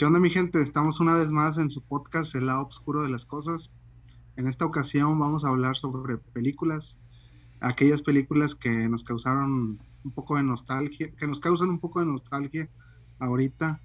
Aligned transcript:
¿Qué 0.00 0.06
onda 0.06 0.18
mi 0.18 0.30
gente? 0.30 0.62
Estamos 0.62 0.98
una 0.98 1.14
vez 1.14 1.30
más 1.30 1.58
en 1.58 1.70
su 1.70 1.82
podcast 1.82 2.34
El 2.34 2.46
lado 2.46 2.66
oscuro 2.66 3.02
de 3.02 3.10
las 3.10 3.26
cosas. 3.26 3.70
En 4.34 4.46
esta 4.46 4.64
ocasión 4.64 5.18
vamos 5.18 5.44
a 5.44 5.48
hablar 5.48 5.76
sobre 5.76 6.16
películas, 6.16 6.96
aquellas 7.60 8.00
películas 8.00 8.54
que 8.54 8.70
nos 8.88 9.04
causaron 9.04 9.78
un 10.02 10.10
poco 10.14 10.38
de 10.38 10.42
nostalgia, 10.42 11.14
que 11.14 11.26
nos 11.26 11.38
causan 11.38 11.68
un 11.68 11.80
poco 11.80 12.00
de 12.00 12.06
nostalgia 12.06 12.70
ahorita, 13.18 13.82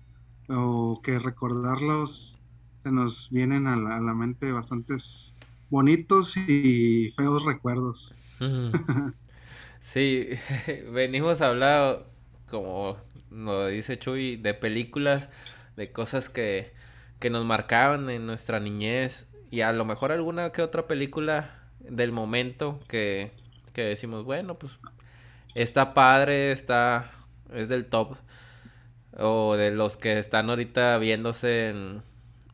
o 0.48 1.02
que 1.04 1.20
recordarlos 1.20 2.38
se 2.84 2.92
nos 2.94 3.30
vienen 3.30 3.68
a 3.68 3.76
la, 3.76 4.14
mente 4.14 4.54
bastantes 4.54 5.36
bonitos 5.70 6.38
y 6.38 7.12
feos 7.18 7.44
recuerdos. 7.44 8.16
Sí, 9.82 10.30
venimos 10.94 11.42
a 11.42 11.48
hablar, 11.48 12.08
como 12.50 12.96
nos 13.30 13.70
dice 13.70 14.00
Chuy, 14.00 14.38
de 14.38 14.56
películas 14.56 15.30
de 15.76 15.92
cosas 15.92 16.30
que, 16.30 16.74
que 17.20 17.30
nos 17.30 17.46
marcaban 17.46 18.10
en 18.10 18.26
nuestra 18.26 18.60
niñez 18.60 19.28
y 19.52 19.62
a 19.62 19.72
lo 19.72 19.86
mejor 19.86 20.12
alguna 20.12 20.52
que 20.52 20.62
otra 20.62 20.88
película 20.88 21.60
del 21.80 22.12
momento 22.12 22.80
que, 22.88 23.32
que 23.74 23.84
decimos, 23.84 24.24
bueno, 24.24 24.56
pues 24.56 24.74
está 25.54 25.94
padre, 25.94 26.52
está, 26.52 27.12
es 27.54 27.70
del 27.70 27.86
top 27.86 28.18
o 29.18 29.56
de 29.56 29.72
los 29.72 29.98
que 29.98 30.20
están 30.20 30.50
ahorita 30.50 30.98
viéndose 30.98 31.70
en 31.70 32.02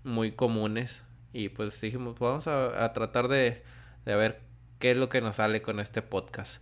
muy 0.03 0.31
comunes 0.31 1.03
y 1.33 1.49
pues 1.49 1.79
dijimos, 1.79 2.19
vamos 2.19 2.47
a, 2.47 2.91
tratar 2.93 3.27
de, 3.27 3.63
de 4.05 4.15
ver 4.15 4.41
qué 4.79 4.91
es 4.91 4.97
lo 4.97 5.09
que 5.09 5.21
nos 5.21 5.37
sale 5.37 5.61
con 5.61 5.79
este 5.79 6.01
podcast. 6.01 6.61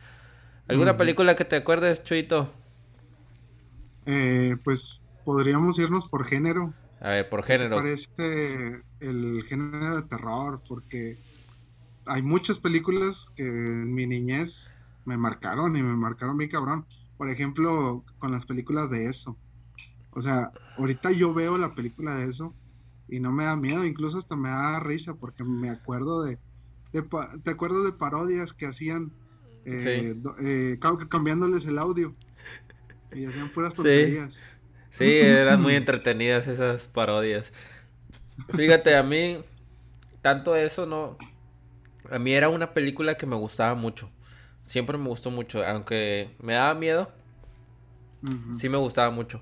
¿Alguna 0.67 0.97
película 0.97 1.35
que 1.35 1.45
te 1.45 1.55
acuerdes, 1.55 2.03
Chuito? 2.03 2.51
Eh, 4.05 4.55
pues 4.63 5.01
podríamos 5.23 5.77
irnos 5.79 6.07
por 6.07 6.25
género. 6.25 6.73
A 7.01 7.09
ver, 7.09 7.29
por 7.29 7.43
género. 7.43 7.77
Parece 7.77 8.81
el 8.99 9.43
género 9.47 9.95
de 9.95 10.07
terror, 10.07 10.61
porque 10.67 11.17
hay 12.05 12.21
muchas 12.21 12.57
películas 12.57 13.27
que 13.35 13.43
en 13.43 13.93
mi 13.93 14.07
niñez 14.07 14.71
me 15.05 15.17
marcaron 15.17 15.75
y 15.77 15.83
me 15.83 15.95
marcaron 15.95 16.37
mi 16.37 16.49
cabrón. 16.49 16.85
Por 17.17 17.29
ejemplo, 17.29 18.03
con 18.19 18.31
las 18.31 18.45
películas 18.45 18.89
de 18.89 19.07
eso. 19.07 19.37
O 20.11 20.21
sea, 20.21 20.51
ahorita 20.77 21.11
yo 21.11 21.33
veo 21.33 21.57
la 21.57 21.73
película 21.73 22.15
de 22.15 22.27
eso 22.27 22.53
y 23.07 23.19
no 23.19 23.31
me 23.31 23.45
da 23.45 23.55
miedo, 23.55 23.85
incluso 23.85 24.17
hasta 24.17 24.35
me 24.35 24.49
da 24.49 24.79
risa 24.79 25.15
porque 25.15 25.43
me 25.43 25.69
acuerdo 25.69 26.23
de, 26.23 26.37
te 26.91 27.51
acuerdo 27.51 27.83
de 27.83 27.91
parodias 27.91 28.53
que 28.53 28.65
hacían 28.65 29.11
eh, 29.65 30.15
eh 30.41 30.79
cambiándoles 31.09 31.65
el 31.65 31.77
audio 31.77 32.15
y 33.13 33.25
hacían 33.25 33.49
puras 33.49 33.73
tonterías. 33.73 34.35
Sí, 34.35 34.41
eran 34.99 35.61
muy 35.61 35.75
entretenidas 35.75 36.47
esas 36.47 36.87
parodias. 36.87 37.51
Fíjate, 38.55 38.95
a 38.95 39.03
mí, 39.03 39.39
tanto 40.21 40.55
eso 40.55 40.85
no... 40.85 41.17
A 42.09 42.17
mí 42.17 42.33
era 42.33 42.49
una 42.49 42.73
película 42.73 43.15
que 43.15 43.25
me 43.25 43.35
gustaba 43.35 43.75
mucho. 43.75 44.09
Siempre 44.65 44.97
me 44.97 45.07
gustó 45.07 45.31
mucho, 45.31 45.65
aunque 45.65 46.31
me 46.39 46.53
daba 46.53 46.73
miedo. 46.73 47.11
Sí 48.59 48.67
me 48.67 48.77
gustaba 48.77 49.11
mucho. 49.11 49.41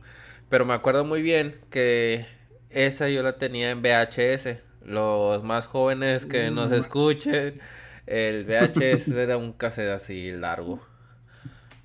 Pero 0.50 0.66
me 0.66 0.74
acuerdo 0.74 1.04
muy 1.04 1.22
bien 1.22 1.60
que 1.70 2.26
esa 2.70 3.10
yo 3.10 3.24
la 3.24 3.38
tenía 3.38 3.72
en 3.72 3.82
VHS. 3.82 4.58
Los 4.86 5.44
más 5.44 5.68
jóvenes 5.68 6.26
que 6.26 6.52
nos 6.52 6.72
escuchen, 6.72 7.60
el 8.06 8.46
VHS 8.46 9.10
era 9.10 9.38
un 9.38 9.54
cassette 9.54 9.90
así 9.90 10.32
largo. 10.32 10.86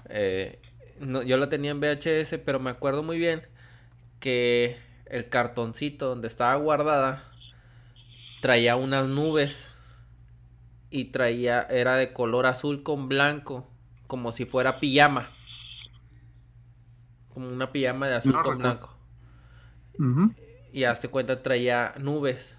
Eh, 0.08 0.58
yo 1.00 1.36
la 1.36 1.48
tenía 1.48 1.72
en 1.72 1.80
VHS, 1.80 2.38
pero 2.44 2.60
me 2.60 2.70
acuerdo 2.70 3.02
muy 3.02 3.18
bien 3.18 3.42
que 4.22 4.76
el 5.06 5.28
cartoncito 5.28 6.06
donde 6.06 6.28
estaba 6.28 6.54
guardada 6.54 7.24
traía 8.40 8.76
unas 8.76 9.08
nubes 9.08 9.76
y 10.90 11.06
traía 11.06 11.62
era 11.62 11.96
de 11.96 12.12
color 12.12 12.46
azul 12.46 12.84
con 12.84 13.08
blanco, 13.08 13.68
como 14.06 14.30
si 14.30 14.44
fuera 14.44 14.78
pijama. 14.78 15.28
Como 17.34 17.48
una 17.48 17.72
pijama 17.72 18.06
de 18.06 18.14
azul 18.14 18.40
con 18.44 18.58
blanco. 18.58 18.96
Y 20.72 20.84
hazte 20.84 21.08
cuenta 21.08 21.42
traía 21.42 21.94
nubes. 21.98 22.56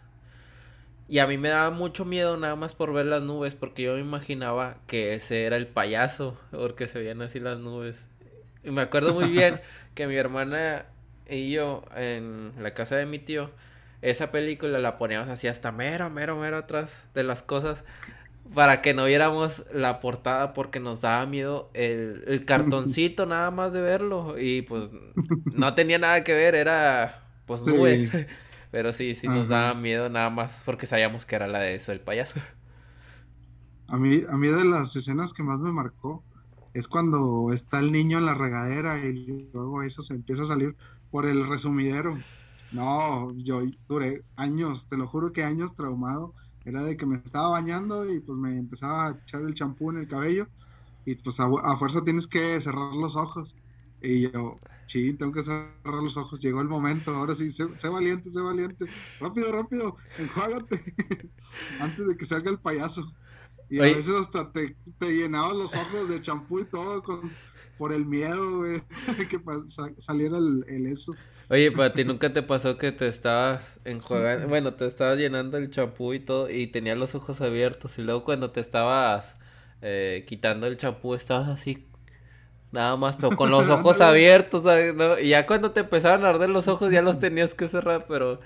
Y 1.08 1.20
a 1.20 1.28
mí 1.28 1.38
me 1.38 1.48
daba 1.48 1.70
mucho 1.70 2.04
miedo 2.04 2.36
nada 2.36 2.58
más 2.58 2.76
por 2.76 2.92
ver 2.92 3.06
las 3.06 3.24
nubes, 3.24 3.56
porque 3.56 3.84
yo 3.84 3.94
me 3.94 4.02
imaginaba 4.02 4.80
que 4.86 5.14
ese 5.14 5.46
era 5.46 5.56
el 5.56 5.68
payaso, 5.68 6.38
porque 6.52 6.88
se 6.88 7.00
veían 7.00 7.22
así 7.22 7.40
las 7.40 7.60
nubes. 7.60 8.06
Y 8.66 8.72
me 8.72 8.82
acuerdo 8.82 9.14
muy 9.14 9.30
bien 9.30 9.62
que 9.96 10.08
mi 10.08 10.16
hermana 10.18 10.88
y 11.30 11.52
yo 11.52 11.84
en 11.96 12.54
la 12.60 12.74
casa 12.74 12.96
de 12.96 13.06
mi 13.06 13.20
tío, 13.20 13.52
esa 14.02 14.32
película 14.32 14.80
la 14.80 14.98
poníamos 14.98 15.30
así 15.30 15.48
hasta 15.48 15.72
mero, 15.72 16.10
mero, 16.10 16.38
mero 16.38 16.58
atrás 16.58 16.92
de 17.14 17.24
las 17.24 17.42
cosas 17.42 17.84
para 18.54 18.82
que 18.82 18.94
no 18.94 19.06
viéramos 19.06 19.64
la 19.74 20.00
portada 20.00 20.54
porque 20.54 20.80
nos 20.80 21.02
daba 21.02 21.26
miedo 21.26 21.70
el, 21.74 22.44
cartoncito 22.46 23.26
nada 23.26 23.52
más 23.52 23.72
de 23.74 23.82
verlo 23.82 24.38
y 24.38 24.62
pues 24.64 24.90
no 25.56 25.74
tenía 25.74 26.00
nada 26.00 26.24
que 26.24 26.34
ver, 26.34 26.56
era 26.56 27.24
pues 27.46 27.62
nubes. 27.62 28.12
Pero 28.72 28.92
sí, 28.92 29.14
sí 29.14 29.28
nos 29.28 29.50
daba 29.50 29.76
miedo 29.76 30.10
nada 30.10 30.32
más 30.32 30.64
porque 30.66 30.88
sabíamos 30.88 31.28
que 31.28 31.36
era 31.36 31.48
la 31.48 31.60
de 31.60 31.76
eso, 31.76 31.92
el 31.92 32.00
payaso. 32.00 32.40
A 33.88 33.98
mí, 33.98 34.22
a 34.28 34.36
mí 34.36 34.48
de 34.48 34.66
las 34.66 34.96
escenas 34.96 35.32
que 35.32 35.44
más 35.44 35.60
me 35.60 35.72
marcó 35.72 36.24
es 36.74 36.88
cuando 36.88 37.52
está 37.54 37.80
el 37.80 37.92
niño 37.92 38.18
en 38.18 38.26
la 38.26 38.34
regadera 38.34 39.00
y 39.00 39.50
luego 39.54 39.84
eso 39.84 40.02
se 40.02 40.16
empieza 40.16 40.44
a 40.44 40.48
salir 40.48 40.76
por 41.12 41.26
el 41.26 41.48
resumidero. 41.48 42.18
No, 42.72 43.32
yo 43.38 43.62
duré 43.88 44.24
años, 44.36 44.88
te 44.88 44.98
lo 44.98 45.08
juro 45.08 45.32
que 45.32 45.44
años 45.44 45.76
traumado. 45.76 46.34
Era 46.66 46.82
de 46.82 46.98
que 46.98 47.06
me 47.06 47.18
estaba 47.18 47.50
bañando 47.50 48.12
y 48.12 48.20
pues 48.22 48.38
me 48.40 48.58
empezaba 48.58 49.08
a 49.08 49.12
echar 49.12 49.42
el 49.42 49.54
champú 49.54 49.92
en 49.92 49.98
el 49.98 50.08
cabello 50.08 50.48
y 51.06 51.16
pues 51.16 51.40
a, 51.40 51.78
fuerza 51.78 52.04
tienes 52.04 52.28
que 52.28 52.60
cerrar 52.62 52.94
los 52.94 53.16
ojos. 53.16 53.56
Y 54.02 54.32
yo, 54.32 54.56
sí, 54.88 55.14
tengo 55.14 55.32
que 55.32 55.44
cerrar 55.44 56.04
los 56.04 56.18
ojos. 56.18 56.42
Llegó 56.42 56.62
el 56.62 56.68
momento, 56.68 57.12
ahora 57.12 57.36
sí, 57.36 57.50
sé, 57.52 57.66
valiente, 57.90 58.32
sé 58.32 58.40
valiente. 58.40 58.86
Rápido, 59.20 59.52
rápido, 59.52 59.96
enjuágate 60.18 60.96
antes 61.80 62.08
de 62.08 62.18
que 62.18 62.26
salga 62.26 62.50
el 62.50 62.60
payaso. 62.60 63.14
Y 63.70 63.80
a 63.80 63.84
veces 63.84 64.14
hasta 64.14 64.52
te, 64.52 64.76
te 65.00 65.12
llenaba 65.12 65.54
los 65.54 65.74
ojos 65.74 66.10
de 66.10 66.22
champú 66.22 66.60
y 66.60 66.66
todo 66.66 67.02
con 67.02 67.32
por 67.78 67.92
el 67.92 68.06
miedo, 68.06 68.58
güey, 68.58 68.82
que 69.30 69.40
saliera 69.98 70.38
el, 70.38 70.88
eso. 70.88 71.16
Oye, 71.50 71.72
para 71.72 71.92
ti 71.92 72.04
nunca 72.06 72.32
te 72.32 72.42
pasó 72.44 72.78
que 72.78 72.92
te 72.92 73.08
estabas 73.08 73.80
enjuagando, 73.84 74.48
bueno, 74.50 74.74
te 74.76 74.88
estabas 74.88 75.18
llenando 75.18 75.58
el 75.58 75.70
champú 75.70 76.14
y 76.14 76.20
todo 76.20 76.50
y 76.50 76.68
tenías 76.68 76.98
los 76.98 77.16
ojos 77.16 77.42
abiertos 77.42 77.98
y 77.98 78.04
luego 78.04 78.24
cuando 78.24 78.52
te 78.52 78.62
estabas 78.62 79.36
eh, 79.82 80.24
quitando 80.28 80.68
el 80.68 80.78
champú 80.78 81.16
estabas 81.16 81.50
así 81.50 81.88
nada 82.72 82.96
más, 82.96 83.18
pero 83.18 83.36
con 83.36 83.52
los 83.52 83.70
ojos 83.70 84.02
abiertos. 84.02 84.66
Y 85.22 85.30
ya 85.30 85.46
cuando 85.46 85.72
te 85.72 85.82
empezaban 85.82 86.26
a 86.26 86.30
arder 86.30 86.50
los 86.50 86.68
ojos 86.68 86.92
ya 86.92 87.04
los 87.04 87.20
tenías 87.20 87.54
que 87.54 87.70
cerrar, 87.70 88.06
pero 88.08 88.40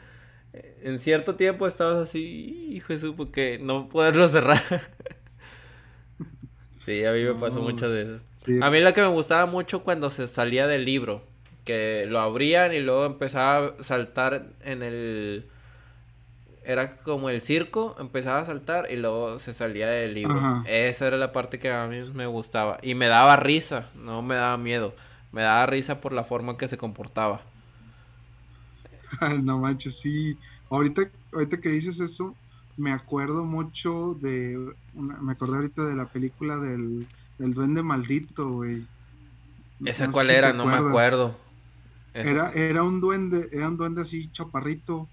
en 0.82 1.00
cierto 1.00 1.36
tiempo 1.36 1.68
estabas 1.68 2.10
así, 2.10 2.70
hijo 2.72 2.94
de 2.94 3.00
su, 3.00 3.16
porque 3.16 3.60
no 3.62 3.90
poderlo 3.90 4.28
cerrar. 4.30 4.62
Sí, 6.88 7.04
a 7.04 7.12
mí 7.12 7.22
me 7.22 7.34
pasó 7.34 7.62
muchas 7.62 7.92
veces. 7.92 8.22
A 8.62 8.70
mí 8.70 8.80
la 8.80 8.94
que 8.94 9.02
me 9.02 9.10
gustaba 9.10 9.46
mucho 9.46 9.84
cuando 9.84 10.10
se 10.10 10.26
salía 10.30 10.68
del 10.68 10.86
libro, 10.86 11.22
que 11.66 12.06
lo 12.08 12.22
abrían 12.22 12.74
y 12.74 12.80
luego 12.80 13.06
empezaba 13.06 13.74
a 13.78 13.84
saltar 13.84 14.46
en 14.64 14.84
el... 14.84 15.50
Era 16.64 16.96
como 16.96 17.30
el 17.30 17.42
circo, 17.42 17.98
empezaba 18.00 18.40
a 18.40 18.46
saltar 18.46 18.88
y 18.90 18.96
luego 18.96 19.38
se 19.40 19.54
salía 19.54 19.90
del 19.90 20.14
libro. 20.14 20.34
Esa 20.66 21.08
era 21.08 21.18
la 21.18 21.34
parte 21.34 21.60
que 21.60 21.70
a 21.70 21.88
mí 21.88 22.10
me 22.14 22.26
gustaba. 22.26 22.78
Y 22.82 22.96
me 22.96 23.08
daba 23.08 23.36
risa, 23.36 23.90
no 23.94 24.22
me 24.22 24.36
daba 24.36 24.56
miedo. 24.56 24.96
Me 25.34 25.42
daba 25.42 25.66
risa 25.66 26.00
por 26.00 26.14
la 26.14 26.24
forma 26.24 26.58
que 26.58 26.70
se 26.70 26.78
comportaba. 26.78 27.42
no 29.44 29.60
manches, 29.60 30.00
sí. 30.00 30.38
Ahorita, 30.70 31.10
ahorita 31.34 31.60
que 31.60 31.70
dices 31.70 32.00
eso, 32.00 32.36
me 32.78 32.92
acuerdo 32.92 33.44
mucho 33.44 34.18
de, 34.22 34.74
me 34.94 35.32
acordé 35.32 35.58
ahorita 35.58 35.86
de 35.86 35.96
la 35.96 36.06
película 36.06 36.58
del, 36.58 37.08
Duende 37.38 37.84
Maldito, 37.84 38.50
güey. 38.50 38.86
¿Esa 39.86 40.12
cuál 40.12 40.30
era? 40.30 40.54
no 40.54 40.66
me 40.66 40.74
acuerdo. 40.74 41.36
Era, 42.14 42.50
era 42.50 42.82
un 42.82 43.00
duende, 43.00 43.48
era 43.52 43.68
un 43.68 43.78
duende 43.78 44.02
así 44.02 44.30
chaparrito, 44.32 45.08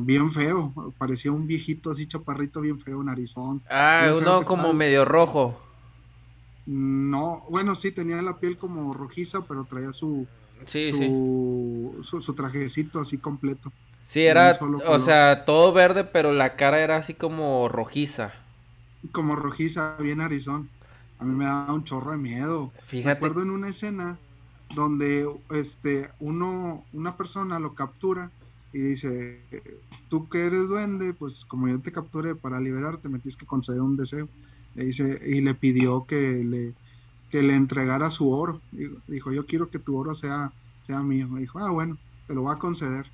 bien 0.00 0.30
feo, 0.32 0.72
parecía 0.98 1.32
un 1.32 1.46
viejito 1.46 1.90
así 1.90 2.06
chaparrito, 2.06 2.60
bien 2.60 2.78
feo, 2.78 3.02
narizón. 3.02 3.62
Ah, 3.68 4.12
uno 4.16 4.42
como 4.44 4.72
medio 4.72 5.04
rojo. 5.04 5.60
No, 6.66 7.44
bueno, 7.50 7.74
sí, 7.74 7.90
tenía 7.90 8.20
la 8.22 8.38
piel 8.38 8.56
como 8.56 8.94
rojiza, 8.94 9.42
pero 9.42 9.64
traía 9.64 9.92
su, 9.92 10.26
sí, 10.66 10.92
su, 10.92 12.20
su 12.20 12.34
trajecito 12.34 13.00
así 13.00 13.18
completo. 13.18 13.72
Sí, 14.08 14.22
era, 14.22 14.58
o 14.86 14.98
sea, 14.98 15.44
todo 15.44 15.72
verde, 15.72 16.02
pero 16.02 16.32
la 16.32 16.56
cara 16.56 16.80
era 16.80 16.96
así 16.96 17.14
como 17.14 17.68
rojiza. 17.68 18.32
Como 19.12 19.36
rojiza, 19.36 19.96
bien 20.00 20.20
arizón. 20.20 20.68
A 21.20 21.24
mí 21.24 21.36
me 21.36 21.44
daba 21.44 21.72
un 21.72 21.84
chorro 21.84 22.10
de 22.10 22.18
miedo. 22.18 22.72
Fíjate. 22.86 23.04
Me 23.04 23.12
acuerdo 23.12 23.42
en 23.42 23.50
una 23.50 23.68
escena 23.68 24.18
donde 24.74 25.28
este 25.50 26.08
uno 26.18 26.84
una 26.92 27.16
persona 27.16 27.58
lo 27.58 27.74
captura 27.74 28.30
y 28.72 28.78
dice, 28.78 29.40
tú 30.08 30.28
que 30.28 30.46
eres 30.46 30.68
duende, 30.68 31.12
pues 31.12 31.44
como 31.44 31.68
yo 31.68 31.80
te 31.80 31.92
capturé 31.92 32.34
para 32.34 32.60
liberarte, 32.60 33.08
me 33.08 33.18
tienes 33.18 33.36
que 33.36 33.46
conceder 33.46 33.80
un 33.80 33.96
deseo. 33.96 34.28
Le 34.74 34.84
dice, 34.84 35.20
y 35.26 35.40
le 35.40 35.54
pidió 35.54 36.04
que 36.06 36.44
le, 36.44 36.74
que 37.30 37.42
le 37.42 37.54
entregara 37.54 38.10
su 38.10 38.30
oro. 38.30 38.60
Dijo, 39.06 39.32
yo 39.32 39.46
quiero 39.46 39.70
que 39.70 39.78
tu 39.78 39.96
oro 39.96 40.14
sea, 40.14 40.52
sea 40.86 41.00
mío. 41.02 41.28
Me 41.28 41.40
dijo, 41.40 41.58
ah, 41.58 41.70
bueno, 41.70 41.96
te 42.26 42.34
lo 42.34 42.42
voy 42.42 42.54
a 42.54 42.58
conceder. 42.58 43.06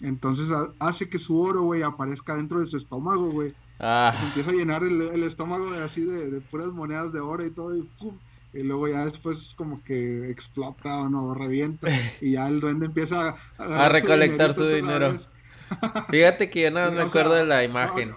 Entonces 0.00 0.50
hace 0.78 1.08
que 1.08 1.18
su 1.18 1.40
oro, 1.40 1.62
güey, 1.62 1.82
aparezca 1.82 2.36
dentro 2.36 2.60
de 2.60 2.66
su 2.66 2.76
estómago, 2.76 3.30
güey. 3.30 3.54
Ah. 3.80 4.14
Se 4.18 4.26
empieza 4.26 4.50
a 4.50 4.54
llenar 4.54 4.82
el, 4.84 5.22
estómago 5.22 5.70
de 5.70 5.82
así 5.82 6.02
de, 6.02 6.40
puras 6.40 6.68
monedas 6.68 7.12
de 7.12 7.20
oro 7.20 7.44
y 7.44 7.50
todo, 7.50 7.76
y, 7.76 8.62
luego 8.62 8.86
ya 8.86 9.04
después 9.04 9.54
como 9.56 9.82
que 9.82 10.30
explota 10.30 10.98
o 10.98 11.08
no, 11.08 11.34
revienta, 11.34 11.88
y 12.20 12.32
ya 12.32 12.46
el 12.46 12.60
duende 12.60 12.86
empieza 12.86 13.34
a, 13.58 13.88
recolectar 13.88 14.54
su 14.54 14.68
dinero. 14.68 15.16
Fíjate 16.10 16.50
que 16.50 16.62
yo 16.62 16.70
no 16.70 16.90
me 16.90 17.02
acuerdo 17.02 17.34
de 17.34 17.46
la 17.46 17.64
imagen. 17.64 18.14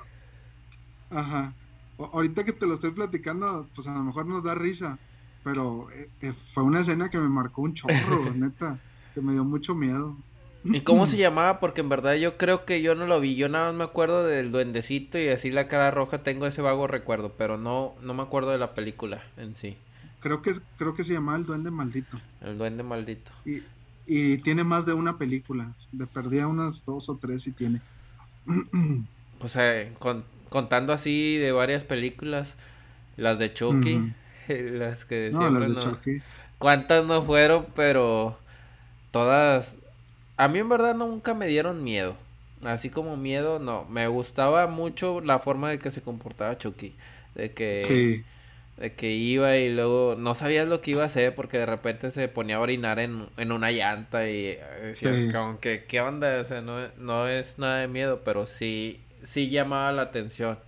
Ajá. 1.09 1.53
ahorita 1.97 2.43
que 2.43 2.53
te 2.53 2.67
lo 2.67 2.75
estoy 2.75 2.91
platicando, 2.91 3.67
pues 3.73 3.87
a 3.87 3.93
lo 3.93 4.03
mejor 4.03 4.25
nos 4.25 4.43
da 4.43 4.53
risa, 4.53 4.99
pero 5.43 5.89
eh, 5.91 6.09
eh, 6.21 6.33
fue 6.53 6.63
una 6.63 6.81
escena 6.81 7.09
que 7.09 7.17
me 7.17 7.29
marcó 7.29 7.61
un 7.61 7.73
chorro, 7.73 8.21
neta, 8.35 8.79
que 9.13 9.21
me 9.21 9.33
dio 9.33 9.43
mucho 9.43 9.75
miedo. 9.75 10.15
¿Y 10.63 10.81
cómo 10.81 11.05
se 11.07 11.17
llamaba? 11.17 11.59
Porque 11.59 11.81
en 11.81 11.89
verdad 11.89 12.15
yo 12.15 12.37
creo 12.37 12.65
que 12.65 12.81
yo 12.81 12.95
no 12.95 13.07
lo 13.07 13.19
vi. 13.19 13.35
Yo 13.35 13.49
nada 13.49 13.67
más 13.67 13.75
me 13.75 13.83
acuerdo 13.83 14.25
del 14.25 14.51
duendecito 14.51 15.17
y 15.19 15.29
así 15.29 15.51
la 15.51 15.67
cara 15.67 15.91
roja. 15.91 16.23
Tengo 16.23 16.47
ese 16.47 16.61
vago 16.61 16.87
recuerdo, 16.87 17.33
pero 17.37 17.57
no, 17.57 17.93
no 18.01 18.13
me 18.13 18.23
acuerdo 18.23 18.51
de 18.51 18.57
la 18.57 18.73
película 18.73 19.23
en 19.37 19.55
sí. 19.55 19.77
Creo 20.19 20.41
que, 20.41 20.55
creo 20.77 20.95
que 20.95 21.03
se 21.03 21.13
llamaba 21.13 21.37
El 21.37 21.45
Duende 21.45 21.71
Maldito. 21.71 22.17
El 22.41 22.57
Duende 22.57 22.83
Maldito. 22.83 23.31
Y, 23.45 23.61
y 24.07 24.37
tiene 24.37 24.63
más 24.63 24.85
de 24.85 24.93
una 24.93 25.17
película. 25.17 25.73
Le 25.91 26.07
perdía 26.07 26.47
unas 26.47 26.83
dos 26.85 27.07
o 27.09 27.17
tres 27.17 27.45
y 27.47 27.51
tiene. 27.51 27.81
o 29.39 29.47
sea, 29.47 29.89
contando 30.49 30.93
así 30.93 31.37
de 31.37 31.51
varias 31.51 31.83
películas, 31.83 32.49
las 33.15 33.37
de 33.37 33.53
Chucky, 33.53 34.13
las 34.77 35.05
que 35.05 35.29
no, 35.31 35.49
las 35.49 35.75
de 35.75 35.79
Chucky. 35.79 36.21
¿Cuántas 36.57 37.05
no 37.05 37.21
fueron? 37.21 37.67
Pero 37.75 38.37
todas 39.11 39.75
a 40.37 40.47
mí 40.47 40.59
en 40.59 40.69
verdad 40.69 40.95
nunca 40.95 41.33
me 41.33 41.47
dieron 41.47 41.83
miedo. 41.83 42.15
Así 42.63 42.89
como 42.89 43.17
miedo, 43.17 43.59
no. 43.59 43.85
Me 43.85 44.07
gustaba 44.07 44.67
mucho 44.67 45.19
la 45.21 45.39
forma 45.39 45.69
de 45.69 45.79
que 45.79 45.91
se 45.91 46.01
comportaba 46.01 46.57
Chucky. 46.57 46.95
De 47.33 47.51
que, 47.53 48.23
de 48.77 48.93
que 48.93 49.11
iba 49.11 49.57
y 49.57 49.73
luego 49.73 50.15
no 50.17 50.35
sabías 50.35 50.67
lo 50.67 50.81
que 50.81 50.91
iba 50.91 51.03
a 51.03 51.07
hacer 51.07 51.35
porque 51.35 51.57
de 51.57 51.65
repente 51.65 52.11
se 52.11 52.27
ponía 52.27 52.57
a 52.57 52.61
orinar 52.61 52.99
en, 52.99 53.27
una 53.51 53.71
llanta 53.71 54.29
y 54.29 54.47
eh, 54.47 54.59
decías 54.83 55.33
como 55.33 55.59
que, 55.59 55.85
¿qué 55.85 56.01
onda? 56.01 56.39
O 56.39 56.43
sea, 56.45 56.61
no, 56.61 56.87
no 56.97 57.27
es 57.27 57.59
nada 57.59 57.79
de 57.79 57.87
miedo, 57.87 58.21
pero 58.23 58.45
sí, 58.45 59.01
sí 59.23 59.49
llamaba 59.49 59.91
la 59.91 60.03
atención. 60.03 60.59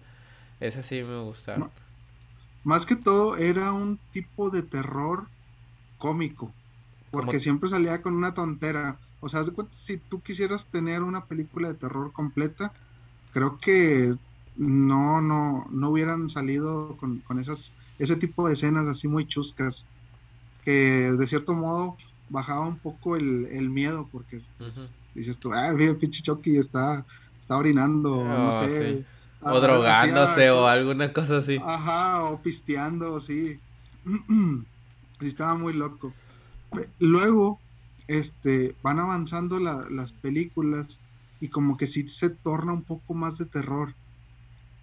Ese 0.59 0.83
sí 0.83 1.03
me 1.03 1.21
gustaba. 1.21 1.69
Más 2.63 2.85
que 2.85 2.95
todo 2.95 3.37
era 3.37 3.71
un 3.71 3.99
tipo 4.11 4.49
de 4.49 4.63
terror 4.63 5.27
cómico. 5.97 6.51
Porque 7.11 7.39
siempre 7.39 7.69
salía 7.69 8.01
con 8.01 8.15
una 8.15 8.33
tontera. 8.33 8.99
O 9.19 9.29
sea, 9.29 9.43
si 9.71 9.97
tú 9.97 10.21
quisieras 10.21 10.65
tener 10.65 11.01
una 11.01 11.25
película 11.25 11.67
de 11.67 11.73
terror 11.73 12.11
completa, 12.13 12.71
creo 13.33 13.57
que 13.59 14.15
no, 14.55 15.21
no, 15.21 15.65
no 15.71 15.89
hubieran 15.89 16.29
salido 16.29 16.97
con, 16.97 17.39
esas, 17.39 17.71
ese 17.97 18.15
tipo 18.15 18.47
de 18.47 18.53
escenas 18.53 18.87
así 18.87 19.07
muy 19.07 19.25
chuscas, 19.25 19.85
que 20.63 21.11
de 21.11 21.27
cierto 21.27 21.53
modo 21.53 21.95
bajaba 22.29 22.67
un 22.67 22.77
poco 22.77 23.15
el, 23.15 23.69
miedo, 23.69 24.07
porque 24.11 24.41
dices 25.15 25.39
tú, 25.39 25.53
ah, 25.53 25.69
el 25.69 25.97
pinche 25.97 26.21
Chucky 26.21 26.57
está, 26.57 27.05
está 27.39 27.57
orinando, 27.57 28.23
no 28.23 28.49
oh, 28.49 28.51
O 29.41 29.59
drogándose 29.59 30.51
o 30.51 30.67
alguna 30.67 31.13
cosa 31.13 31.37
así. 31.37 31.59
Ajá, 31.63 32.23
o 32.23 32.41
pisteando, 32.41 33.19
sí. 33.19 33.59
sí, 35.19 35.27
estaba 35.27 35.55
muy 35.55 35.73
loco. 35.73 36.13
Luego, 36.99 37.59
este, 38.07 38.75
van 38.81 38.99
avanzando 38.99 39.59
las 39.59 40.11
películas 40.11 40.99
y 41.39 41.47
como 41.47 41.77
que 41.77 41.87
sí 41.87 42.07
se 42.09 42.29
torna 42.29 42.73
un 42.73 42.83
poco 42.83 43.13
más 43.13 43.37
de 43.37 43.45
terror. 43.45 43.93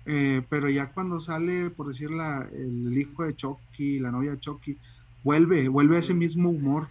Eh, 0.07 0.43
pero 0.49 0.69
ya 0.69 0.87
cuando 0.87 1.21
sale, 1.21 1.71
por 1.71 1.89
decir, 1.89 2.11
el 2.53 2.97
hijo 2.97 3.25
de 3.25 3.35
Chucky, 3.35 3.99
la 3.99 4.11
novia 4.11 4.33
de 4.33 4.41
Chucky, 4.41 4.79
vuelve, 5.25 5.69
vuelve 5.69 5.97
a 5.97 6.01
ese 6.01 6.15
mismo 6.15 6.51
humor. 6.51 6.89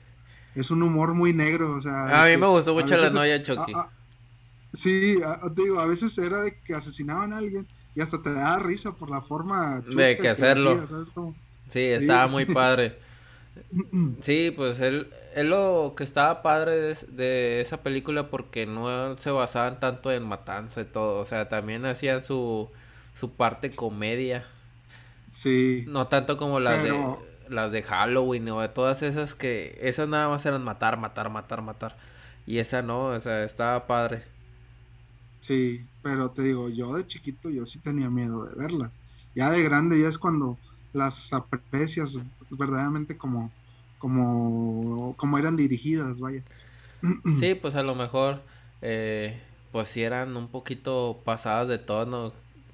Es 0.54 0.70
un 0.72 0.84
humor 0.84 1.14
muy 1.14 1.34
negro, 1.34 1.74
o 1.74 1.82
sea... 1.82 2.24
A 2.24 2.28
mí 2.28 2.38
me 2.38 2.48
gustó 2.48 2.74
mucho 2.74 2.96
la 2.98 3.10
novia 3.10 3.40
de 3.40 3.44
Chucky. 3.44 3.74
Sí, 4.76 5.20
digo, 5.56 5.80
a 5.80 5.86
veces 5.86 6.18
era 6.18 6.42
de 6.42 6.60
que 6.60 6.74
asesinaban 6.74 7.34
a 7.34 7.38
alguien 7.38 7.68
y 7.96 8.02
hasta 8.02 8.22
te 8.22 8.34
da 8.34 8.60
risa 8.60 8.96
por 8.96 9.10
la 9.10 9.22
forma 9.22 9.82
de 9.82 10.18
que 10.18 10.30
hacerlo. 10.30 10.86
Sí, 11.70 11.80
estaba 11.80 12.28
muy 12.28 12.46
padre. 12.46 13.00
Sí, 14.22 14.54
pues 14.54 14.82
él, 14.82 15.08
él 15.34 15.48
lo 15.48 15.94
que 15.96 16.04
estaba 16.04 16.42
padre 16.42 16.98
de, 17.08 17.62
esa 17.62 17.82
película 17.82 18.30
porque 18.30 18.66
no 18.66 19.18
se 19.18 19.32
basaban 19.32 19.80
tanto 19.80 20.12
en 20.12 20.24
matanza 20.28 20.82
y 20.82 20.86
todo, 20.86 21.22
o 21.22 21.26
sea, 21.26 21.48
también 21.48 21.86
hacían 21.86 22.22
su, 22.22 22.70
su 23.18 23.32
parte 23.32 23.70
comedia. 23.70 24.46
Sí. 25.32 25.86
No 25.88 26.08
tanto 26.08 26.36
como 26.36 26.60
las 26.60 26.84
de 26.84 26.94
las 27.48 27.72
de 27.72 27.84
Halloween 27.84 28.50
o 28.50 28.62
de 28.62 28.70
todas 28.70 29.02
esas 29.04 29.36
que 29.36 29.78
esas 29.82 30.08
nada 30.08 30.30
más 30.30 30.46
eran 30.46 30.64
matar, 30.64 30.98
matar, 30.98 31.30
matar, 31.30 31.62
matar. 31.62 31.96
Y 32.46 32.60
esa 32.60 32.82
no, 32.82 33.08
o 33.08 33.20
sea, 33.20 33.44
estaba 33.44 33.88
padre. 33.88 34.24
Sí, 35.46 35.86
pero 36.02 36.32
te 36.32 36.42
digo, 36.42 36.70
yo 36.70 36.96
de 36.96 37.06
chiquito 37.06 37.52
yo 37.52 37.66
sí 37.68 37.78
tenía 37.80 38.10
miedo 38.10 38.46
de 38.46 38.56
verlas. 38.56 38.92
Ya 39.36 39.52
de 39.52 39.62
grande 39.62 40.02
ya 40.02 40.08
es 40.08 40.18
cuando 40.18 40.58
las 40.92 41.32
aprecias 41.34 42.18
verdaderamente 42.50 43.16
como, 43.16 43.52
como, 44.00 45.14
como 45.18 45.38
eran 45.38 45.56
dirigidas, 45.56 46.20
vaya. 46.20 46.44
Sí, 47.40 47.54
pues 47.54 47.76
a 47.76 47.84
lo 47.84 47.94
mejor, 47.94 48.42
eh, 48.82 49.40
pues 49.72 49.90
si 49.90 50.02
eran 50.02 50.36
un 50.36 50.48
poquito 50.48 51.22
pasadas 51.24 51.68
de 51.68 51.78
tono 51.78 52.34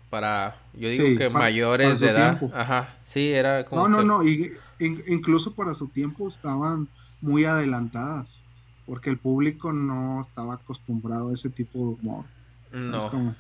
para, 0.10 0.56
yo 0.74 0.88
digo 0.88 1.18
que 1.18 1.30
mayores 1.30 2.00
de 2.00 2.10
edad. 2.10 2.42
Ajá, 2.54 2.96
sí, 3.06 3.32
era 3.32 3.66
como. 3.66 3.90
No, 3.90 4.04
no, 4.04 4.04
no, 4.04 4.24
y, 4.24 4.54
incluso 4.80 5.54
para 5.56 5.74
su 5.74 5.90
tiempo 5.90 6.30
estaban 6.30 6.88
muy 7.20 7.44
adelantadas, 7.44 8.38
porque 8.86 9.10
el 9.10 9.20
público 9.20 9.74
no 9.74 10.22
estaba 10.22 10.54
acostumbrado 10.54 11.32
a 11.32 11.34
ese 11.34 11.50
tipo 11.50 11.80
de 11.80 11.94
humor. 11.96 12.26
No. 12.72 13.36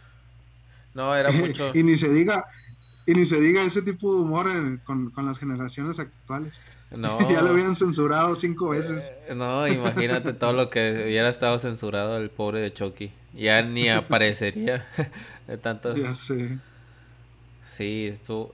No, 0.93 1.15
era 1.15 1.31
mucho. 1.31 1.71
y 1.73 1.83
ni 1.83 1.95
se 1.95 2.09
diga, 2.09 2.45
y 3.05 3.13
ni 3.13 3.25
se 3.25 3.39
diga 3.39 3.63
ese 3.63 3.81
tipo 3.81 4.13
de 4.13 4.21
humor 4.21 4.47
con, 4.83 5.11
las 5.17 5.39
generaciones 5.39 5.99
actuales. 5.99 6.61
No. 6.91 7.17
ya 7.29 7.41
lo 7.41 7.51
habían 7.51 7.75
censurado 7.75 8.35
cinco 8.35 8.69
veces. 8.69 9.11
Eh, 9.27 9.35
no, 9.35 9.67
imagínate 9.67 10.33
todo 10.33 10.53
lo 10.53 10.69
que 10.69 11.03
hubiera 11.05 11.29
estado 11.29 11.57
censurado 11.59 12.17
el 12.17 12.29
pobre 12.29 12.59
de 12.59 12.73
Chucky. 12.73 13.11
Ya 13.33 13.61
ni 13.61 13.89
aparecería 13.89 14.85
de 15.47 15.57
tantas. 15.57 15.97
Ya 15.97 16.13
sé. 16.15 16.59
Sí, 17.77 18.13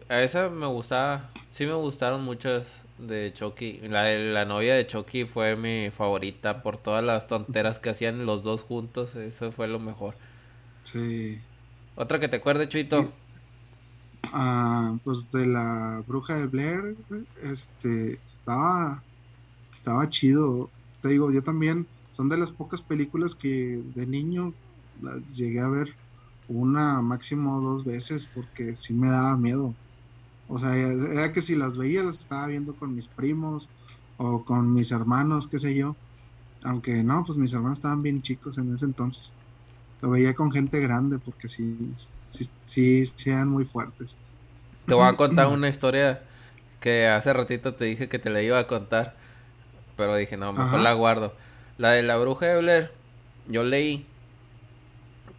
a 0.10 0.22
esa 0.22 0.50
me 0.50 0.68
gustaba, 0.68 1.32
sí 1.52 1.66
me 1.66 1.74
gustaron 1.74 2.24
muchas 2.24 2.84
de 3.00 3.34
Chucky. 3.34 3.82
La, 3.90 4.10
la 4.14 4.46
novia 4.46 4.76
de 4.76 4.86
Chucky 4.86 5.26
fue 5.26 5.56
mi 5.56 5.90
favorita 5.90 6.62
por 6.62 6.78
todas 6.78 7.04
las 7.04 7.28
tonteras 7.28 7.80
que 7.80 7.90
hacían 7.90 8.26
los 8.26 8.44
dos 8.44 8.62
juntos. 8.62 9.16
Eso 9.16 9.52
fue 9.52 9.68
lo 9.68 9.80
mejor. 9.80 10.14
Sí. 10.92 11.38
Otra 11.96 12.20
que 12.20 12.30
te 12.30 12.38
acuerdes, 12.38 12.70
Chuito. 12.70 13.12
Ah, 14.32 14.98
pues 15.04 15.30
de 15.32 15.46
la 15.46 16.04
bruja 16.08 16.36
de 16.38 16.48
Blair, 16.48 16.96
este, 17.42 18.20
estaba, 18.28 19.04
estaba 19.76 20.08
chido. 20.10 20.70
Te 21.02 21.10
digo, 21.10 21.32
yo 21.32 21.44
también, 21.44 21.88
son 22.12 22.30
de 22.30 22.38
las 22.38 22.52
pocas 22.52 22.82
películas 22.82 23.36
que 23.36 23.82
de 23.96 24.08
niño 24.08 24.54
las 25.02 25.22
llegué 25.36 25.60
a 25.60 25.68
ver 25.68 25.94
una, 26.48 27.02
máximo 27.02 27.60
dos 27.60 27.84
veces, 27.84 28.26
porque 28.34 28.74
sí 28.76 28.94
me 28.94 29.10
daba 29.10 29.36
miedo. 29.38 29.74
O 30.48 30.60
sea, 30.60 30.76
era 30.78 31.34
que 31.34 31.42
si 31.42 31.56
las 31.56 31.78
veía, 31.78 32.04
las 32.04 32.20
estaba 32.20 32.48
viendo 32.48 32.74
con 32.76 32.96
mis 32.96 33.08
primos 33.10 33.70
o 34.18 34.46
con 34.46 34.74
mis 34.74 34.92
hermanos, 34.92 35.50
qué 35.50 35.60
sé 35.60 35.76
yo. 35.76 35.98
Aunque 36.64 37.04
no, 37.04 37.26
pues 37.26 37.38
mis 37.38 37.54
hermanos 37.54 37.80
estaban 37.80 38.02
bien 38.02 38.22
chicos 38.22 38.58
en 38.58 38.74
ese 38.74 38.86
entonces. 38.86 39.34
Lo 40.02 40.10
veía 40.10 40.34
con 40.34 40.52
gente 40.52 40.80
grande 40.80 41.18
porque 41.18 41.48
sí, 41.48 41.94
sí, 42.30 42.50
sí 42.66 43.06
sean 43.06 43.50
muy 43.50 43.66
fuertes. 43.66 44.16
Te 44.86 44.94
voy 44.94 45.08
a 45.08 45.14
contar 45.18 45.48
una 45.48 45.70
historia 45.70 46.22
que 46.80 47.08
hace 47.08 47.34
ratito 47.34 47.74
te 47.74 47.86
dije 47.86 48.08
que 48.08 48.20
te 48.20 48.30
la 48.30 48.42
iba 48.42 48.60
a 48.60 48.68
contar, 48.68 49.16
pero 49.96 50.16
dije, 50.16 50.38
no, 50.38 50.54
mejor 50.54 50.80
la 50.80 50.94
guardo. 50.94 51.34
La 51.78 51.92
de 51.92 52.04
la 52.04 52.18
bruja 52.18 52.46
de 52.46 52.58
Blair, 52.58 52.92
yo 53.48 53.64
leí 53.64 54.06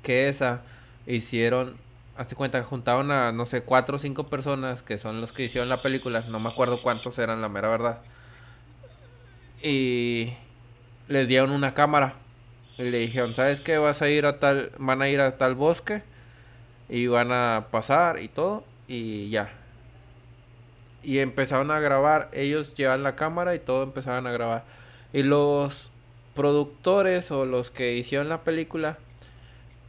que 0.02 0.28
esa 0.28 0.62
hicieron, 1.06 1.76
hazte 2.16 2.34
cuenta, 2.34 2.62
juntaron 2.62 3.10
a, 3.10 3.32
no 3.32 3.46
sé, 3.46 3.62
cuatro 3.62 3.96
o 3.96 3.98
cinco 3.98 4.28
personas 4.28 4.82
que 4.82 4.98
son 4.98 5.20
los 5.20 5.32
que 5.32 5.44
hicieron 5.44 5.68
la 5.68 5.82
película, 5.82 6.24
no 6.28 6.40
me 6.40 6.48
acuerdo 6.48 6.80
cuántos 6.80 7.18
eran, 7.18 7.40
la 7.40 7.48
mera 7.48 7.68
verdad. 7.68 8.00
Y 9.62 10.32
les 11.08 11.26
dieron 11.28 11.50
una 11.50 11.74
cámara 11.74 12.14
Y 12.78 12.90
le 12.90 12.98
dijeron, 12.98 13.32
¿sabes 13.32 13.60
qué? 13.60 13.78
Vas 13.78 14.02
a 14.02 14.08
ir 14.08 14.24
a 14.24 14.38
tal, 14.38 14.70
van 14.78 15.02
a 15.02 15.08
ir 15.08 15.20
a 15.20 15.36
tal 15.36 15.54
bosque 15.54 16.02
y 16.88 17.08
van 17.08 17.32
a 17.32 17.66
pasar 17.70 18.22
y 18.22 18.28
todo 18.28 18.64
y 18.86 19.30
ya. 19.30 19.50
Y 21.02 21.18
empezaron 21.18 21.70
a 21.70 21.80
grabar, 21.80 22.28
ellos 22.32 22.74
llevan 22.74 23.02
la 23.02 23.16
cámara 23.16 23.54
y 23.54 23.58
todo 23.58 23.82
empezaban 23.82 24.26
a 24.26 24.32
grabar. 24.32 24.64
Y 25.12 25.22
los 25.22 25.90
productores 26.34 27.30
o 27.30 27.46
los 27.46 27.70
que 27.70 27.96
hicieron 27.96 28.28
la 28.28 28.42
película, 28.42 28.98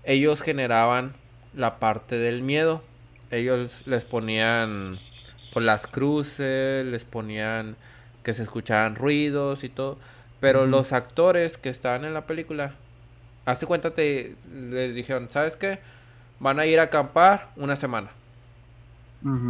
ellos 0.04 0.42
generaban 0.42 1.14
la 1.56 1.78
parte 1.78 2.18
del 2.18 2.42
miedo. 2.42 2.82
Ellos 3.32 3.84
les 3.86 4.06
ponían 4.06 4.98
por 5.54 5.62
las 5.62 5.86
cruces, 5.86 6.86
les 6.86 7.04
ponían 7.04 7.76
que 8.24 8.34
se 8.34 8.44
escuchaban 8.44 8.96
ruidos 8.96 9.64
y 9.64 9.70
todo. 9.70 9.98
Pero 10.40 10.66
los 10.66 10.94
actores 10.94 11.58
que 11.58 11.70
estaban 11.70 12.06
en 12.06 12.14
la 12.14 12.26
película, 12.26 12.74
hazte 13.46 13.66
cuenta, 13.66 13.92
te, 13.92 14.36
les 14.54 14.96
dijeron, 14.96 15.30
¿sabes 15.30 15.58
qué? 15.58 15.80
Van 16.40 16.60
a 16.60 16.66
ir 16.66 16.80
a 16.80 16.84
acampar 16.84 17.50
una 17.58 17.76
semana. 17.76 18.12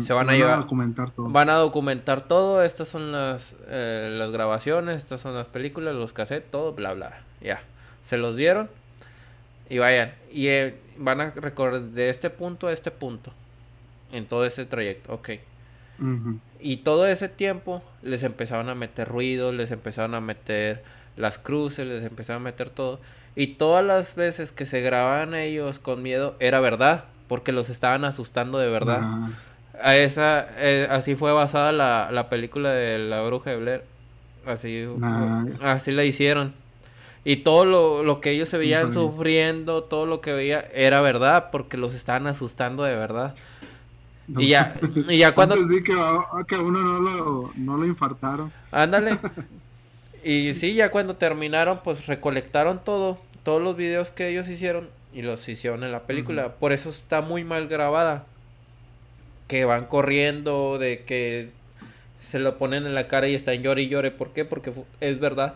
Se 0.04 0.14
van, 0.14 0.32
a, 0.32 0.34
a 0.34 0.58
documentar 0.58 1.12
todo. 1.12 1.30
Van 1.30 1.50
a 1.52 1.54
documentar 1.54 2.24
todo. 2.24 2.64
Estas 2.64 2.90
son 2.90 3.12
las, 3.12 3.56
eh, 3.68 4.10
las 4.12 4.32
grabaciones, 4.32 4.98
estas 4.98 5.22
son 5.22 5.36
las 5.36 5.46
películas, 5.46 5.94
los 5.94 6.12
cassettes, 6.12 6.50
todo, 6.50 6.74
bla, 6.74 6.94
bla. 6.94 7.22
Ya. 7.40 7.62
Se 8.04 8.18
los 8.18 8.36
dieron. 8.36 8.68
Y 9.70 9.78
vayan. 9.78 10.14
Y 10.32 10.48
eh, 10.48 10.76
van 10.98 11.22
a 11.22 11.30
recorrer 11.30 11.82
de 11.82 12.10
este 12.10 12.32
punto 12.32 12.66
a 12.66 12.74
este 12.74 12.90
punto. 12.90 13.32
En 14.12 14.26
todo 14.26 14.44
ese 14.44 14.66
trayecto. 14.66 15.14
Ok. 15.14 15.30
Y 16.60 16.78
todo 16.78 17.08
ese 17.08 17.30
tiempo 17.30 17.82
les 18.02 18.24
empezaron 18.24 18.70
a 18.70 18.76
meter 18.76 19.08
ruido, 19.08 19.52
les 19.52 19.72
empezaron 19.72 20.16
a 20.16 20.22
meter 20.22 20.84
las 21.16 21.38
cruces, 21.38 21.86
les 21.88 22.04
empezaron 22.04 22.42
a 22.42 22.46
meter 22.46 22.70
todo. 22.70 23.00
Y 23.36 23.48
todas 23.56 23.86
las 23.86 24.16
veces 24.16 24.52
que 24.52 24.66
se 24.66 24.82
grababan 24.82 25.34
ellos 25.34 25.80
con 25.80 26.02
miedo 26.02 26.36
era 26.40 26.60
verdad, 26.60 27.06
porque 27.28 27.52
los 27.52 27.70
estaban 27.70 28.04
asustando 28.06 28.58
de 28.58 28.70
verdad. 28.70 29.02
A 29.82 29.96
esa, 29.96 30.48
eh, 30.58 30.88
así 30.90 31.16
fue 31.16 31.32
basada 31.32 31.72
la, 31.72 32.10
la, 32.12 32.30
película 32.30 32.72
de 32.72 33.00
la 33.00 33.22
bruja 33.22 33.52
de 33.52 33.58
Blair. 33.58 33.84
Así, 34.46 34.86
así 35.62 35.92
la 35.92 36.04
hicieron. 36.04 36.54
Y 37.24 37.38
todo 37.38 37.66
lo, 37.66 38.04
lo 38.04 38.22
que 38.22 38.32
ellos 38.32 38.50
se 38.50 38.58
veían 38.58 38.94
sufriendo, 38.94 39.84
todo 39.84 40.06
lo 40.06 40.22
que 40.22 40.34
veía, 40.34 40.66
era 40.74 41.02
verdad, 41.02 41.50
porque 41.52 41.78
los 41.78 41.94
estaban 41.94 42.28
asustando 42.28 42.84
de 42.84 42.96
verdad. 42.96 43.36
Y 44.38 44.50
ya, 44.50 44.80
y 45.08 45.18
ya 45.18 45.34
cuando... 45.34 45.56
que, 45.56 45.94
a, 45.94 46.62
uno 46.62 46.80
no 46.82 47.00
lo, 47.00 47.52
no 47.56 47.78
lo 47.78 47.86
infartaron. 47.86 48.52
Ándale. 48.72 49.18
y 50.24 50.54
sí, 50.54 50.76
ya 50.76 50.90
cuando 50.90 51.16
terminaron, 51.16 51.80
pues 51.84 52.06
recolectaron 52.06 52.84
todo, 52.84 53.20
todos 53.44 53.62
los 53.62 53.76
videos 53.76 54.12
que 54.12 54.30
ellos 54.30 54.48
hicieron 54.48 54.90
y 55.14 55.24
los 55.24 55.48
hicieron 55.50 55.84
en 55.84 55.92
la 55.92 56.04
película. 56.04 56.56
Por 56.56 56.72
eso 56.72 56.90
está 56.90 57.22
muy 57.22 57.44
mal 57.44 57.68
grabada. 57.68 58.26
Que 59.48 59.66
van 59.66 59.86
corriendo, 59.86 60.78
de 60.78 61.04
que 61.06 61.50
se 62.22 62.38
lo 62.38 62.60
ponen 62.60 62.86
en 62.86 62.94
la 62.94 63.08
cara 63.08 63.28
y 63.28 63.34
están 63.34 63.64
llore 63.64 63.84
y 63.84 63.90
llore. 63.90 64.12
¿Por 64.12 64.32
qué? 64.32 64.46
Porque 64.46 64.72
es 65.00 65.20
verdad. 65.20 65.56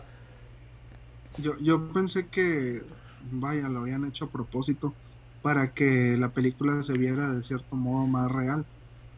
Yo, 1.38 1.56
yo 1.60 1.92
pensé 1.92 2.28
que, 2.28 2.82
vaya, 3.30 3.68
lo 3.68 3.80
habían 3.80 4.04
hecho 4.04 4.24
a 4.24 4.30
propósito 4.30 4.92
para 5.44 5.74
que 5.74 6.16
la 6.16 6.32
película 6.32 6.82
se 6.82 6.96
viera 6.96 7.30
de 7.30 7.42
cierto 7.42 7.76
modo 7.76 8.06
más 8.06 8.32
real. 8.32 8.64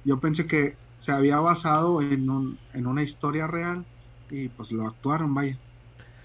Yo 0.03 0.19
pensé 0.19 0.49
que 0.49 0.77
se 0.99 1.13
había 1.13 1.39
basado 1.39 2.03
en, 2.03 2.29
un, 2.29 2.59
en 2.73 2.89
una 2.89 3.05
historia 3.05 3.47
real 3.47 3.87
y 4.29 4.49
pues 4.49 4.73
lo 4.73 4.89
actuaron, 4.89 5.33
vaya. 5.37 5.57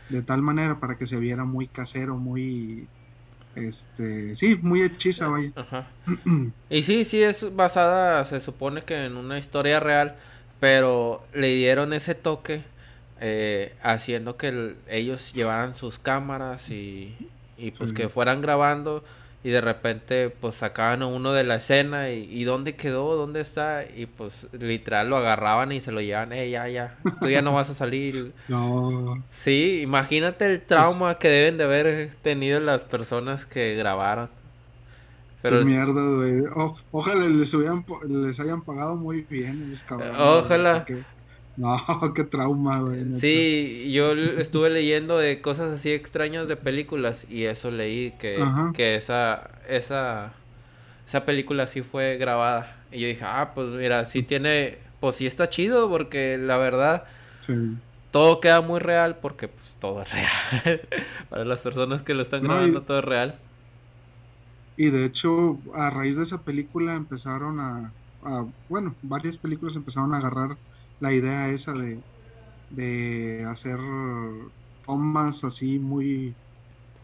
De 0.09 0.23
tal 0.23 0.41
manera 0.41 0.79
para 0.79 0.97
que 0.97 1.05
se 1.05 1.19
viera 1.19 1.45
muy 1.45 1.67
casero, 1.67 2.17
muy 2.17 2.89
este, 3.53 4.35
sí, 4.35 4.59
muy 4.63 4.81
hechiza, 4.81 5.27
vaya. 5.27 5.51
y 6.71 6.81
sí, 6.81 7.05
sí 7.05 7.21
es 7.21 7.55
basada, 7.55 8.25
se 8.25 8.39
supone 8.39 8.83
que 8.83 9.05
en 9.05 9.17
una 9.17 9.37
historia 9.37 9.79
real, 9.79 10.15
pero 10.59 11.27
le 11.31 11.53
dieron 11.53 11.93
ese 11.93 12.15
toque 12.15 12.63
eh, 13.19 13.75
haciendo 13.83 14.35
que 14.35 14.77
ellos 14.87 15.31
llevaran 15.33 15.75
sus 15.75 15.99
cámaras 15.99 16.71
y, 16.71 17.15
y 17.55 17.69
pues 17.69 17.93
que 17.93 18.09
fueran 18.09 18.41
grabando 18.41 19.03
y 19.43 19.49
de 19.49 19.61
repente 19.61 20.29
pues 20.29 20.55
sacaban 20.55 21.01
a 21.01 21.07
uno 21.07 21.33
de 21.33 21.43
la 21.43 21.55
escena 21.55 22.11
y, 22.11 22.43
dónde 22.43 22.75
quedó, 22.75 23.15
dónde 23.15 23.41
está 23.41 23.83
y 23.83 24.05
pues 24.05 24.47
literal 24.51 25.09
lo 25.09 25.17
agarraban 25.17 25.71
y 25.71 25.81
se 25.81 25.91
lo 25.91 26.01
llevan, 26.01 26.31
eh, 26.33 26.49
ya, 26.49 26.67
ya, 26.67 26.97
tú 27.19 27.29
ya 27.29 27.41
no 27.41 27.53
vas 27.53 27.69
a 27.69 27.73
salir. 27.73 28.33
no. 28.47 29.23
Sí, 29.31 29.81
imagínate 29.81 30.45
el 30.45 30.61
trauma 30.61 31.17
que 31.17 31.29
deben 31.29 31.57
de 31.57 31.63
haber 31.63 32.11
tenido 32.21 32.59
las 32.59 32.85
personas 32.85 33.45
que 33.45 33.75
grabaron. 33.75 34.29
Pero 35.41 35.65
mierda, 35.65 35.93
güey. 35.93 36.43
ojalá 36.91 37.25
les, 37.25 37.53
les 37.53 38.39
hayan 38.39 38.61
pagado 38.61 38.95
muy 38.95 39.25
bien 39.27 39.71
los 39.71 39.81
cabrones. 39.81 40.15
Ojalá. 40.19 40.85
No, 41.61 41.77
qué 42.15 42.23
trauma, 42.23 42.79
güey. 42.79 43.19
Sí, 43.19 43.91
yo 43.93 44.13
estuve 44.13 44.71
leyendo 44.71 45.19
de 45.19 45.41
cosas 45.41 45.71
así 45.71 45.91
extrañas 45.91 46.47
de 46.47 46.55
películas 46.55 47.25
y 47.29 47.43
eso 47.43 47.69
leí 47.69 48.13
que, 48.19 48.43
que 48.73 48.95
esa, 48.95 49.51
esa, 49.69 50.33
esa 51.07 51.23
película 51.23 51.67
sí 51.67 51.83
fue 51.83 52.17
grabada. 52.17 52.77
Y 52.91 53.01
yo 53.01 53.07
dije, 53.07 53.23
ah, 53.23 53.51
pues 53.53 53.67
mira, 53.67 54.05
sí 54.05 54.23
tiene, 54.23 54.79
pues 54.99 55.17
sí 55.17 55.27
está 55.27 55.49
chido 55.49 55.87
porque 55.87 56.39
la 56.39 56.57
verdad 56.57 57.03
todo 58.09 58.39
queda 58.39 58.61
muy 58.61 58.79
real 58.79 59.17
porque 59.21 59.47
pues 59.47 59.75
todo 59.79 60.01
es 60.01 60.11
real. 60.11 60.81
Para 61.29 61.45
las 61.45 61.61
personas 61.61 62.01
que 62.01 62.15
lo 62.15 62.23
están 62.23 62.41
grabando 62.41 62.81
todo 62.81 62.99
es 62.99 63.05
real. 63.05 63.35
Y 64.77 64.89
de 64.89 65.05
hecho, 65.05 65.59
a 65.75 65.91
raíz 65.91 66.17
de 66.17 66.23
esa 66.23 66.41
película 66.41 66.95
empezaron 66.95 67.59
a, 67.59 67.91
a 68.23 68.45
bueno, 68.67 68.95
varias 69.03 69.37
películas 69.37 69.75
empezaron 69.75 70.15
a 70.15 70.17
agarrar 70.17 70.57
la 71.01 71.11
idea 71.11 71.49
esa 71.49 71.73
de, 71.73 71.99
de 72.69 73.45
hacer 73.49 73.77
tomas 74.85 75.43
así 75.43 75.79
muy, 75.79 76.33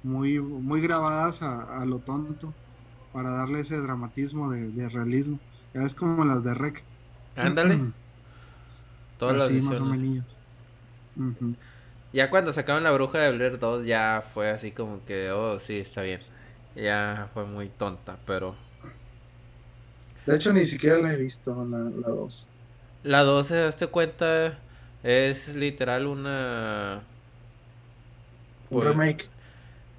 muy, 0.03 0.39
muy 0.39 0.81
grabadas 0.81 1.41
a, 1.41 1.83
lo 1.85 1.99
tonto 1.99 2.53
para 3.11 3.31
darle 3.31 3.61
ese 3.61 3.77
dramatismo 3.77 4.49
de, 4.49 4.89
realismo. 4.89 5.39
Ya 5.73 5.83
es 5.83 5.93
como 5.93 6.23
las 6.23 6.43
de 6.43 6.53
Rec. 6.53 6.83
Ándale. 7.35 7.79
Todas 9.19 9.43
así, 9.43 9.61
más 9.61 9.79
o 9.79 9.85
menos. 9.85 10.37
Ya 12.13 12.29
cuando 12.29 12.53
sacaron 12.53 12.83
la 12.83 12.91
bruja 12.91 13.17
de 13.19 13.31
Blair 13.31 13.59
2 13.59 13.85
ya 13.85 14.23
fue 14.33 14.51
así 14.51 14.71
como 14.71 15.03
que, 15.05 15.31
oh, 15.31 15.59
sí, 15.59 15.77
está 15.77 16.01
bien. 16.03 16.21
Ya 16.75 17.29
fue 17.33 17.45
muy 17.45 17.69
tonta, 17.69 18.17
pero... 18.25 18.55
De 20.27 20.35
hecho, 20.35 20.53
ni 20.53 20.65
siquiera 20.65 20.99
la 20.99 21.13
he 21.13 21.17
visto, 21.17 21.65
la 21.65 22.09
2. 22.09 22.47
La 23.07 23.23
12, 23.23 23.67
hazte 23.67 23.87
cuenta, 23.87 24.57
es 25.01 25.55
literal 25.55 26.07
una... 26.07 27.03
Un 28.69 28.81
pues, 28.81 28.85
remake. 28.85 29.29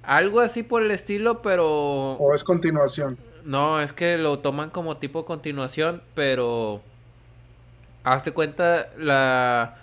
Algo 0.03 0.41
así 0.41 0.61
por 0.61 0.83
el 0.83 0.91
estilo, 0.91 1.41
pero... 1.41 2.11
¿O 2.19 2.35
es 2.35 2.43
continuación? 2.43 3.17
No, 3.43 3.81
es 3.81 3.93
que 3.93 4.19
lo 4.19 4.37
toman 4.37 4.69
como 4.69 4.97
tipo 4.97 5.25
continuación, 5.25 6.03
pero... 6.13 6.83
Hazte 8.03 8.31
cuenta, 8.31 8.89
la... 8.95 9.77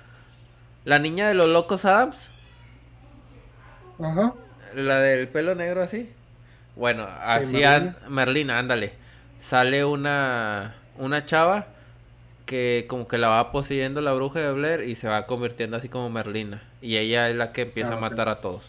La 0.85 1.00
niña 1.00 1.26
de 1.26 1.35
los 1.35 1.49
locos 1.49 1.85
Adams. 1.85 2.30
Ajá. 4.00 4.35
La 4.73 5.00
del 5.00 5.26
pelo 5.26 5.56
negro 5.56 5.83
así. 5.83 6.12
Bueno, 6.76 7.09
así... 7.23 7.61
Merlina, 8.09 8.61
ándale. 8.61 8.92
Sale 9.40 9.85
una... 9.85 10.76
Una 10.97 11.26
chava 11.26 11.66
que 12.47 12.87
como 12.88 13.09
que 13.09 13.19
la 13.19 13.29
va 13.29 13.53
poseyendo 13.53 14.00
la 14.00 14.12
bruja 14.15 14.41
de 14.41 14.53
Blair 14.53 14.88
y 14.88 14.95
se 14.95 15.09
va 15.09 15.26
convirtiendo 15.26 15.76
así 15.76 15.88
como 15.88 16.09
Merlina. 16.09 16.62
Y 16.81 16.97
ella 16.97 17.29
es 17.29 17.37
la 17.37 17.53
que 17.53 17.62
empieza 17.62 17.95
a 17.95 17.97
ah, 17.97 18.00
matar 18.00 18.29
a 18.29 18.41
todos. 18.41 18.65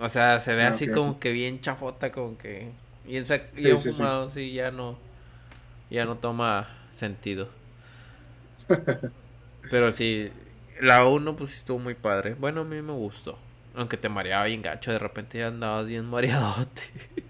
O 0.00 0.08
sea, 0.08 0.40
se 0.40 0.54
ve 0.54 0.64
ah, 0.64 0.68
así 0.68 0.88
como 0.88 1.20
que 1.20 1.30
bien 1.30 1.60
chafota, 1.60 2.10
como 2.10 2.36
que 2.36 2.72
bien, 3.06 3.24
fumado, 3.24 4.30
sí, 4.30 4.52
ya 4.52 4.70
no 4.70 4.98
ya 5.90 6.04
no 6.06 6.16
toma 6.16 6.68
sentido. 6.92 7.48
Pero 9.70 9.92
sí, 9.92 10.30
la 10.80 11.06
1 11.06 11.36
pues 11.36 11.54
estuvo 11.54 11.78
muy 11.78 11.94
padre. 11.94 12.34
Bueno, 12.34 12.62
a 12.62 12.64
mí 12.64 12.80
me 12.82 12.92
gustó. 12.92 13.38
Aunque 13.74 13.96
te 13.96 14.08
mareaba 14.08 14.44
bien 14.44 14.62
gacho, 14.62 14.92
de 14.92 14.98
repente 14.98 15.38
ya 15.38 15.48
andabas 15.48 15.86
bien 15.86 16.04
mareadote. 16.06 16.82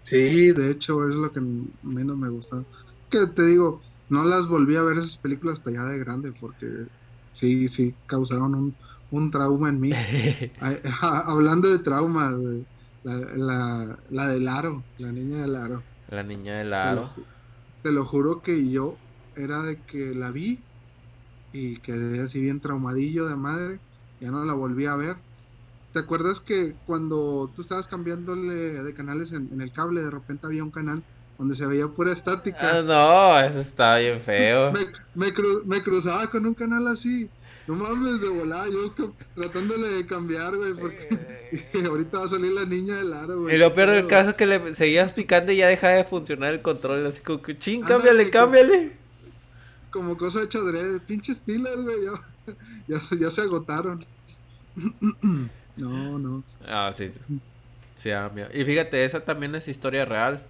Sí, 0.05 0.53
de 0.53 0.71
hecho 0.71 1.09
es 1.09 1.15
lo 1.15 1.33
que 1.33 1.41
menos 1.83 2.17
me 2.17 2.29
gustó. 2.29 2.65
Que 3.11 3.27
te 3.27 3.47
digo, 3.47 3.81
no 4.15 4.25
las 4.25 4.47
volví 4.47 4.77
a 4.77 4.83
ver 4.83 4.99
esas 4.99 5.17
películas 5.17 5.59
hasta 5.59 5.73
ya 5.73 5.85
de 5.85 5.99
grande 5.99 6.33
porque 6.41 6.87
sí, 7.35 7.67
sí, 7.67 7.95
causaron 8.07 8.55
un, 8.55 8.75
un 9.11 9.31
trauma 9.31 9.69
en 9.69 9.81
mí. 9.81 9.91
Hablando 11.01 11.69
de 11.69 11.81
trauma, 11.81 12.33
la, 13.03 13.15
la, 13.37 13.99
la, 14.11 14.29
del 14.29 14.47
aro, 14.47 14.85
la 14.99 15.11
niña 15.11 15.43
del 15.43 15.57
aro. 15.57 15.83
La 16.09 16.23
niña 16.23 16.59
del 16.59 16.73
aro. 16.73 17.11
Te 17.83 17.91
lo, 17.91 18.07
juro 18.07 18.41
que 18.41 18.71
yo 18.71 18.97
era 19.37 19.63
de 19.63 19.81
que 19.83 20.15
la 20.15 20.31
vi 20.31 20.61
y 21.53 21.79
quedé 21.79 22.23
así 22.23 22.41
bien 22.41 22.61
traumadillo 22.61 23.27
de 23.27 23.37
madre, 23.37 23.81
ya 24.21 24.31
no 24.31 24.45
la 24.45 24.53
volví 24.53 24.87
a 24.87 24.95
ver. 24.95 25.17
¿Te 25.93 25.99
acuerdas 25.99 26.41
que 26.41 26.75
cuando 26.87 27.51
tú 27.55 27.63
estabas 27.63 27.89
cambiándole 27.89 28.83
de 28.83 28.95
canales 28.95 29.33
en, 29.33 29.61
el 29.61 29.73
cable, 29.73 30.03
de 30.03 30.11
repente 30.11 30.47
había 30.47 30.65
un 30.65 30.71
canal 30.71 31.03
donde 31.45 31.57
se 31.57 31.67
veía 31.67 31.87
pura 31.89 32.11
estática? 32.11 32.79
Ah, 32.79 32.83
no, 32.83 33.39
eso 33.39 33.61
está 33.61 33.99
bien 33.99 34.19
feo. 34.19 34.73
me, 35.15 35.31
me, 35.67 35.83
cruzaba 35.83 36.27
con 36.31 36.47
un 36.47 36.55
canal 36.55 36.89
así. 36.89 37.29
No 37.67 37.75
mames, 37.75 38.21
de 38.21 38.29
volada, 38.29 38.67
yo 38.69 38.95
tratándole 39.35 39.89
de 39.89 40.07
cambiar, 40.07 40.57
güey, 40.57 40.73
porque 40.75 41.09
ahorita 41.87 42.19
va 42.19 42.25
a 42.25 42.29
salir 42.29 42.53
la 42.53 42.65
niña 42.65 42.97
del 42.97 43.13
aro, 43.13 43.43
güey. 43.43 43.55
Y 43.55 43.59
lo 43.59 43.75
peor 43.75 43.91
del 43.91 44.07
caso 44.07 44.31
es 44.31 44.37
que 44.37 44.47
le 44.47 44.75
seguías 44.75 45.13
picando 45.13 45.53
y 45.53 45.59
ya 45.59 45.69
deja 45.69 45.91
de 45.91 46.05
funcionar 46.05 46.55
el 46.55 46.63
control, 46.63 47.07
así 47.07 47.21
como 47.21 47.43
que, 47.43 47.59
ching, 47.59 47.83
cámbiale, 47.83 48.31
cámbiale. 48.31 48.93
Como 49.91 50.17
cosa 50.17 50.41
de 50.41 51.01
pinches 51.07 51.39
pilas, 51.39 51.77
güey, 51.77 51.97
ya, 52.89 53.01
ya, 53.19 53.31
se 53.31 53.43
agotaron. 53.43 53.99
no, 55.77 56.19
no. 56.19 56.43
Ah, 56.67 56.93
sí. 56.97 57.11
Sí, 57.95 58.11
ah, 58.11 58.31
Y 58.53 58.65
fíjate, 58.65 59.05
esa 59.05 59.25
también 59.25 59.55
es 59.55 59.69
historia 59.69 60.05
real. 60.05 60.43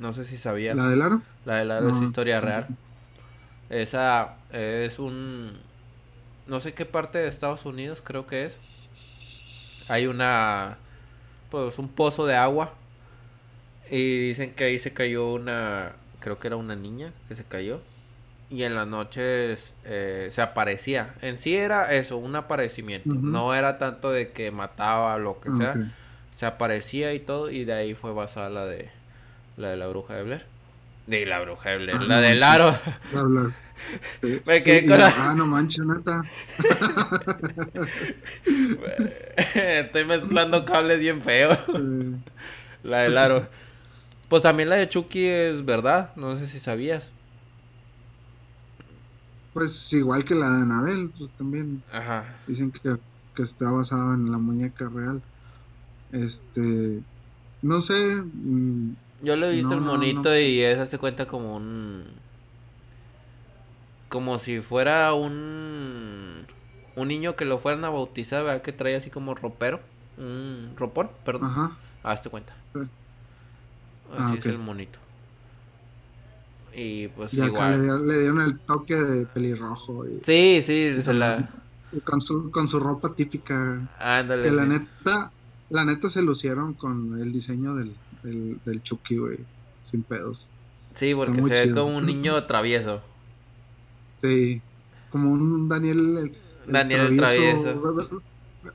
No 0.00 0.12
sé 0.12 0.24
si 0.24 0.36
sabías. 0.36 0.76
¿La 0.76 0.88
del 0.88 1.02
aro? 1.02 1.22
La 1.44 1.56
del 1.56 1.70
aro 1.70 1.90
es 1.90 2.02
historia 2.02 2.40
real. 2.40 2.66
Esa 3.68 4.34
es 4.52 4.98
un 4.98 5.60
no 6.50 6.58
sé 6.58 6.74
qué 6.74 6.84
parte 6.84 7.18
de 7.18 7.28
Estados 7.28 7.64
Unidos 7.64 8.02
creo 8.04 8.26
que 8.26 8.44
es. 8.44 8.58
Hay 9.88 10.08
una, 10.08 10.78
pues 11.48 11.78
un 11.78 11.88
pozo 11.88 12.26
de 12.26 12.34
agua. 12.34 12.74
Y 13.88 14.28
dicen 14.28 14.52
que 14.54 14.64
ahí 14.64 14.80
se 14.80 14.92
cayó 14.92 15.32
una, 15.32 15.92
creo 16.18 16.40
que 16.40 16.48
era 16.48 16.56
una 16.56 16.74
niña 16.74 17.12
que 17.28 17.36
se 17.36 17.44
cayó. 17.44 17.80
Y 18.50 18.64
en 18.64 18.74
las 18.74 18.88
noches 18.88 19.74
eh, 19.84 20.28
se 20.32 20.42
aparecía. 20.42 21.14
En 21.22 21.38
sí 21.38 21.54
era 21.54 21.92
eso, 21.94 22.16
un 22.16 22.34
aparecimiento. 22.34 23.08
No 23.14 23.54
era 23.54 23.78
tanto 23.78 24.10
de 24.10 24.32
que 24.32 24.50
mataba 24.50 25.14
o 25.14 25.18
lo 25.20 25.38
que 25.38 25.52
sea. 25.52 25.92
Se 26.34 26.46
aparecía 26.46 27.14
y 27.14 27.20
todo. 27.20 27.48
Y 27.48 27.64
de 27.64 27.74
ahí 27.74 27.94
fue 27.94 28.12
basada 28.12 28.50
la 28.50 28.66
de 28.66 28.90
la, 29.60 29.68
de 29.68 29.76
la 29.76 29.86
bruja 29.86 30.14
de 30.14 30.22
Blair. 30.24 30.46
De 31.06 31.26
la 31.26 31.40
bruja 31.40 31.70
de 31.70 31.78
Blair, 31.78 31.98
ah, 32.00 32.04
la 32.04 32.20
del 32.20 32.42
aro. 32.42 32.78
Me 34.46 34.62
quedé 34.62 34.86
con 34.86 34.98
la... 34.98 35.12
Ah, 35.16 35.34
no 35.34 35.46
manches, 35.46 35.84
neta. 35.86 36.22
Estoy 39.54 40.04
mezclando 40.04 40.64
cables 40.64 41.00
bien 41.00 41.22
feos. 41.22 41.58
La 42.82 43.00
del 43.00 43.16
aro. 43.16 43.48
Pues 44.28 44.42
también 44.42 44.68
la 44.68 44.76
de 44.76 44.88
Chucky 44.88 45.26
es 45.26 45.64
verdad. 45.64 46.14
No 46.16 46.38
sé 46.38 46.46
si 46.46 46.58
sabías. 46.58 47.10
Pues 49.52 49.92
igual 49.92 50.24
que 50.24 50.34
la 50.34 50.50
de 50.50 50.62
Anabel, 50.62 51.10
pues 51.16 51.30
también. 51.32 51.82
Ajá. 51.92 52.24
Dicen 52.46 52.70
que, 52.70 52.96
que 53.34 53.42
está 53.42 53.70
basada 53.70 54.14
en 54.14 54.30
la 54.30 54.38
muñeca 54.38 54.88
real. 54.88 55.20
Este. 56.12 57.00
No 57.62 57.80
sé. 57.80 58.22
Mm, 58.22 58.94
Yo 59.22 59.36
le 59.36 59.48
he 59.48 59.52
visto 59.52 59.74
el 59.74 59.80
monito 59.80 60.36
y 60.36 60.60
esa 60.60 60.86
se 60.86 60.98
cuenta 60.98 61.26
como 61.26 61.56
un 61.56 62.04
como 64.08 64.38
si 64.38 64.60
fuera 64.60 65.14
un 65.14 66.46
un 66.96 67.08
niño 67.08 67.36
que 67.36 67.44
lo 67.44 67.58
fueran 67.58 67.84
a 67.84 67.90
bautizar, 67.90 68.44
¿verdad? 68.44 68.62
Que 68.62 68.72
trae 68.72 68.96
así 68.96 69.10
como 69.10 69.34
ropero, 69.34 69.80
un 70.18 70.72
ropón, 70.76 71.10
perdón. 71.24 71.50
Ajá. 71.50 71.76
Hazte 72.02 72.30
cuenta. 72.30 72.54
Ah, 74.12 74.28
así 74.28 74.38
es 74.38 74.46
el 74.46 74.58
monito. 74.58 74.98
Y 76.74 77.08
pues 77.08 77.34
igual. 77.34 78.06
Le, 78.06 78.20
dieron 78.20 78.40
el 78.40 78.58
toque 78.60 78.96
de 78.96 79.26
pelirrojo. 79.26 80.06
Y, 80.06 80.20
sí, 80.24 80.62
sí, 80.64 81.02
se 81.02 81.12
la... 81.12 81.48
Y 81.92 82.00
con 82.00 82.20
su, 82.20 82.50
con 82.50 82.68
su 82.68 82.78
ropa 82.78 83.14
típica. 83.14 83.88
Ándale. 83.98 84.44
Que 84.44 84.50
la 84.50 84.64
neta, 84.64 85.32
la 85.68 85.84
neta 85.84 86.08
se 86.08 86.22
lucieron 86.22 86.74
con 86.74 87.20
el 87.20 87.32
diseño 87.32 87.74
del, 87.74 87.94
del, 88.22 88.60
del 88.64 88.82
Chucky, 88.82 89.16
güey. 89.16 89.38
Sin 89.82 90.02
pedos. 90.02 90.48
Sí, 90.94 91.14
porque 91.14 91.40
se 91.42 91.66
ve 91.66 91.74
como 91.74 91.96
un 91.96 92.06
niño 92.06 92.44
travieso. 92.46 93.02
Sí, 94.22 94.60
como 95.10 95.32
un 95.32 95.68
Daniel. 95.68 96.32
Daniel 96.66 97.00
el 97.00 97.16
travieso. 97.16 98.22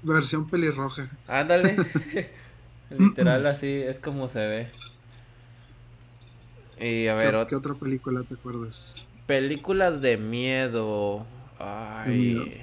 Versión 0.01 0.49
pelirroja. 0.49 1.09
Ándale. 1.27 1.75
Literal 2.97 3.45
así 3.47 3.67
es 3.67 3.99
como 3.99 4.27
se 4.27 4.39
ve. 4.39 4.71
Y 6.79 7.07
a 7.07 7.15
ver. 7.15 7.45
¿Qué, 7.47 7.55
otra 7.55 7.73
película 7.73 8.23
te 8.23 8.35
acuerdas? 8.35 8.95
Películas 9.27 10.01
de 10.01 10.17
miedo. 10.17 11.25
Ay. 11.59 12.61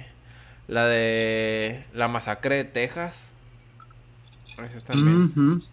La 0.67 0.85
de. 0.85 1.85
La 1.93 2.07
masacre 2.07 2.57
de 2.57 2.63
Texas. 2.65 3.15
Esa 4.57 4.81
también. 4.81 5.63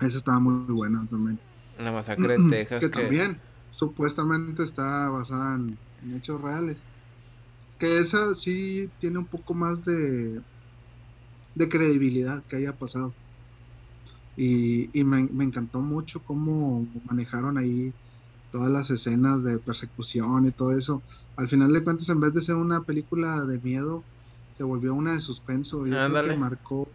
Esa 0.00 0.18
estaba 0.18 0.40
muy 0.40 0.72
buena 0.72 1.06
también. 1.10 1.38
La 1.78 1.92
masacre 1.92 2.36
de 2.36 2.38
Texas. 2.50 2.80
que, 2.80 2.88
también 2.88 3.38
supuestamente 3.72 4.62
está 4.62 5.08
basada 5.10 5.54
en 5.56 5.78
en 6.02 6.16
hechos 6.16 6.40
reales. 6.40 6.82
Que 7.78 7.98
esa 7.98 8.34
sí 8.34 8.90
tiene 9.00 9.18
un 9.18 9.24
poco 9.24 9.54
más 9.54 9.84
de, 9.84 10.40
de 11.54 11.68
credibilidad 11.68 12.42
que 12.44 12.56
haya 12.56 12.76
pasado. 12.76 13.12
Y, 14.36 14.88
me, 15.04 15.44
encantó 15.44 15.80
mucho 15.80 16.20
cómo 16.20 16.86
manejaron 17.04 17.58
ahí 17.58 17.92
todas 18.52 18.70
las 18.70 18.90
escenas 18.90 19.44
de 19.44 19.58
persecución 19.58 20.46
y 20.46 20.50
todo 20.50 20.76
eso. 20.76 21.02
Al 21.36 21.48
final 21.48 21.72
de 21.72 21.84
cuentas, 21.84 22.08
en 22.08 22.20
vez 22.20 22.32
de 22.32 22.40
ser 22.40 22.56
una 22.56 22.82
película 22.82 23.44
de 23.44 23.58
miedo, 23.58 24.02
se 24.56 24.64
volvió 24.64 24.94
una 24.94 25.14
de 25.14 25.20
suspenso. 25.20 25.86
y 25.86 25.90
marcó, 25.90 26.88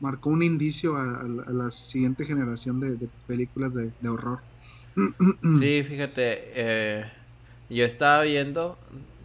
marcó 0.00 0.30
un 0.30 0.42
indicio 0.42 0.96
a, 0.96 1.22
la 1.26 1.70
siguiente 1.70 2.24
generación 2.24 2.80
de, 2.80 3.08
películas 3.26 3.74
de, 3.74 3.92
de, 4.00 4.08
horror. 4.08 4.40
Sí, 5.60 5.82
fíjate, 5.84 6.42
eh, 6.54 7.04
yo 7.68 7.84
estaba 7.84 8.22
viendo, 8.22 8.76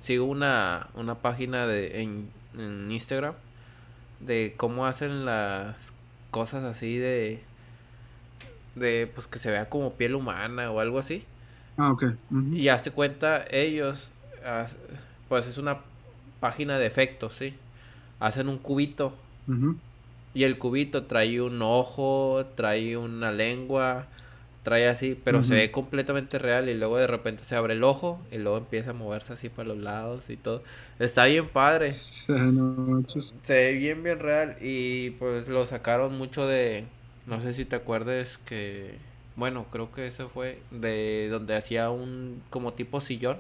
sigo 0.02 0.26
una, 0.26 0.90
una 0.94 1.16
página 1.16 1.66
de, 1.66 2.02
en, 2.02 2.30
Instagram 2.90 3.34
de 4.22 4.54
cómo 4.56 4.86
hacen 4.86 5.26
las 5.26 5.76
cosas 6.32 6.64
así 6.64 6.98
de, 6.98 7.42
de, 8.76 9.12
pues 9.14 9.28
que 9.28 9.40
se 9.40 9.52
vea 9.52 9.68
como 9.68 9.94
piel 9.94 10.16
humana 10.16 10.72
o 10.72 10.80
algo 10.80 11.00
así. 11.00 11.26
Ah, 11.78 11.92
ok. 11.92 12.04
Y 12.54 12.70
hazte 12.70 12.92
cuenta, 12.92 13.46
ellos, 13.50 14.10
pues 15.28 15.48
es 15.48 15.58
una 15.58 15.80
página 16.40 16.78
de 16.78 16.86
efectos, 16.86 17.36
¿sí? 17.36 17.56
Hacen 18.20 18.48
un 18.48 18.58
cubito. 18.58 19.14
Y 20.36 20.44
el 20.44 20.60
cubito 20.60 21.06
trae 21.06 21.42
un 21.42 21.62
ojo, 21.64 22.46
trae 22.56 22.98
una 22.98 23.32
lengua, 23.32 24.06
trae 24.64 24.88
así, 24.88 25.18
pero 25.24 25.44
se 25.44 25.56
ve 25.56 25.72
completamente 25.72 26.40
real 26.40 26.68
y 26.70 26.74
luego 26.74 26.98
de 26.98 27.08
repente 27.08 27.44
se 27.44 27.56
abre 27.56 27.74
el 27.74 27.84
ojo 27.84 28.20
y 28.32 28.38
luego 28.40 28.58
empieza 28.58 28.90
a 28.90 28.94
moverse 28.94 29.34
así 29.34 29.48
para 29.48 29.70
los 29.70 29.78
lados 29.78 30.24
y 30.28 30.38
todo. 30.38 30.62
Está 31.00 31.26
bien 31.26 31.48
padre. 31.48 31.92
se 33.44 33.54
ve 33.54 33.74
bien, 33.74 34.04
bien 34.04 34.20
real 34.20 34.58
y 34.60 35.12
pues 35.12 35.48
lo 35.48 35.66
sacaron 35.68 36.18
mucho 36.18 36.48
de, 36.48 36.84
no 37.28 37.40
sé 37.42 37.54
si 37.54 37.64
te 37.64 37.76
acuerdes 37.76 38.38
que, 38.46 38.98
bueno, 39.36 39.68
creo 39.72 39.92
que 39.92 40.08
eso 40.08 40.30
fue 40.30 40.62
de 40.72 41.30
donde 41.32 41.56
hacía 41.56 41.92
un 41.92 42.42
como 42.50 42.74
tipo 42.74 43.02
sillón 43.02 43.38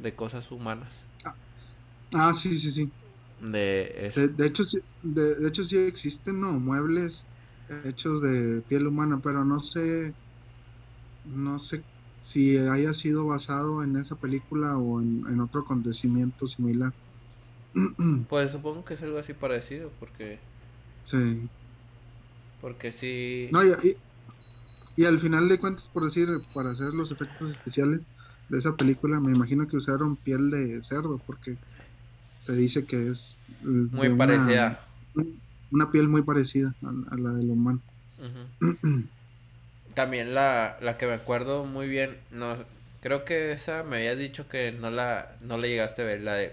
de 0.00 0.14
cosas 0.14 0.50
humanas. 0.50 0.90
Ah, 1.24 1.34
ah 2.12 2.34
sí, 2.34 2.56
sí, 2.58 2.70
sí. 2.70 2.90
De, 3.40 4.32
de, 4.36 4.46
hecho, 4.46 4.64
sí, 4.64 4.80
de, 5.02 5.34
de 5.36 5.48
hecho 5.48 5.64
sí 5.64 5.78
existen, 5.78 6.40
¿no? 6.40 6.52
Muebles 6.52 7.26
hechos 7.84 8.20
de 8.20 8.62
piel 8.62 8.86
humana, 8.86 9.20
pero 9.22 9.44
no 9.44 9.60
sé 9.60 10.12
no 11.24 11.58
sé 11.58 11.82
si 12.20 12.58
haya 12.58 12.94
sido 12.94 13.26
basado 13.26 13.82
en 13.82 13.96
esa 13.96 14.16
película 14.16 14.76
o 14.76 15.00
en, 15.00 15.40
otro 15.40 15.62
acontecimiento 15.62 16.46
similar. 16.46 16.92
Pues 18.28 18.50
supongo 18.50 18.84
que 18.84 18.94
es 18.94 19.02
algo 19.02 19.18
así 19.18 19.32
parecido, 19.32 19.90
porque... 20.00 20.38
Sí. 21.04 21.48
Porque 22.60 22.92
sí... 22.92 23.48
No, 23.52 23.64
y, 23.64 23.96
y, 24.96 25.04
al 25.04 25.18
final 25.18 25.48
de 25.48 25.58
cuentas, 25.58 25.88
por 25.88 26.04
decir, 26.04 26.28
para 26.52 26.70
hacer 26.70 26.92
los 26.92 27.10
efectos 27.10 27.52
especiales 27.52 28.06
de 28.48 28.58
esa 28.58 28.76
película, 28.76 29.20
me 29.20 29.32
imagino 29.32 29.66
que 29.66 29.76
usaron 29.76 30.16
piel 30.16 30.50
de 30.50 30.82
cerdo, 30.82 31.20
porque 31.26 31.56
se 32.44 32.52
dice 32.52 32.84
que 32.84 33.08
es... 33.08 33.38
muy 33.62 34.10
parecida. 34.10 34.84
Una, 35.70 35.90
piel 35.90 36.08
muy 36.08 36.22
parecida 36.22 36.74
a, 36.82 37.16
la 37.16 37.32
del 37.32 37.50
humano. 37.50 37.80
También 39.94 40.34
la, 40.34 40.76
la 40.80 40.98
que 40.98 41.06
me 41.06 41.14
acuerdo 41.14 41.64
muy 41.64 41.88
bien, 41.88 42.16
no, 42.30 42.56
creo 43.02 43.24
que 43.24 43.52
esa 43.52 43.82
me 43.82 43.96
habías 43.96 44.18
dicho 44.18 44.48
que 44.48 44.72
no 44.72 44.90
la, 44.90 45.36
no 45.40 45.58
la 45.58 45.66
llegaste 45.66 46.02
a 46.02 46.04
ver, 46.04 46.20
la 46.22 46.34
de 46.34 46.52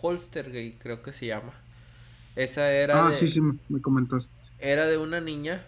Polstergate, 0.00 0.76
creo 0.80 1.02
que 1.02 1.12
se 1.12 1.26
llama. 1.26 1.52
Esa 2.36 2.70
era. 2.70 3.08
Ah, 3.08 3.12
sí, 3.12 3.28
sí, 3.28 3.40
me 3.40 3.80
comentaste. 3.80 4.32
Era 4.58 4.86
de 4.86 4.96
una 4.96 5.20
niña 5.20 5.64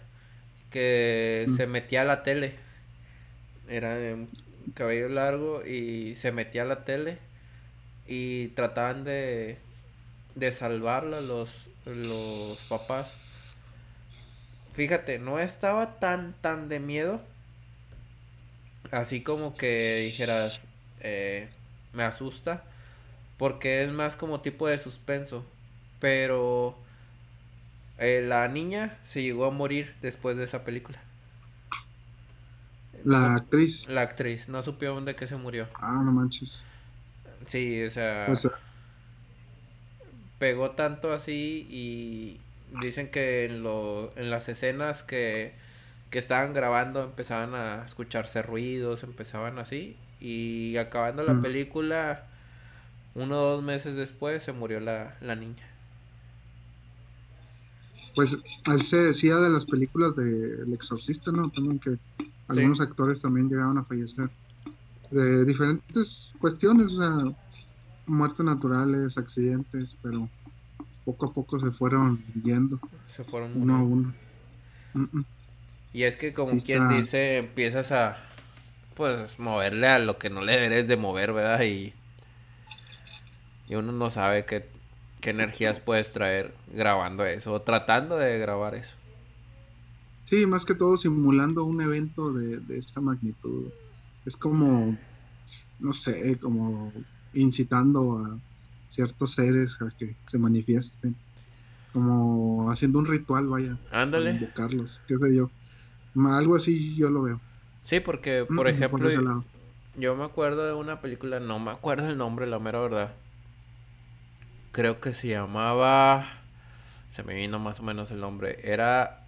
que 0.69 1.45
mm. 1.47 1.57
se 1.57 1.67
metía 1.67 2.01
a 2.01 2.05
la 2.05 2.23
tele. 2.23 2.55
Era 3.67 3.95
de 3.95 4.13
un 4.13 4.29
cabello 4.73 5.09
largo 5.09 5.65
y 5.65 6.15
se 6.15 6.31
metía 6.31 6.63
a 6.63 6.65
la 6.65 6.85
tele 6.85 7.19
y 8.07 8.49
trataban 8.49 9.03
de, 9.03 9.57
de 10.35 10.51
salvarla 10.53 11.21
los, 11.21 11.51
los 11.85 12.57
papás. 12.69 13.13
Fíjate, 14.73 15.19
no 15.19 15.39
estaba 15.39 15.99
tan, 15.99 16.33
tan 16.41 16.67
de 16.67 16.79
miedo. 16.81 17.21
Así 18.91 19.23
como 19.23 19.55
que 19.55 19.95
dijeras, 20.05 20.59
eh, 21.01 21.49
me 21.93 22.03
asusta. 22.03 22.63
Porque 23.37 23.83
es 23.83 23.91
más 23.91 24.15
como 24.17 24.41
tipo 24.41 24.67
de 24.67 24.79
suspenso. 24.79 25.45
Pero 25.99 26.77
eh, 27.97 28.21
la 28.23 28.47
niña 28.47 28.97
se 29.05 29.21
llegó 29.23 29.45
a 29.45 29.51
morir 29.51 29.95
después 30.01 30.37
de 30.37 30.43
esa 30.45 30.63
película. 30.63 31.01
La 33.03 33.35
actriz. 33.35 33.87
La 33.87 34.01
actriz, 34.01 34.49
no 34.49 34.61
supieron 34.61 35.05
de 35.05 35.15
qué 35.15 35.25
se 35.25 35.37
murió. 35.37 35.69
Ah, 35.75 36.01
no 36.03 36.11
manches. 36.11 36.65
Sí, 37.47 37.83
o 37.83 37.89
sea, 37.89 38.27
pegó 40.39 40.71
tanto 40.71 41.13
así 41.13 41.67
y 41.69 42.39
dicen 42.81 43.09
que 43.09 43.45
en, 43.45 43.63
lo, 43.63 44.11
en 44.17 44.29
las 44.29 44.49
escenas 44.49 45.03
que, 45.03 45.53
que 46.09 46.19
estaban 46.19 46.53
grabando 46.53 47.03
empezaban 47.03 47.55
a 47.55 47.85
escucharse 47.85 48.41
ruidos, 48.41 49.03
empezaban 49.03 49.59
así 49.59 49.97
y 50.19 50.77
acabando 50.77 51.23
la 51.23 51.41
película, 51.41 52.25
uno 53.13 53.41
o 53.41 53.51
dos 53.55 53.63
meses 53.63 53.95
después 53.95 54.43
se 54.43 54.53
murió 54.53 54.79
la, 54.79 55.17
la 55.21 55.35
niña. 55.35 55.67
Pues 58.15 58.37
así 58.65 58.85
se 58.85 58.97
decía 58.97 59.37
de 59.37 59.49
las 59.49 59.65
películas 59.65 60.15
de 60.15 60.63
El 60.63 60.73
Exorcista, 60.73 61.31
¿no? 61.31 61.49
También 61.49 61.79
que 61.79 61.97
algunos 62.47 62.79
actores 62.79 63.21
también 63.21 63.49
llegaron 63.49 63.77
a 63.77 63.83
fallecer 63.83 64.29
de 65.13 65.45
diferentes 65.45 66.33
cuestiones, 66.39 66.91
o 66.93 66.97
sea, 66.97 67.35
muertes 68.07 68.45
naturales, 68.45 69.17
accidentes, 69.17 69.95
pero 70.01 70.27
poco 71.05 71.27
a 71.27 71.33
poco 71.33 71.59
se 71.59 71.71
fueron 71.71 72.23
yendo. 72.43 72.79
Se 73.15 73.23
fueron 73.23 73.51
uno 73.55 73.75
a 73.75 73.81
uno. 73.81 74.13
Y 75.93 76.03
es 76.03 76.17
que 76.17 76.33
como 76.33 76.59
quien 76.61 76.89
dice, 76.89 77.37
empiezas 77.37 77.91
a 77.91 78.17
pues 78.95 79.39
moverle 79.39 79.87
a 79.87 79.99
lo 79.99 80.17
que 80.17 80.29
no 80.29 80.41
le 80.41 80.59
debes 80.59 80.87
de 80.87 80.97
mover, 80.97 81.33
¿verdad? 81.33 81.63
Y, 81.63 81.93
y 83.67 83.75
uno 83.75 83.91
no 83.91 84.09
sabe 84.09 84.45
qué, 84.45 84.67
qué 85.19 85.31
energías 85.31 85.79
puedes 85.79 86.11
traer 86.11 86.53
grabando 86.71 87.25
eso 87.25 87.53
o 87.53 87.61
tratando 87.61 88.17
de 88.17 88.37
grabar 88.37 88.75
eso. 88.75 88.93
Sí, 90.25 90.45
más 90.45 90.65
que 90.65 90.75
todo 90.75 90.97
simulando 90.97 91.63
un 91.63 91.81
evento 91.81 92.31
de, 92.33 92.59
de 92.59 92.77
esta 92.77 93.01
magnitud. 93.01 93.71
Es 94.25 94.37
como, 94.37 94.97
no 95.79 95.93
sé, 95.93 96.37
como 96.37 96.91
incitando 97.33 98.17
a 98.17 98.37
ciertos 98.89 99.33
seres 99.33 99.81
a 99.81 99.91
que 99.97 100.15
se 100.27 100.37
manifiesten. 100.37 101.15
Como 101.91 102.71
haciendo 102.71 102.99
un 102.99 103.05
ritual, 103.05 103.47
vaya. 103.47 103.77
Ándale. 103.91 104.31
Invocarlos, 104.31 105.01
qué 105.07 105.17
sé 105.17 105.35
yo. 105.35 105.49
Algo 106.15 106.55
así 106.55 106.95
yo 106.95 107.09
lo 107.09 107.23
veo. 107.23 107.39
Sí, 107.83 107.99
porque, 107.99 108.45
por 108.47 108.67
ejemplo, 108.67 109.09
yo 109.95 110.15
me 110.15 110.23
acuerdo 110.23 110.65
de 110.65 110.73
una 110.73 111.01
película, 111.01 111.39
no 111.39 111.59
me 111.59 111.71
acuerdo 111.71 112.07
el 112.07 112.17
nombre, 112.17 112.47
la 112.47 112.57
mera 112.57 112.79
verdad. 112.79 113.13
Creo 114.71 114.99
que 114.99 115.13
se 115.13 115.27
llamaba. 115.27 116.25
Se 117.11 117.21
me 117.21 117.35
vino 117.35 117.59
más 117.59 117.79
o 117.79 117.83
menos 117.83 118.09
el 118.09 118.19
nombre. 118.19 118.59
Era 118.63 119.27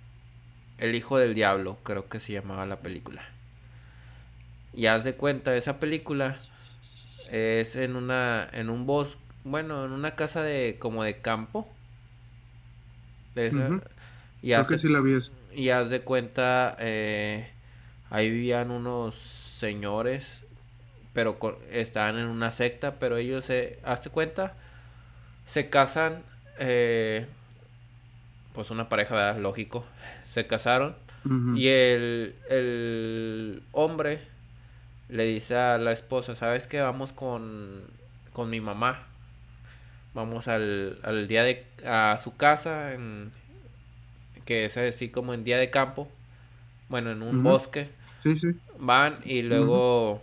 el 0.79 0.95
hijo 0.95 1.19
del 1.19 1.35
diablo, 1.35 1.77
creo 1.83 2.09
que 2.09 2.19
se 2.19 2.33
llamaba 2.33 2.65
la 2.65 2.79
película. 2.79 3.21
Y 4.75 4.87
haz 4.87 5.03
de 5.03 5.15
cuenta, 5.15 5.55
esa 5.55 5.79
película 5.79 6.37
es 7.31 7.75
en 7.75 7.95
una 7.95 8.47
en 8.51 8.69
un 8.69 8.85
bosque, 8.85 9.19
bueno, 9.43 9.85
en 9.85 9.91
una 9.91 10.15
casa 10.15 10.41
de 10.41 10.77
como 10.79 11.03
de 11.03 11.21
campo. 11.21 11.67
y 14.41 14.53
haz 14.53 14.67
que 14.67 14.77
sí 14.77 14.89
la 14.89 14.99
vi 14.99 15.17
Y 15.53 15.69
haz 15.69 15.89
de 15.89 16.01
cuenta, 16.01 16.75
eh, 16.79 17.49
ahí 18.09 18.29
vivían 18.29 18.71
unos 18.71 19.15
señores, 19.15 20.27
pero 21.13 21.37
estaban 21.71 22.17
en 22.17 22.27
una 22.27 22.51
secta, 22.51 22.95
pero 22.99 23.17
ellos 23.17 23.45
se, 23.45 23.79
haz 23.83 24.03
de 24.03 24.09
cuenta, 24.09 24.55
se 25.47 25.69
casan, 25.69 26.23
eh, 26.59 27.25
pues 28.53 28.71
una 28.71 28.89
pareja, 28.89 29.15
¿verdad? 29.15 29.39
Lógico, 29.39 29.85
se 30.29 30.47
casaron 30.47 30.95
y 31.55 31.67
el, 31.69 32.35
el, 32.49 33.63
hombre 33.71 34.21
le 35.09 35.25
dice 35.25 35.55
a 35.55 35.77
la 35.77 35.91
esposa, 35.91 36.35
¿sabes 36.35 36.67
qué? 36.67 36.81
Vamos 36.81 37.11
con, 37.11 37.83
con 38.33 38.49
mi 38.49 38.61
mamá. 38.61 39.07
Vamos 40.13 40.47
al, 40.47 40.99
al 41.03 41.27
día 41.27 41.43
de... 41.43 41.65
a 41.85 42.17
su 42.23 42.35
casa, 42.35 42.93
en, 42.93 43.31
que 44.45 44.65
es 44.65 44.77
así 44.77 45.09
como 45.09 45.33
en 45.33 45.43
día 45.43 45.57
de 45.57 45.69
campo. 45.69 46.07
Bueno, 46.89 47.11
en 47.11 47.21
un 47.21 47.43
bosque. 47.43 47.89
Sí, 48.19 48.37
sí. 48.37 48.49
Van 48.77 49.15
y 49.23 49.41
luego... 49.41 50.21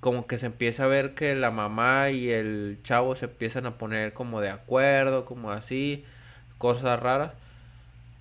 Como 0.00 0.26
que 0.26 0.36
se 0.36 0.46
empieza 0.46 0.84
a 0.84 0.88
ver 0.88 1.14
que 1.14 1.34
la 1.34 1.50
mamá 1.50 2.10
y 2.10 2.30
el 2.30 2.78
chavo 2.82 3.16
se 3.16 3.24
empiezan 3.24 3.64
a 3.64 3.78
poner 3.78 4.12
como 4.12 4.42
de 4.42 4.50
acuerdo, 4.50 5.24
como 5.24 5.50
así, 5.50 6.04
cosas 6.58 7.00
raras 7.00 7.32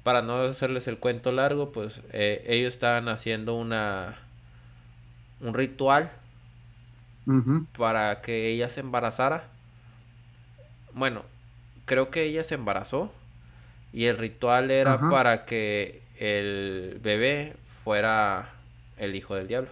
para 0.04 0.22
no 0.22 0.42
hacerles 0.42 0.88
el 0.88 0.98
cuento 0.98 1.32
largo, 1.32 1.72
pues 1.72 2.02
eh, 2.12 2.44
ellos 2.48 2.74
estaban 2.74 3.08
haciendo 3.08 3.56
una 3.56 4.18
un 5.42 5.54
ritual 5.54 6.12
para 7.78 8.22
que 8.22 8.50
ella 8.50 8.70
se 8.70 8.82
embarazara. 8.82 9.48
Bueno, 10.94 11.24
creo 11.86 12.10
que 12.10 12.24
ella 12.24 12.44
se 12.44 12.56
embarazó 12.56 13.12
y 13.92 14.06
el 14.06 14.18
ritual 14.18 14.72
era 14.72 15.10
para 15.10 15.46
que 15.46 16.02
el 16.20 17.00
bebé 17.02 17.56
fuera 17.84 18.54
el 18.98 19.16
hijo 19.16 19.36
del 19.36 19.48
diablo. 19.48 19.70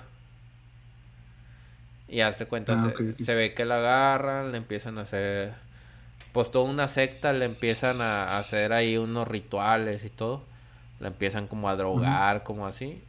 Y 2.08 2.22
hace 2.22 2.46
cuenta, 2.46 2.74
ah, 2.74 2.94
se, 3.16 3.24
se, 3.24 3.36
ve 3.36 3.54
que 3.54 3.64
la 3.64 3.78
agarran, 3.78 4.52
le 4.52 4.58
empiezan 4.58 4.98
a 4.98 5.02
hacer 5.02 5.54
pues 6.32 6.50
toda 6.50 6.70
una 6.70 6.88
secta 6.88 7.34
le 7.34 7.46
empiezan 7.46 8.02
a 8.02 8.38
hacer 8.38 8.74
ahí 8.74 8.98
unos 8.98 9.28
rituales 9.28 10.04
y 10.06 10.10
todo. 10.10 10.44
Le 11.00 11.08
empiezan 11.08 11.48
como 11.48 11.68
a 11.68 11.76
drogar, 11.76 12.44
como 12.44 12.68
así. 12.68 13.04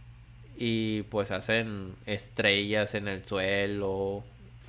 Y 0.57 1.03
pues 1.05 1.31
hacen 1.31 1.95
estrellas 2.07 2.95
en 2.95 3.09
el 3.09 3.25
suelo, 3.25 4.25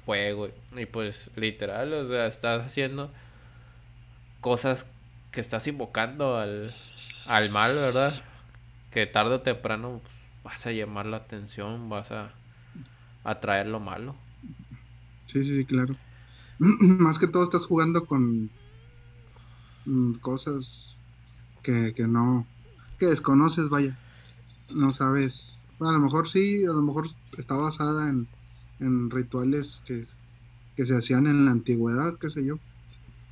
fuego. 0.06 0.50
Y 0.76 0.86
pues 0.86 1.30
literal, 1.36 1.94
o 1.94 2.08
sea, 2.08 2.28
estás 2.28 2.66
haciendo 2.66 3.12
cosas 4.42 4.86
que 5.32 5.42
estás 5.42 5.68
invocando 5.68 6.38
al, 6.38 6.74
al 7.26 7.50
mal, 7.50 7.76
¿verdad? 7.76 8.14
Que 8.92 9.06
tarde 9.06 9.36
o 9.36 9.42
temprano 9.42 10.02
pues, 10.04 10.14
vas 10.44 10.66
a 10.66 10.72
llamar 10.72 11.06
la 11.06 11.18
atención, 11.18 11.90
vas 11.90 12.12
a 12.12 12.32
atraer 13.24 13.68
lo 13.68 13.80
malo. 13.80 14.16
Sí, 15.26 15.44
sí, 15.44 15.56
sí, 15.56 15.66
claro. 15.66 15.96
más 16.60 17.20
que 17.20 17.28
todo 17.28 17.44
estás 17.44 17.66
jugando 17.66 18.06
con 18.06 18.50
mm, 19.86 20.14
cosas 20.16 20.96
que, 21.64 21.94
no, 22.08 22.46
que 23.00 23.08
desconoces, 23.08 23.70
vaya. 23.70 23.98
No 24.70 24.92
sabes. 24.94 25.63
A 25.80 25.92
lo 25.92 26.00
mejor 26.00 26.28
sí, 26.28 26.64
a 26.64 26.72
lo 26.74 26.82
mejor 26.82 27.08
está 27.38 27.56
basada 27.56 28.10
en, 28.10 28.28
rituales 29.10 29.82
que, 29.86 30.06
se 30.84 30.96
hacían 30.96 31.28
en 31.28 31.46
la 31.46 31.52
antigüedad, 31.52 32.18
qué 32.18 32.30
sé 32.30 32.46
yo. 32.46 32.60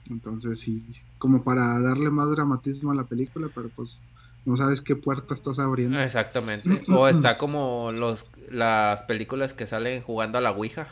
Entonces 0.09 0.59
sí, 0.59 0.83
como 1.17 1.43
para 1.43 1.79
darle 1.79 2.09
más 2.09 2.29
dramatismo 2.29 2.91
a 2.91 2.95
la 2.95 3.03
película, 3.03 3.49
pero 3.53 3.69
pues 3.69 3.99
no 4.45 4.55
sabes 4.55 4.81
qué 4.81 4.95
puerta 4.95 5.33
estás 5.33 5.59
abriendo. 5.59 5.99
Exactamente. 5.99 6.83
O 6.89 7.07
está 7.09 7.37
como 7.37 7.91
los 7.91 8.25
las 8.49 9.03
películas 9.03 9.53
que 9.53 9.67
salen 9.67 10.01
jugando 10.01 10.37
a 10.37 10.41
la 10.41 10.51
Ouija. 10.51 10.87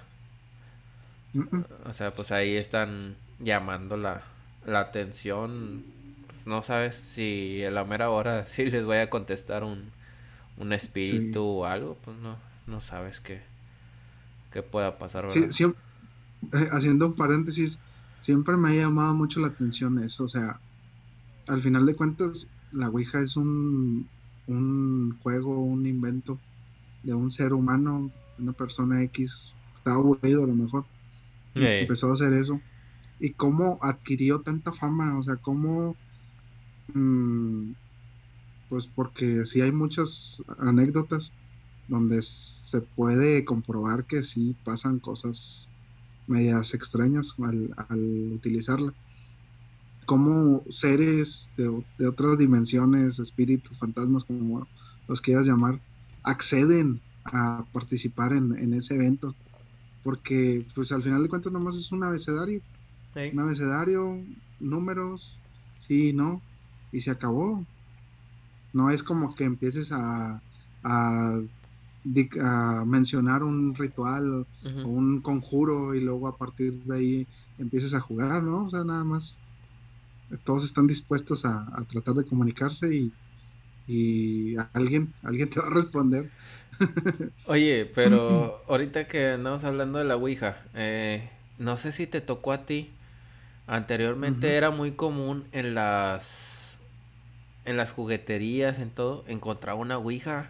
O 1.85 1.93
sea, 1.93 2.11
pues 2.11 2.31
ahí 2.31 2.55
están 2.55 3.15
llamando 3.39 3.97
la, 3.97 4.23
la 4.65 4.79
atención. 4.79 5.83
Pues 6.27 6.47
no 6.47 6.61
sabes 6.61 6.95
si 6.95 7.63
a 7.63 7.71
la 7.71 7.83
mera 7.83 8.09
hora 8.09 8.45
sí 8.47 8.69
les 8.69 8.83
voy 8.83 8.97
a 8.97 9.09
contestar 9.09 9.63
un, 9.63 9.91
un 10.59 10.73
espíritu 10.73 11.41
o 11.41 11.65
algo. 11.65 11.97
Pues 12.03 12.17
no, 12.17 12.37
no 12.67 12.81
sabes 12.81 13.19
qué, 13.19 13.41
qué 14.51 14.61
pueda 14.61 14.97
pasar. 14.97 15.27
Eh, 15.35 15.49
haciendo 16.71 17.07
un 17.07 17.15
paréntesis, 17.15 17.79
siempre 18.21 18.55
me 18.57 18.69
ha 18.69 18.73
llamado 18.73 19.13
mucho 19.13 19.39
la 19.39 19.47
atención 19.47 20.01
eso. 20.03 20.25
O 20.25 20.29
sea, 20.29 20.59
al 21.47 21.61
final 21.61 21.85
de 21.85 21.95
cuentas, 21.95 22.47
la 22.71 22.89
Ouija 22.89 23.21
es 23.21 23.35
un, 23.35 24.07
un 24.47 25.17
juego, 25.23 25.59
un 25.59 25.85
invento 25.87 26.37
de 27.03 27.13
un 27.13 27.31
ser 27.31 27.53
humano, 27.53 28.11
una 28.37 28.53
persona 28.53 29.01
X. 29.03 29.55
Está 29.77 29.93
aburrido 29.93 30.43
a 30.43 30.47
lo 30.47 30.55
mejor 30.55 30.85
empezó 31.55 32.09
a 32.09 32.13
hacer 32.13 32.33
eso. 32.33 32.61
Y 33.19 33.31
cómo 33.31 33.79
adquirió 33.81 34.39
tanta 34.39 34.71
fama, 34.71 35.17
o 35.19 35.23
sea, 35.23 35.35
cómo... 35.35 35.95
Mm, 36.93 37.71
pues 38.69 38.85
porque 38.85 39.45
sí 39.45 39.61
hay 39.61 39.71
muchas 39.71 40.43
anécdotas 40.59 41.33
donde 41.87 42.21
se 42.21 42.81
puede 42.81 43.43
comprobar 43.43 44.05
que 44.05 44.23
sí 44.23 44.55
pasan 44.63 44.99
cosas 44.99 45.69
medias 46.27 46.75
extrañas 46.75 47.35
al, 47.39 48.31
utilizarla. 48.33 48.93
cómo 50.05 50.63
seres 50.69 51.49
de, 51.57 52.07
otras 52.07 52.37
dimensiones, 52.37 53.19
espíritus, 53.19 53.79
fantasmas, 53.79 54.23
como 54.23 54.67
los 55.07 55.21
quieras 55.21 55.45
llamar, 55.45 55.81
acceden 56.23 57.01
a 57.25 57.65
participar 57.73 58.33
en, 58.33 58.73
ese 58.73 58.95
evento. 58.95 59.35
Porque, 60.03 60.65
pues 60.75 60.91
al 60.91 61.03
final 61.03 61.23
de 61.23 61.29
cuentas, 61.29 61.51
nomás 61.51 61.75
es 61.75 61.91
un 61.91 62.03
abecedario. 62.03 62.61
Un 63.15 63.39
abecedario, 63.39 64.19
números, 64.59 65.35
sí, 65.79 66.13
no, 66.13 66.41
y 66.91 67.01
se 67.01 67.11
acabó. 67.11 67.65
No 68.73 68.89
es 68.89 69.03
como 69.03 69.35
que 69.35 69.43
empieces 69.43 69.91
a, 69.91 70.41
a, 70.83 71.41
mencionar 72.85 73.43
un 73.43 73.75
ritual 73.75 74.45
o 74.63 74.87
un 74.87 75.21
conjuro 75.21 75.93
y 75.95 76.01
luego 76.01 76.27
a 76.27 76.37
partir 76.37 76.73
de 76.83 76.95
ahí 76.95 77.27
empieces 77.57 77.93
a 77.93 77.99
jugar, 77.99 78.43
¿no? 78.43 78.65
O 78.65 78.69
sea, 78.69 78.83
nada 78.83 79.03
más 79.03 79.37
todos 80.43 80.63
están 80.63 80.87
dispuestos 80.87 81.45
a, 81.45 81.85
tratar 81.89 82.15
de 82.15 82.25
comunicarse 82.25 82.93
y, 82.93 83.11
y 83.87 84.55
alguien, 84.73 85.13
alguien 85.23 85.49
te 85.49 85.59
va 85.59 85.67
a 85.67 85.71
responder. 85.71 86.29
Oye, 87.47 87.89
pero 87.93 88.63
ahorita 88.67 89.07
que 89.07 89.31
andamos 89.31 89.63
hablando 89.63 89.99
de 89.99 90.05
la 90.05 90.15
Ouija, 90.15 90.63
eh, 90.75 91.29
no 91.57 91.77
sé 91.77 91.91
si 91.91 92.07
te 92.07 92.21
tocó 92.21 92.51
a 92.51 92.65
ti. 92.65 92.91
Anteriormente 93.67 94.55
era 94.55 94.71
muy 94.71 94.93
común 94.93 95.45
en 95.51 95.75
las 95.75 96.48
en 97.69 97.77
las 97.77 97.91
jugueterías, 97.91 98.79
en 98.79 98.89
todo, 98.89 99.23
encontrar 99.27 99.75
una 99.75 99.97
Ouija. 99.97 100.49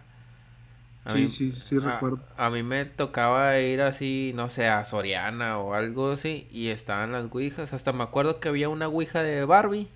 sí, 1.14 1.28
sí, 1.28 1.52
sí, 1.52 1.78
recuerdo. 1.78 2.20
A 2.38 2.48
mí 2.48 2.62
me 2.62 2.86
tocaba 2.86 3.58
ir 3.60 3.82
así, 3.82 4.32
no 4.34 4.48
sé, 4.48 4.68
a 4.68 4.84
Soriana 4.86 5.58
o 5.58 5.74
algo 5.74 6.12
así, 6.12 6.48
y 6.50 6.68
estaban 6.68 7.12
las 7.12 7.30
Ouijas. 7.30 7.74
Hasta 7.74 7.92
me 7.92 8.04
acuerdo 8.04 8.40
que 8.40 8.48
había 8.48 8.70
una 8.70 8.88
Ouija 8.88 9.22
de 9.22 9.44
Barbie. 9.44 9.88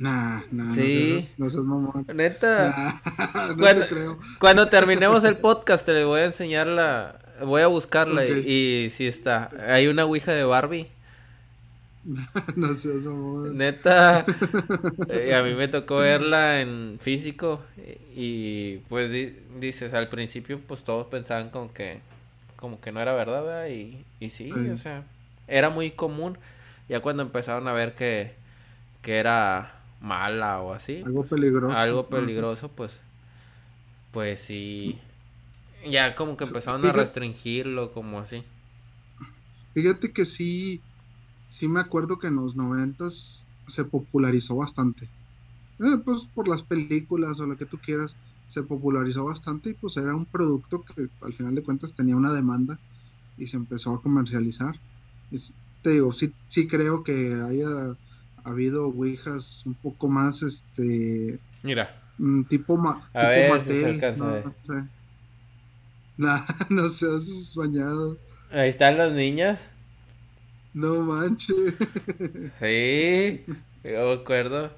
Nah, 0.00 0.40
nah, 0.50 0.74
sí. 0.74 1.24
no 1.38 1.50
seas, 1.50 1.62
mamón. 1.62 2.06
Neta. 2.12 3.00
cuando, 3.58 4.18
cuando 4.38 4.68
terminemos 4.70 5.22
el 5.24 5.36
podcast 5.36 5.84
te 5.86 5.92
le 5.92 6.04
voy 6.04 6.20
a 6.20 6.24
enseñar 6.26 6.66
la... 6.66 7.20
Voy 7.44 7.62
a 7.62 7.68
buscarla 7.68 8.26
y, 8.26 8.86
y 8.86 8.90
sí 8.90 9.06
está. 9.06 9.50
Hay 9.68 9.86
una 9.86 10.04
Ouija 10.04 10.32
de 10.32 10.44
Barbie. 10.44 10.90
no 12.56 12.74
seas 12.74 13.04
mamón. 13.04 13.56
Neta. 13.56 14.24
Eh, 15.08 15.34
a 15.34 15.42
mí 15.42 15.54
me 15.54 15.68
tocó 15.68 15.96
verla 15.96 16.60
en 16.60 16.98
físico 17.00 17.60
y, 18.16 18.78
pues 18.88 19.10
dices, 19.60 19.92
al 19.94 20.08
principio 20.08 20.60
pues 20.60 20.82
todos 20.82 21.06
pensaban 21.08 21.50
como 21.50 21.72
que 21.72 22.00
como 22.56 22.80
que 22.80 22.92
no 22.92 23.00
era 23.00 23.14
verdad, 23.14 23.42
¿verdad? 23.42 23.68
Y, 23.68 24.04
y 24.20 24.30
sí, 24.30 24.52
o 24.52 24.78
sea, 24.78 25.04
era 25.48 25.70
muy 25.70 25.92
común. 25.92 26.38
Ya 26.88 27.00
cuando 27.00 27.22
empezaron 27.22 27.66
a 27.68 27.72
ver 27.72 27.94
que, 27.94 28.34
que 29.00 29.16
era 29.16 29.80
mala 30.00 30.60
o 30.60 30.74
así. 30.74 31.02
Algo 31.04 31.24
peligroso. 31.24 31.74
Algo 31.74 32.06
peligroso, 32.08 32.68
pues, 32.68 32.92
pues 34.12 34.40
sí. 34.40 34.98
Ya 35.88 36.14
como 36.14 36.36
que 36.36 36.44
empezaron 36.44 36.84
a 36.84 36.92
restringirlo, 36.92 37.92
como 37.92 38.20
así. 38.20 38.44
Fíjate 39.72 40.12
que 40.12 40.26
sí, 40.26 40.82
sí 41.50 41.68
me 41.68 41.80
acuerdo 41.80 42.18
que 42.18 42.28
en 42.28 42.36
los 42.36 42.56
noventas 42.56 43.44
se 43.66 43.84
popularizó 43.84 44.56
bastante. 44.56 45.08
Eh, 45.80 45.98
pues 46.04 46.26
por 46.34 46.48
las 46.48 46.62
películas 46.62 47.38
o 47.40 47.46
lo 47.46 47.58
que 47.58 47.66
tú 47.66 47.78
quieras, 47.78 48.16
se 48.48 48.62
popularizó 48.62 49.24
bastante 49.24 49.70
y 49.70 49.74
pues 49.74 49.96
era 49.96 50.14
un 50.14 50.26
producto 50.26 50.82
que 50.82 51.08
al 51.22 51.32
final 51.32 51.54
de 51.54 51.62
cuentas 51.62 51.92
tenía 51.92 52.16
una 52.16 52.32
demanda 52.32 52.78
y 53.36 53.46
se 53.46 53.56
empezó 53.56 53.94
a 53.94 54.02
comercializar. 54.02 54.74
te 55.82 55.90
digo, 55.90 56.12
sí, 56.12 56.32
sí 56.48 56.66
creo 56.66 57.02
que 57.04 57.34
haya 57.34 57.96
habido 58.44 58.86
ouijas 58.86 59.64
un 59.66 59.74
poco 59.74 60.08
más, 60.08 60.42
este... 60.42 61.38
Mira. 61.62 61.96
Mm, 62.18 62.42
tipo, 62.44 62.76
ma, 62.76 63.00
a 63.14 63.26
ver, 63.28 63.50
Mattel, 63.50 63.98
no, 64.18 64.40
no, 64.40 64.50
sé. 64.62 64.74
no 66.68 66.88
seas 66.88 67.54
bañado. 67.54 68.18
Ahí 68.50 68.68
están 68.68 68.98
las 68.98 69.12
niñas. 69.12 69.70
No 70.74 71.00
manches. 71.00 71.74
Sí, 72.60 73.44
yo 73.82 73.90
me 74.08 74.12
acuerdo. 74.12 74.70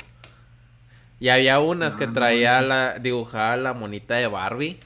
Y 1.21 1.29
había 1.29 1.61
unas 1.61 1.95
que 1.95 2.07
traía 2.07 2.61
la, 2.63 2.99
dibujaba 2.99 3.57
la 3.57 3.75
monita 3.75 4.15
de 4.15 4.27
Barbie. 4.27 4.79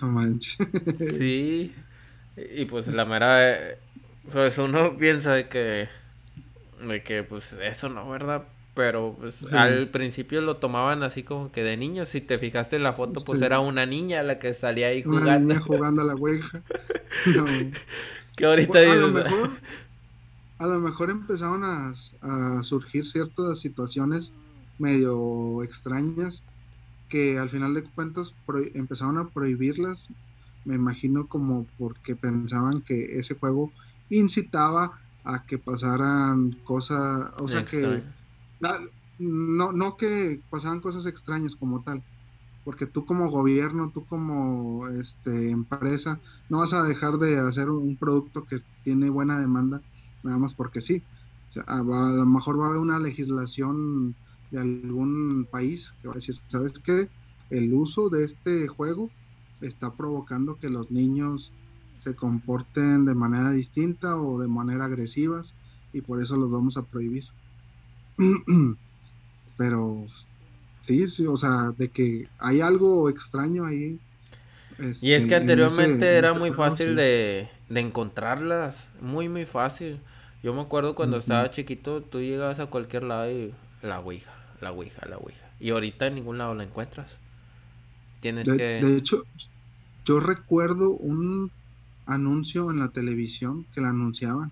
No 0.00 0.08
manches. 0.08 0.56
Sí. 0.98 1.74
Y 2.36 2.64
pues 2.66 2.86
la 2.88 3.04
mera, 3.04 3.58
pues 4.30 4.56
uno 4.58 4.96
piensa 4.96 5.32
de 5.32 5.48
que 5.48 5.88
de 6.86 7.02
que 7.02 7.22
pues 7.22 7.52
eso 7.54 7.88
no, 7.88 8.08
¿verdad? 8.08 8.44
Pero 8.74 9.16
pues 9.18 9.44
al 9.52 9.88
principio 9.88 10.40
lo 10.40 10.56
tomaban 10.56 11.02
así 11.02 11.22
como 11.22 11.50
que 11.50 11.62
de 11.62 11.76
niños. 11.76 12.08
Si 12.08 12.20
te 12.20 12.38
fijaste 12.38 12.76
en 12.76 12.84
la 12.84 12.92
foto, 12.92 13.20
pues 13.20 13.42
era 13.42 13.60
una 13.60 13.84
niña 13.84 14.22
la 14.22 14.38
que 14.38 14.54
salía 14.54 14.88
ahí 14.88 15.02
jugando. 15.02 15.28
Una 15.28 15.38
niña 15.38 15.60
jugando 15.60 16.02
a 16.02 16.04
la 16.04 16.14
ouija. 16.14 16.62
Que 18.40 18.46
ahorita 18.46 18.78
a, 18.78 18.96
lo 18.96 19.08
mejor, 19.08 19.50
a 20.58 20.66
lo 20.66 20.80
mejor 20.80 21.10
empezaron 21.10 21.62
a, 21.62 21.92
a 22.22 22.62
surgir 22.62 23.06
ciertas 23.06 23.60
situaciones 23.60 24.32
medio 24.78 25.62
extrañas 25.62 26.42
que 27.10 27.38
al 27.38 27.50
final 27.50 27.74
de 27.74 27.82
cuentas 27.82 28.34
empezaron 28.72 29.18
a 29.18 29.28
prohibirlas. 29.28 30.08
Me 30.64 30.74
imagino 30.74 31.26
como 31.26 31.66
porque 31.78 32.16
pensaban 32.16 32.80
que 32.80 33.18
ese 33.18 33.34
juego 33.34 33.72
incitaba 34.08 34.98
a 35.24 35.44
que 35.44 35.58
pasaran 35.58 36.52
cosas, 36.64 37.30
o 37.38 37.46
sea 37.46 37.66
que 37.66 38.02
no, 39.18 39.72
no 39.72 39.96
que 39.98 40.40
pasaran 40.48 40.80
cosas 40.80 41.04
extrañas 41.04 41.56
como 41.56 41.82
tal, 41.82 42.02
porque 42.70 42.86
tú 42.86 43.04
como 43.04 43.28
gobierno, 43.30 43.90
tú 43.92 44.04
como 44.06 44.86
este 44.86 45.50
empresa, 45.50 46.20
no 46.48 46.60
vas 46.60 46.72
a 46.72 46.84
dejar 46.84 47.18
de 47.18 47.36
hacer 47.36 47.68
un 47.68 47.96
producto 47.96 48.44
que 48.44 48.60
tiene 48.84 49.10
buena 49.10 49.40
demanda, 49.40 49.82
nada 50.22 50.38
más 50.38 50.54
porque 50.54 50.80
sí. 50.80 51.02
Sea, 51.48 51.64
a, 51.64 51.82
lo 51.82 52.26
mejor 52.26 52.60
va 52.60 52.66
a 52.66 52.68
haber 52.68 52.78
una 52.78 53.00
legislación 53.00 54.14
de 54.52 54.60
algún 54.60 55.48
país 55.50 55.92
que 56.00 56.06
va 56.06 56.14
a 56.14 56.18
decir, 56.18 56.36
¿sabes 56.46 56.78
qué? 56.78 57.08
El 57.50 57.74
uso 57.74 58.08
de 58.08 58.22
este 58.22 58.68
juego 58.68 59.10
está 59.60 59.92
provocando 59.94 60.54
que 60.54 60.68
los 60.68 60.92
niños 60.92 61.50
se 61.98 62.14
comporten 62.14 63.04
de 63.04 63.16
manera 63.16 63.50
distinta 63.50 64.16
o 64.16 64.38
de 64.38 64.46
manera 64.46 64.84
agresivas 64.84 65.54
y 65.92 66.02
por 66.02 66.22
eso 66.22 66.36
los 66.36 66.52
vamos 66.52 66.76
a 66.76 66.82
prohibir. 66.82 67.24
Pero 69.56 70.06
sí, 70.82 71.08
sí, 71.08 71.26
o 71.26 71.36
sea, 71.36 71.72
de 71.76 71.88
que 71.88 72.28
hay 72.38 72.60
algo 72.60 73.08
extraño 73.08 73.66
ahí. 73.66 73.98
y 74.78 74.82
es 74.84 75.00
que 75.00 75.14
este, 75.14 75.36
anteriormente 75.36 76.16
era 76.16 76.34
muy 76.34 76.52
fácil 76.52 76.96
de, 76.96 77.48
de, 77.68 77.80
encontrarlas, 77.80 78.88
muy, 79.00 79.28
muy 79.28 79.46
fácil. 79.46 80.00
Yo 80.42 80.54
me 80.54 80.62
acuerdo 80.62 80.94
cuando 80.94 81.18
estaba 81.18 81.50
chiquito, 81.50 82.02
tú 82.02 82.20
llegabas 82.20 82.60
a 82.60 82.66
cualquier 82.66 83.02
lado 83.02 83.30
y 83.30 83.52
la 83.82 84.00
Ouija, 84.00 84.32
la 84.60 84.72
Ouija, 84.72 85.06
la 85.06 85.18
Ouija. 85.18 85.50
Y 85.60 85.70
ahorita 85.70 86.06
en 86.06 86.14
ningún 86.14 86.38
lado 86.38 86.54
la 86.54 86.64
encuentras. 86.64 87.10
Tienes 88.20 88.48
que... 88.48 88.80
De 88.80 88.96
hecho, 88.96 89.24
yo 90.06 90.20
recuerdo 90.20 90.90
un 90.90 91.50
anuncio 92.06 92.70
en 92.70 92.78
la 92.78 92.88
televisión 92.88 93.66
que 93.74 93.80
la 93.80 93.90
anunciaban. 93.90 94.50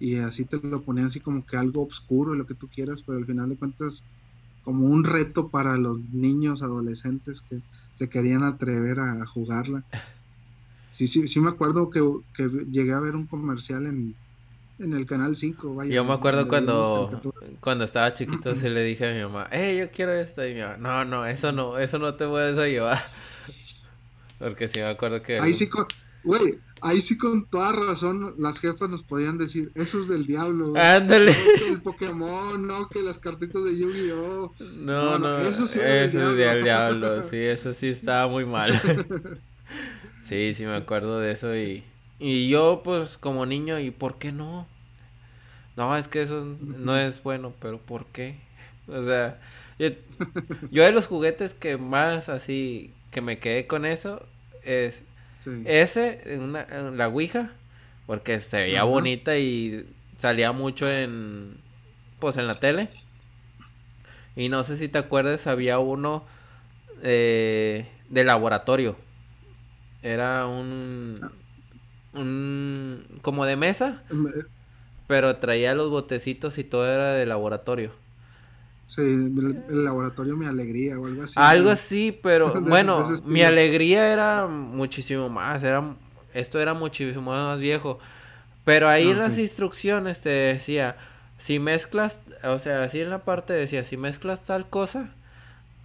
Y 0.00 0.16
así 0.16 0.44
te 0.44 0.56
lo 0.56 0.82
ponían 0.82 1.06
así 1.06 1.20
como 1.20 1.46
que 1.46 1.56
algo 1.56 1.86
oscuro, 1.86 2.34
lo 2.34 2.46
que 2.46 2.54
tú 2.54 2.68
quieras, 2.68 3.02
pero 3.02 3.18
al 3.18 3.26
final 3.26 3.50
de 3.50 3.56
cuentas 3.56 4.02
como 4.64 4.86
un 4.86 5.04
reto 5.04 5.48
para 5.48 5.76
los 5.76 6.00
niños, 6.12 6.62
adolescentes 6.62 7.40
que 7.40 7.60
se 7.94 8.08
querían 8.08 8.42
atrever 8.42 9.00
a, 9.00 9.26
jugarla. 9.26 9.82
Sí, 10.90 11.06
sí, 11.06 11.28
sí 11.28 11.40
me 11.40 11.50
acuerdo 11.50 11.90
que, 11.90 12.00
llegué 12.70 12.92
a 12.92 13.00
ver 13.00 13.16
un 13.16 13.26
comercial 13.26 13.86
en, 13.86 14.14
en 14.78 14.92
el 14.94 15.06
canal 15.06 15.36
5. 15.36 15.84
yo 15.84 16.04
me 16.04 16.12
acuerdo 16.12 16.46
cuando, 16.46 17.20
cuando 17.60 17.84
estaba 17.84 18.14
chiquito 18.14 18.54
se 18.54 18.70
le 18.70 18.84
dije 18.84 19.08
a 19.08 19.14
mi 19.14 19.22
mamá, 19.22 19.48
hey, 19.50 19.78
yo 19.78 19.90
quiero 19.90 20.12
esto. 20.12 20.46
Y 20.46 20.54
mi 20.54 20.60
mamá, 20.60 20.76
no, 20.78 21.04
no, 21.04 21.26
eso 21.26 21.52
no, 21.52 21.78
eso 21.78 21.98
no 21.98 22.14
te 22.14 22.26
puedes 22.26 22.56
llevar. 22.56 23.02
Porque 24.38 24.68
sí 24.68 24.80
me 24.80 24.86
acuerdo 24.86 25.22
que... 25.22 25.38
Ahí 25.38 25.54
sí, 25.54 25.68
Güey, 26.24 26.58
ahí 26.80 27.00
sí 27.00 27.16
con 27.16 27.46
toda 27.46 27.72
razón 27.72 28.34
las 28.38 28.60
jefas 28.60 28.90
nos 28.90 29.02
podían 29.02 29.38
decir, 29.38 29.70
eso 29.74 30.00
es 30.00 30.08
del 30.08 30.26
diablo. 30.26 30.74
Ándale. 30.76 31.34
el 31.68 31.80
Pokémon, 31.80 32.66
no, 32.66 32.88
que 32.88 33.02
las 33.02 33.18
cartitas 33.18 33.64
de 33.64 33.78
Yu-Gi-Oh. 33.78 34.52
No, 34.78 35.18
no, 35.18 35.38
eso 35.38 35.66
sí 35.66 35.78
es 35.82 36.12
del 36.12 36.62
diablo. 36.62 37.22
Sí, 37.22 37.36
eso 37.36 37.72
sí 37.74 37.88
estaba 37.88 38.28
muy 38.28 38.44
mal. 38.44 38.80
sí, 40.22 40.54
sí 40.54 40.64
me 40.64 40.76
acuerdo 40.76 41.18
de 41.18 41.32
eso 41.32 41.56
y, 41.56 41.84
y 42.18 42.48
yo 42.48 42.82
pues 42.84 43.16
como 43.18 43.46
niño, 43.46 43.78
¿y 43.78 43.90
por 43.90 44.18
qué 44.18 44.32
no? 44.32 44.66
No, 45.76 45.96
es 45.96 46.08
que 46.08 46.22
eso 46.22 46.44
no 46.60 46.98
es 46.98 47.22
bueno, 47.22 47.54
pero 47.60 47.78
¿por 47.78 48.06
qué? 48.06 48.36
O 48.86 49.04
sea, 49.04 49.40
yo, 49.78 49.88
yo 50.70 50.84
de 50.84 50.92
los 50.92 51.06
juguetes 51.06 51.54
que 51.54 51.78
más 51.78 52.28
así 52.28 52.92
que 53.10 53.20
me 53.20 53.38
quedé 53.38 53.66
con 53.66 53.86
eso 53.86 54.26
es 54.64 55.02
ese, 55.64 56.38
una, 56.40 56.66
la 56.90 57.08
Ouija, 57.08 57.52
porque 58.06 58.40
se 58.40 58.60
veía 58.60 58.84
bonita 58.84 59.38
y 59.38 59.86
salía 60.18 60.52
mucho 60.52 60.88
en, 60.88 61.56
pues 62.18 62.36
en 62.36 62.46
la 62.46 62.54
tele. 62.54 62.88
Y 64.36 64.48
no 64.48 64.64
sé 64.64 64.76
si 64.76 64.88
te 64.88 64.98
acuerdas, 64.98 65.46
había 65.46 65.78
uno 65.78 66.24
eh, 67.02 67.86
de 68.08 68.24
laboratorio. 68.24 68.96
Era 70.02 70.46
un, 70.46 71.20
un, 72.14 73.06
como 73.22 73.44
de 73.46 73.56
mesa, 73.56 74.02
pero 75.06 75.36
traía 75.36 75.74
los 75.74 75.90
botecitos 75.90 76.58
y 76.58 76.64
todo 76.64 76.86
era 76.90 77.12
de 77.14 77.26
laboratorio. 77.26 77.92
Sí, 78.94 79.00
el, 79.00 79.84
laboratorio 79.84 80.36
Mi 80.36 80.44
Alegría 80.44 80.98
o 80.98 81.06
algo 81.06 81.22
así. 81.22 81.32
Algo 81.36 81.70
así, 81.70 82.18
pero 82.22 82.52
bueno, 82.60 83.08
Mi 83.24 83.42
Alegría 83.42 84.12
era 84.12 84.46
muchísimo 84.46 85.30
más, 85.30 85.62
era, 85.62 85.96
esto 86.34 86.60
era 86.60 86.74
muchísimo 86.74 87.30
más 87.30 87.58
viejo. 87.58 87.98
Pero 88.66 88.90
ahí 88.90 89.10
en 89.10 89.18
las 89.18 89.38
instrucciones 89.38 90.20
te 90.20 90.28
decía, 90.28 90.96
si 91.38 91.58
mezclas, 91.58 92.18
o 92.44 92.58
sea, 92.58 92.84
así 92.84 93.00
en 93.00 93.08
la 93.08 93.24
parte 93.24 93.54
decía, 93.54 93.82
si 93.84 93.96
mezclas 93.96 94.44
tal 94.44 94.68
cosa, 94.68 95.08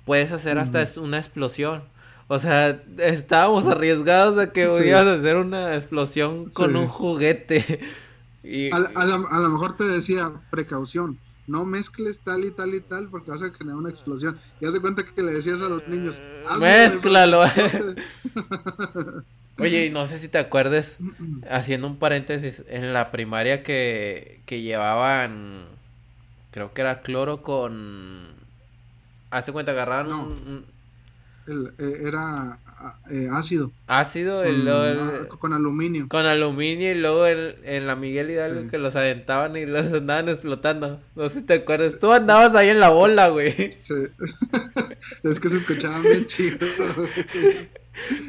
puedes 0.06 0.34
hacer 0.34 0.60
hasta 0.60 0.86
una 1.00 1.18
explosión. 1.18 1.84
O 2.28 2.40
sea, 2.40 2.82
estábamos 2.98 3.66
arriesgados 3.68 4.36
de 4.36 4.52
que 4.52 4.68
podías 4.68 5.08
hacer 5.08 5.38
una 5.38 5.76
explosión 5.76 6.50
con 6.50 6.76
un 6.76 6.88
juguete. 6.88 7.80
y, 8.44 8.70
a, 8.70 8.80
lo 8.80 9.50
mejor 9.50 9.78
te 9.78 9.86
decía 9.86 10.34
precaución, 10.52 11.18
no 11.48 11.66
mezcles 11.66 12.20
tal 12.20 12.46
y 12.46 12.52
tal 12.52 12.76
y 12.76 12.82
tal 12.82 13.08
porque 13.08 13.32
vas 13.32 13.42
a 13.42 13.50
generar 13.52 13.78
una 13.78 13.90
explosión. 13.90 14.38
Y 14.62 14.66
haz 14.66 14.74
de 14.74 14.82
cuenta 14.82 15.04
que 15.04 15.22
le 15.24 15.32
decías 15.32 15.62
a 15.62 15.70
los 15.70 15.88
niños, 15.88 16.22
mézclalo. 16.60 17.44
Oye, 19.60 19.86
y 19.86 19.90
no 19.90 20.06
sé 20.06 20.20
si 20.20 20.28
te 20.28 20.38
acuerdes, 20.38 20.96
haciendo 21.50 21.88
un 21.88 21.98
paréntesis, 21.98 22.62
en 22.68 22.94
la 22.94 23.10
primaria 23.10 23.64
que, 23.64 24.42
que 24.46 24.62
llevaban, 24.62 25.66
creo 26.52 26.74
que 26.74 26.82
era 26.82 27.02
cloro 27.02 27.42
con... 27.42 28.28
Hazte 29.32 29.52
cuenta, 29.52 29.72
agarraban 29.72 30.14
un, 30.14 30.66
eh, 31.48 32.02
era 32.06 32.60
eh, 33.10 33.30
ácido. 33.32 33.72
Ácido, 33.88 34.44
con, 35.40 35.54
aluminio. 35.54 36.08
Con 36.10 36.26
aluminio 36.26 36.92
y 36.92 36.96
luego 36.96 37.26
en 37.26 37.88
la 37.88 37.96
Miguel 37.96 38.32
Hidalgo 38.32 38.70
que 38.70 38.78
los 38.78 38.96
aventaban 38.96 39.56
y 39.56 39.66
los 39.66 39.94
andaban 39.94 40.28
explotando. 40.30 41.00
No 41.16 41.30
sé 41.30 41.40
si 41.40 41.46
te 41.46 41.56
acuerdas. 41.56 42.00
Tú 42.00 42.12
andabas 42.12 42.54
ahí 42.56 42.70
en 42.70 42.80
la 42.80 42.90
bola, 42.90 43.30
güey. 43.30 43.48
es 45.24 45.40
que 45.40 45.50
se 45.50 45.58
escuchaba 45.58 46.00
bien 46.00 46.26
chido. 46.28 46.68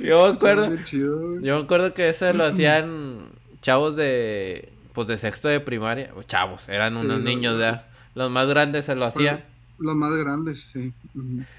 Yo 0.01 0.27
me 0.27 0.35
acuerdo. 0.35 0.77
Yo 0.93 1.59
me 1.59 1.65
acuerdo 1.65 1.93
que 1.95 2.09
eso 2.09 2.33
lo 2.33 2.45
hacían 2.47 3.31
chavos 3.63 3.97
de. 3.97 4.69
Pues 4.93 5.09
de 5.09 5.19
sexto 5.19 5.49
de 5.49 5.61
primaria. 5.61 6.13
Chavos, 6.27 6.69
eran 6.69 6.97
unos 6.97 7.21
niños 7.21 7.59
ya. 7.59 7.89
Los 8.15 8.31
más 8.31 8.49
grandes 8.49 8.85
se 8.85 8.95
lo 8.95 9.07
hacían. 9.07 9.45
Los 9.79 9.95
más 9.95 10.17
grandes, 10.17 10.69
sí. 10.73 10.93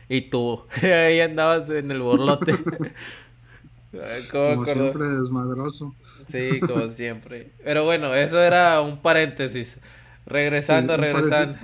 Y 0.09 0.29
tú, 0.29 0.63
ahí 0.83 1.21
andabas 1.21 1.69
en 1.69 1.89
el 1.91 2.01
borlote. 2.01 2.53
como 4.31 4.65
siempre, 4.65 5.07
desmadroso. 5.07 5.95
Sí, 6.27 6.59
como 6.59 6.89
siempre. 6.91 7.51
Pero 7.63 7.85
bueno, 7.85 8.13
eso 8.13 8.41
era 8.41 8.81
un 8.81 9.01
paréntesis. 9.01 9.77
Regresando, 10.25 10.97
regresando. 10.97 11.57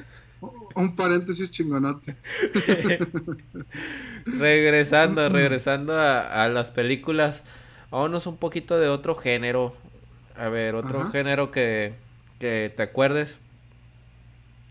un 0.75 0.95
paréntesis 0.95 1.51
chingonote. 1.51 2.15
regresando, 4.25 5.29
regresando 5.29 5.93
a, 5.99 6.47
las 6.47 6.71
películas. 6.71 7.43
Vámonos 7.91 8.27
un 8.27 8.37
poquito 8.37 8.79
de 8.79 8.87
otro 8.87 9.13
género. 9.13 9.75
A 10.37 10.49
ver, 10.49 10.75
otro 10.75 11.05
género 11.11 11.51
que, 11.51 11.93
que 12.39 12.73
te 12.75 12.83
acuerdes 12.83 13.37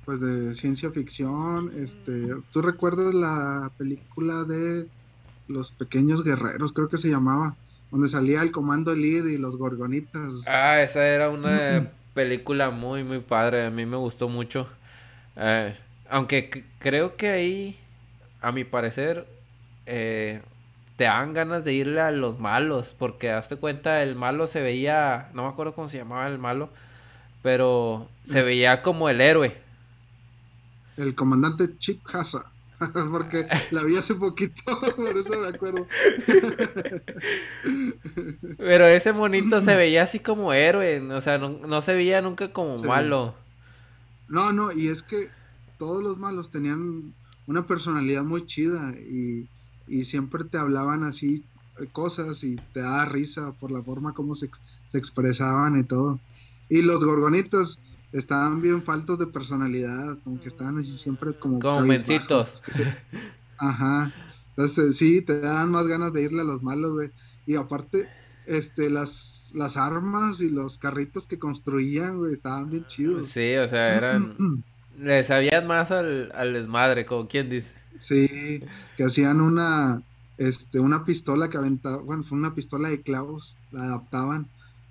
pues 0.04 0.20
de 0.20 0.54
ciencia 0.54 0.90
ficción. 0.90 1.70
Este, 1.76 2.34
¿tú 2.52 2.62
recuerdas 2.62 3.14
la 3.14 3.70
película 3.76 4.44
de 4.44 4.86
Los 5.48 5.70
Pequeños 5.70 6.24
Guerreros? 6.24 6.72
Creo 6.72 6.88
que 6.88 6.98
se 6.98 7.08
llamaba, 7.08 7.56
donde 7.90 8.08
salía 8.08 8.42
el 8.42 8.52
Comando 8.52 8.94
Lead 8.94 9.26
y 9.26 9.38
los 9.38 9.56
Gorgonitas. 9.56 10.30
Ah, 10.46 10.80
esa 10.80 11.06
era 11.06 11.30
una 11.30 11.90
película 12.14 12.70
muy 12.70 13.04
muy 13.04 13.20
padre, 13.20 13.66
a 13.66 13.70
mí 13.70 13.86
me 13.86 13.96
gustó 13.96 14.28
mucho. 14.28 14.68
Eh, 15.36 15.76
aunque 16.08 16.64
creo 16.78 17.16
que 17.16 17.30
ahí, 17.30 17.78
a 18.40 18.52
mi 18.52 18.64
parecer, 18.64 19.26
eh, 19.86 20.42
te 20.96 21.04
dan 21.04 21.32
ganas 21.32 21.64
de 21.64 21.72
irle 21.72 22.00
a 22.00 22.10
los 22.10 22.38
malos, 22.38 22.94
porque 22.98 23.30
hazte 23.30 23.56
cuenta, 23.56 24.02
el 24.02 24.14
malo 24.14 24.46
se 24.46 24.60
veía, 24.60 25.30
no 25.34 25.42
me 25.42 25.48
acuerdo 25.48 25.72
cómo 25.72 25.88
se 25.88 25.98
llamaba 25.98 26.28
el 26.28 26.38
malo, 26.38 26.68
pero 27.42 28.08
se 28.24 28.42
veía 28.42 28.80
como 28.80 29.08
el 29.08 29.20
héroe 29.20 29.63
el 30.96 31.14
comandante 31.14 31.76
Chip 31.78 32.00
Hassa. 32.12 32.50
Porque 33.10 33.46
la 33.70 33.82
vi 33.84 33.96
hace 33.96 34.14
poquito, 34.14 34.62
por 34.96 35.16
eso 35.16 35.38
me 35.38 35.48
acuerdo. 35.48 35.86
Pero 38.58 38.86
ese 38.86 39.12
monito 39.12 39.62
se 39.62 39.76
veía 39.76 40.02
así 40.02 40.18
como 40.18 40.52
héroe, 40.52 41.00
o 41.12 41.20
sea, 41.20 41.38
no, 41.38 41.82
se 41.82 41.94
veía 41.94 42.20
nunca 42.20 42.52
como 42.52 42.78
malo. 42.78 43.34
No, 44.28 44.52
no, 44.52 44.72
y 44.72 44.88
es 44.88 45.02
que 45.02 45.30
todos 45.78 46.02
los 46.02 46.18
malos 46.18 46.50
tenían 46.50 47.14
una 47.46 47.66
personalidad 47.66 48.24
muy 48.24 48.46
chida 48.46 48.94
y, 48.98 49.46
y 49.86 50.04
siempre 50.04 50.44
te 50.44 50.58
hablaban 50.58 51.04
así 51.04 51.44
eh, 51.78 51.86
cosas 51.92 52.42
y 52.42 52.56
te 52.72 52.80
daba 52.80 53.04
risa 53.04 53.52
por 53.52 53.70
la 53.70 53.82
forma 53.82 54.14
como 54.14 54.34
se, 54.34 54.50
se 54.90 54.98
expresaban 54.98 55.78
y 55.78 55.84
todo. 55.84 56.18
Y 56.68 56.82
los 56.82 57.04
gorgonitos, 57.04 57.78
estaban 58.14 58.62
bien 58.62 58.82
faltos 58.82 59.18
de 59.18 59.26
personalidad, 59.26 60.16
como 60.22 60.40
que 60.40 60.48
estaban 60.48 60.78
así 60.78 60.96
siempre 60.96 61.34
como... 61.34 61.58
Como 61.58 61.80
mencitos. 61.80 62.62
Ajá. 63.58 64.12
Entonces, 64.50 64.96
sí, 64.96 65.20
te 65.20 65.40
dan 65.40 65.72
más 65.72 65.86
ganas 65.88 66.12
de 66.12 66.22
irle 66.22 66.42
a 66.42 66.44
los 66.44 66.62
malos, 66.62 66.92
güey. 66.92 67.10
Y 67.44 67.56
aparte, 67.56 68.08
este, 68.46 68.88
las, 68.88 69.50
las 69.52 69.76
armas 69.76 70.40
y 70.40 70.48
los 70.48 70.78
carritos 70.78 71.26
que 71.26 71.40
construían, 71.40 72.18
güey, 72.18 72.34
estaban 72.34 72.70
bien 72.70 72.86
chidos. 72.86 73.26
Sí, 73.26 73.56
o 73.56 73.66
sea, 73.66 73.96
eran... 73.96 74.36
Le 74.98 75.24
sabían 75.24 75.66
más 75.66 75.90
al, 75.90 76.30
al 76.36 76.52
desmadre, 76.52 77.04
como 77.04 77.26
quien 77.26 77.50
dice. 77.50 77.74
Sí, 77.98 78.62
que 78.96 79.02
hacían 79.02 79.40
una, 79.40 80.02
este, 80.38 80.78
una 80.78 81.04
pistola 81.04 81.50
que 81.50 81.56
aventaba, 81.56 81.96
bueno, 81.96 82.22
fue 82.22 82.38
una 82.38 82.54
pistola 82.54 82.90
de 82.90 83.02
clavos, 83.02 83.56
la 83.72 83.86
adaptaban 83.86 84.46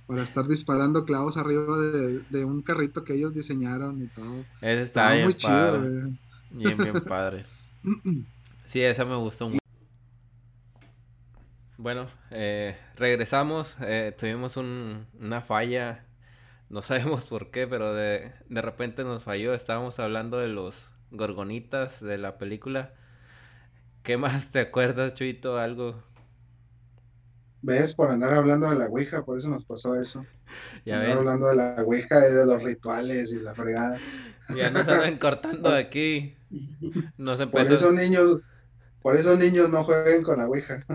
para 0.08 0.24
estar 0.24 0.48
disparando 0.48 1.06
clavos 1.06 1.38
arriba 1.38 1.78
de, 1.78 2.46
un 2.46 2.62
carrito 2.62 3.04
que 3.04 3.14
ellos 3.14 3.34
diseñaron 3.34 4.02
y 4.04 4.08
todo. 4.08 4.46
Ese 4.62 4.82
está 4.82 5.14
bien 5.14 5.26
muy 5.26 5.34
chido, 5.36 5.82
Bien, 6.52 6.78
bien 6.78 6.94
padre. 7.08 7.46
Sí, 8.68 8.82
esa 8.82 9.06
me 9.06 9.16
gustó 9.16 9.50
mucho. 9.50 9.60
Bueno, 11.78 12.08
eh, 12.32 12.76
regresamos. 12.96 13.78
Eh, 13.82 14.16
tuvimos 14.18 14.58
una 14.58 15.42
falla. 15.42 16.08
No 16.70 16.82
sabemos 16.82 17.28
por 17.28 17.52
qué, 17.52 17.68
pero 17.68 17.94
de, 17.94 18.32
de 18.50 18.62
repente 18.64 19.04
nos 19.04 19.24
falló. 19.24 19.54
Estábamos 19.54 20.00
hablando 20.00 20.40
de 20.40 20.48
los 20.48 20.90
gorgonitas 21.12 22.02
de 22.02 22.18
la 22.18 22.40
película. 22.40 22.96
¿Qué 24.02 24.18
más 24.18 24.50
te 24.50 24.62
acuerdas, 24.62 25.14
Chuito? 25.14 25.60
¿Algo 25.60 26.04
¿Ves? 27.64 27.96
Por 27.96 28.12
andar 28.12 28.34
hablando 28.34 28.70
de 28.70 28.78
la 28.78 28.88
Ouija, 28.88 29.24
por 29.24 29.38
eso 29.38 29.50
nos 29.50 29.66
pasó 29.66 30.00
eso. 30.00 30.26
Ya 30.86 31.00
andar 31.00 31.18
hablando 31.18 31.48
de 31.48 31.56
la 31.56 31.76
Ouija 31.84 32.28
y 32.30 32.34
de 32.34 32.46
los 32.46 32.62
rituales 32.62 33.32
y 33.32 33.40
la 33.40 33.56
fregada. 33.56 34.00
Ya 34.56 34.70
nos 34.70 34.86
andan 34.88 35.18
cortando 35.18 35.70
aquí. 35.74 36.36
Nos 37.18 37.40
empezó... 37.40 37.64
Por 37.64 37.74
eso 37.74 37.92
niños, 37.94 38.42
por 39.02 39.16
eso 39.16 39.38
niños 39.38 39.70
no 39.70 39.86
jueguen 39.86 40.22
con 40.22 40.40
la 40.40 40.48
Ouija. 40.48 40.86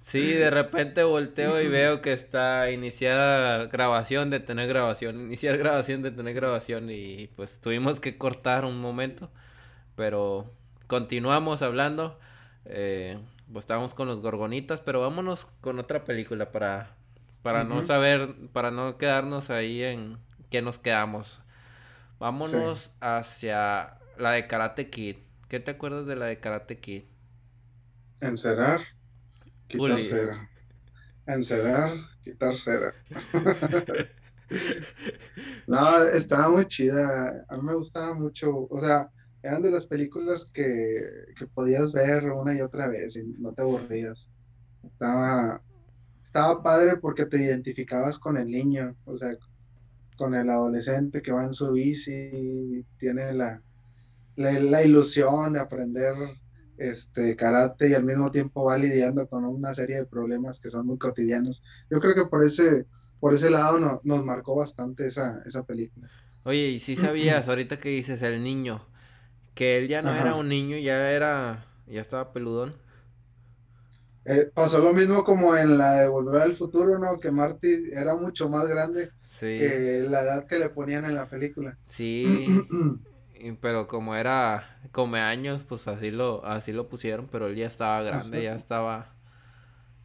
Sí, 0.00 0.32
de 0.32 0.50
repente 0.50 1.04
volteo 1.04 1.62
y 1.62 1.68
veo 1.68 2.02
que 2.02 2.12
está 2.12 2.70
iniciada 2.72 3.66
grabación, 3.66 4.30
de 4.30 4.40
tener 4.40 4.66
grabación, 4.66 5.20
iniciar 5.20 5.56
grabación, 5.56 6.02
de 6.02 6.10
tener 6.10 6.34
grabación 6.34 6.90
y 6.90 7.28
pues 7.36 7.60
tuvimos 7.60 8.00
que 8.00 8.18
cortar 8.18 8.64
un 8.64 8.80
momento, 8.80 9.30
pero 9.94 10.50
continuamos 10.88 11.62
hablando. 11.62 12.18
Eh, 12.64 13.18
pues 13.52 13.64
estábamos 13.64 13.94
con 13.94 14.08
los 14.08 14.20
gorgonitas, 14.20 14.80
pero 14.80 15.00
vámonos 15.00 15.46
con 15.60 15.78
otra 15.78 16.04
película 16.04 16.52
para, 16.52 16.96
para 17.42 17.64
no 17.64 17.82
saber, 17.82 18.34
para 18.52 18.70
no 18.70 18.98
quedarnos 18.98 19.50
ahí 19.50 19.82
en 19.82 20.18
qué 20.50 20.62
nos 20.62 20.78
quedamos. 20.78 21.40
Vámonos 22.18 22.90
hacia 23.00 23.98
la 24.18 24.32
de 24.32 24.46
Karate 24.46 24.90
Kid. 24.90 25.16
¿Qué 25.48 25.60
te 25.60 25.70
acuerdas 25.70 26.06
de 26.06 26.16
la 26.16 26.26
de 26.26 26.40
Karate 26.40 26.78
Kid? 26.78 27.04
Encerrar, 28.20 28.80
quitar 29.68 30.00
cera. 30.00 30.50
Encerrar, 31.26 31.92
quitar 32.22 32.56
cera. 32.56 32.94
no, 35.66 36.04
estaba 36.04 36.48
muy 36.48 36.66
chida. 36.66 37.44
A 37.48 37.56
mí 37.56 37.62
me 37.62 37.74
gustaba 37.74 38.14
mucho. 38.14 38.66
O 38.70 38.80
sea, 38.80 39.08
eran 39.42 39.62
de 39.62 39.70
las 39.70 39.86
películas 39.86 40.46
que, 40.46 41.04
podías 41.54 41.92
ver 41.92 42.30
una 42.30 42.56
y 42.56 42.60
otra 42.60 42.88
vez 42.88 43.16
y 43.16 43.24
no 43.38 43.52
te 43.52 43.62
aburrías. 43.62 44.28
Estaba, 44.84 45.62
estaba 46.24 46.62
padre 46.62 46.96
porque 46.96 47.26
te 47.26 47.42
identificabas 47.42 48.18
con 48.18 48.36
el 48.36 48.48
niño, 48.48 48.96
o 49.04 49.16
sea, 49.16 49.36
con 50.16 50.34
el 50.34 50.50
adolescente 50.50 51.22
que 51.22 51.32
va 51.32 51.44
en 51.44 51.52
su 51.52 51.72
bici 51.72 52.30
y 52.32 52.82
tiene 52.98 53.32
la, 53.32 53.62
la, 54.36 54.82
ilusión 54.82 55.52
de 55.52 55.60
aprender 55.60 56.14
este 56.76 57.36
karate 57.36 57.88
y 57.88 57.94
al 57.94 58.04
mismo 58.04 58.30
tiempo 58.30 58.64
va 58.64 58.78
lidiando 58.78 59.28
con 59.28 59.44
una 59.44 59.74
serie 59.74 59.96
de 59.96 60.06
problemas 60.06 60.60
que 60.60 60.68
son 60.68 60.86
muy 60.86 60.98
cotidianos. 60.98 61.62
Yo 61.90 62.00
creo 62.00 62.14
que 62.14 62.26
por 62.26 62.44
ese, 62.44 62.86
por 63.20 63.34
ese 63.34 63.50
lado 63.50 63.78
no, 63.78 64.00
nos 64.02 64.24
marcó 64.24 64.56
bastante 64.56 65.06
esa, 65.06 65.42
esa 65.46 65.64
película. 65.64 66.08
Oye, 66.44 66.68
y 66.68 66.80
si 66.80 66.96
sabías, 66.96 67.48
ahorita 67.48 67.78
que 67.78 67.90
dices 67.90 68.22
el 68.22 68.42
niño, 68.42 68.86
que 69.58 69.76
él 69.76 69.88
ya 69.88 70.02
no 70.02 70.14
era 70.14 70.36
un 70.36 70.48
niño, 70.48 70.76
ya 70.78 71.10
era, 71.10 71.66
ya 71.88 72.00
estaba 72.00 72.32
peludón. 72.32 72.76
Eh, 74.24 74.48
pasó 74.54 74.78
lo 74.78 74.92
mismo 74.92 75.24
como 75.24 75.56
en 75.56 75.76
la 75.76 75.94
de 75.94 76.06
Volver 76.06 76.42
al 76.42 76.54
Futuro, 76.54 76.96
¿no? 77.00 77.18
Que 77.18 77.32
Marty 77.32 77.90
era 77.92 78.14
mucho 78.14 78.48
más 78.48 78.68
grande 78.68 79.10
que 79.40 80.06
la 80.08 80.20
edad 80.20 80.46
que 80.46 80.60
le 80.60 80.68
ponían 80.68 81.06
en 81.06 81.16
la 81.16 81.26
película. 81.26 81.76
Sí. 81.86 82.46
pero 83.60 83.88
como 83.88 84.14
era 84.14 84.78
come 84.92 85.18
años, 85.18 85.64
pues 85.64 85.88
así 85.88 86.12
lo, 86.12 86.44
así 86.44 86.72
lo 86.72 86.88
pusieron, 86.88 87.26
pero 87.26 87.48
él 87.48 87.56
ya 87.56 87.66
estaba 87.66 88.02
grande, 88.02 88.44
ya 88.44 88.54
estaba, 88.54 89.12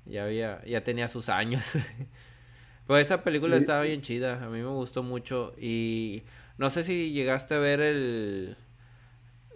ya 0.06 0.24
había, 0.24 0.66
ya 0.66 0.84
tenía 0.84 1.08
sus 1.08 1.30
años. 1.30 1.64
pues 2.88 3.06
esa 3.06 3.22
película 3.22 3.56
estaba 3.56 3.84
bien 3.84 4.02
chida, 4.02 4.44
a 4.44 4.50
mí 4.50 4.62
me 4.62 4.74
gustó 4.74 5.04
mucho 5.04 5.54
y 5.60 6.24
no 6.58 6.72
sé 6.72 6.84
si 6.84 7.12
llegaste 7.12 7.54
a 7.54 7.60
ver 7.60 7.82
el, 7.82 8.58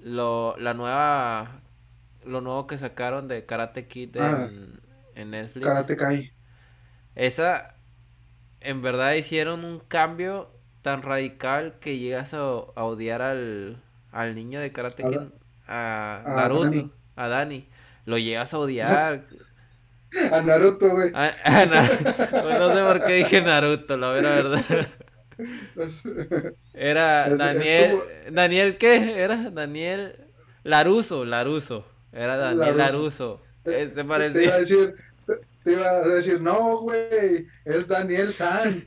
lo, 0.07 0.55
la 0.57 0.73
nueva, 0.73 1.61
lo 2.25 2.41
nuevo 2.41 2.67
que 2.67 2.77
sacaron 2.77 3.27
de 3.27 3.45
Karate 3.45 3.87
Kid 3.87 4.17
ah. 4.17 4.49
en, 5.15 5.31
Netflix. 5.31 5.65
Karate 5.65 5.97
Kai. 5.97 6.31
Esa, 7.15 7.75
en 8.61 8.81
verdad 8.81 9.13
hicieron 9.13 9.65
un 9.65 9.79
cambio 9.79 10.51
tan 10.81 11.01
radical 11.01 11.75
que 11.79 11.97
llegas 11.97 12.33
a, 12.33 12.43
odiar 12.43 13.21
al, 13.21 13.81
al 14.11 14.35
niño 14.35 14.59
de 14.59 14.71
Karate 14.71 15.03
Kid, 15.03 15.19
a, 15.67 16.23
Naruto, 16.25 16.91
a 17.15 17.27
Dani. 17.27 17.67
Lo 18.05 18.17
llegas 18.17 18.53
a 18.53 18.57
odiar. 18.59 19.25
a 20.31 20.41
Naruto, 20.41 20.89
güey. 20.89 21.11
no 21.11 22.73
sé 22.73 22.83
por 22.83 23.05
qué 23.05 23.13
dije 23.13 23.41
Naruto, 23.41 23.97
la 23.97 24.09
verdad. 24.09 24.87
Era 26.73 27.35
Daniel. 27.35 27.99
¿Daniel 28.31 28.77
qué? 28.77 29.21
Era 29.21 29.49
Daniel 29.49 30.15
Laruso, 30.63 31.25
Laruso. 31.25 31.85
Era 32.11 32.37
Daniel 32.37 32.77
Laruso. 32.77 33.41
Se 33.63 34.03
parecía 34.05 34.57
te 35.67 35.73
iba 35.73 35.89
a 35.89 36.07
decir, 36.07 36.39
no, 36.39 36.77
güey, 36.79 37.45
es 37.65 37.87
Daniel 37.89 38.31
San. 38.31 38.85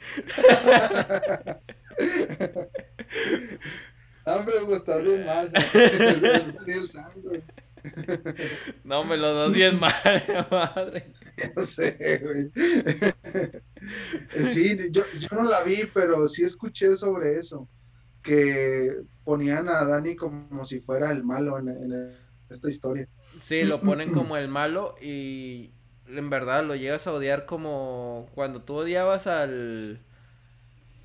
Hombre, 4.25 4.55
me 4.61 4.67
gustó 4.67 5.03
bien 5.03 5.27
mal. 5.27 5.51
Es 5.75 6.55
Daniel 6.55 6.89
San, 6.89 7.13
güey. 7.17 7.43
No, 8.85 9.05
me 9.05 9.17
lo 9.17 9.35
das 9.35 9.53
bien 9.53 9.79
mal, 9.81 9.93
madre. 10.51 11.13
No 11.57 11.63
sé, 11.63 12.21
güey. 12.23 12.51
Sí, 14.51 14.77
yo, 14.91 15.03
yo 15.19 15.29
no 15.33 15.45
la 15.45 15.63
vi, 15.63 15.89
pero 15.93 16.29
sí 16.29 16.45
escuché 16.45 16.97
sobre 16.97 17.39
eso. 17.39 17.69
Que 18.23 18.97
ponían 19.25 19.69
a 19.69 19.85
Dani 19.85 20.15
como 20.17 20.65
si 20.67 20.81
fuera 20.81 21.11
el 21.11 21.25
malo 21.25 21.59
en, 21.59 21.69
en 21.69 22.17
esta 22.51 22.69
historia. 22.69 23.09
Sí, 23.47 23.63
lo 23.63 23.81
ponen 23.81 24.13
como 24.13 24.37
el 24.37 24.49
malo 24.49 24.95
y 25.01 25.71
en 26.07 26.29
verdad 26.29 26.65
lo 26.65 26.75
llegas 26.75 27.07
a 27.07 27.13
odiar 27.13 27.47
como 27.47 28.29
cuando 28.35 28.63
tú 28.63 28.75
odiabas 28.75 29.27
al 29.27 30.01